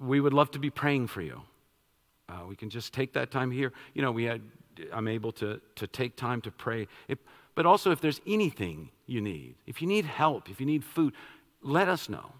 we 0.00 0.20
would 0.20 0.32
love 0.32 0.50
to 0.52 0.58
be 0.58 0.70
praying 0.70 1.08
for 1.08 1.20
you. 1.20 1.42
Uh, 2.28 2.46
we 2.48 2.56
can 2.56 2.70
just 2.70 2.92
take 2.92 3.12
that 3.12 3.30
time 3.30 3.50
here. 3.50 3.72
You 3.94 4.02
know, 4.02 4.12
we 4.12 4.24
had, 4.24 4.40
I'm 4.92 5.08
able 5.08 5.32
to, 5.32 5.60
to 5.76 5.86
take 5.86 6.16
time 6.16 6.40
to 6.42 6.50
pray. 6.50 6.88
If, 7.06 7.18
but 7.54 7.66
also, 7.66 7.90
if 7.90 8.00
there's 8.00 8.20
anything 8.26 8.90
you 9.06 9.20
need, 9.20 9.56
if 9.66 9.82
you 9.82 9.88
need 9.88 10.06
help, 10.06 10.48
if 10.48 10.58
you 10.58 10.66
need 10.66 10.84
food, 10.84 11.12
let 11.62 11.88
us 11.88 12.08
know. 12.08 12.32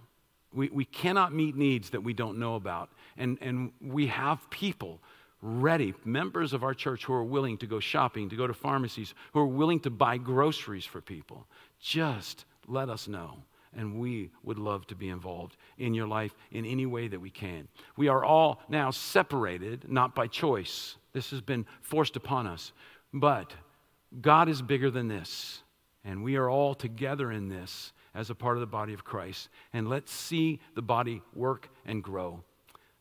We, 0.54 0.70
we 0.70 0.86
cannot 0.86 1.34
meet 1.34 1.54
needs 1.54 1.90
that 1.90 2.02
we 2.02 2.14
don't 2.14 2.38
know 2.38 2.54
about. 2.54 2.88
And, 3.18 3.36
and 3.40 3.72
we 3.80 4.06
have 4.06 4.48
people 4.48 5.00
ready, 5.40 5.94
members 6.04 6.52
of 6.52 6.62
our 6.62 6.74
church 6.74 7.04
who 7.04 7.12
are 7.12 7.24
willing 7.24 7.58
to 7.58 7.66
go 7.66 7.80
shopping, 7.80 8.28
to 8.28 8.36
go 8.36 8.46
to 8.46 8.54
pharmacies, 8.54 9.14
who 9.32 9.40
are 9.40 9.46
willing 9.46 9.80
to 9.80 9.90
buy 9.90 10.16
groceries 10.16 10.84
for 10.84 11.00
people. 11.00 11.46
Just 11.80 12.44
let 12.66 12.88
us 12.88 13.08
know. 13.08 13.38
And 13.76 14.00
we 14.00 14.30
would 14.42 14.58
love 14.58 14.86
to 14.88 14.94
be 14.94 15.10
involved 15.10 15.56
in 15.76 15.94
your 15.94 16.06
life 16.06 16.34
in 16.50 16.64
any 16.64 16.86
way 16.86 17.06
that 17.06 17.20
we 17.20 17.30
can. 17.30 17.68
We 17.96 18.08
are 18.08 18.24
all 18.24 18.62
now 18.68 18.90
separated, 18.90 19.88
not 19.88 20.14
by 20.14 20.26
choice. 20.26 20.96
This 21.12 21.30
has 21.30 21.40
been 21.40 21.66
forced 21.80 22.16
upon 22.16 22.46
us. 22.46 22.72
But 23.12 23.52
God 24.20 24.48
is 24.48 24.62
bigger 24.62 24.90
than 24.90 25.08
this. 25.08 25.62
And 26.04 26.24
we 26.24 26.36
are 26.36 26.48
all 26.48 26.74
together 26.74 27.30
in 27.30 27.48
this 27.48 27.92
as 28.14 28.30
a 28.30 28.34
part 28.34 28.56
of 28.56 28.60
the 28.60 28.66
body 28.66 28.94
of 28.94 29.04
Christ. 29.04 29.50
And 29.72 29.88
let's 29.88 30.12
see 30.12 30.60
the 30.74 30.82
body 30.82 31.22
work 31.34 31.68
and 31.84 32.02
grow. 32.02 32.42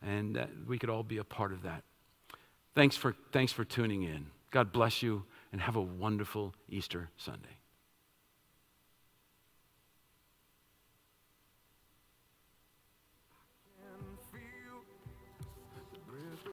And 0.01 0.45
we 0.67 0.77
could 0.77 0.89
all 0.89 1.03
be 1.03 1.17
a 1.17 1.23
part 1.23 1.53
of 1.53 1.63
that. 1.63 1.83
Thanks 2.77 2.95
for, 2.95 3.15
thanks 3.31 3.51
for 3.51 3.65
tuning 3.65 4.03
in. 4.03 4.27
God 4.51 4.71
bless 4.71 5.01
you 5.01 5.23
and 5.51 5.59
have 5.59 5.77
a 5.77 5.81
wonderful 5.81 6.53
Easter 6.69 7.09
Sunday. 7.17 7.56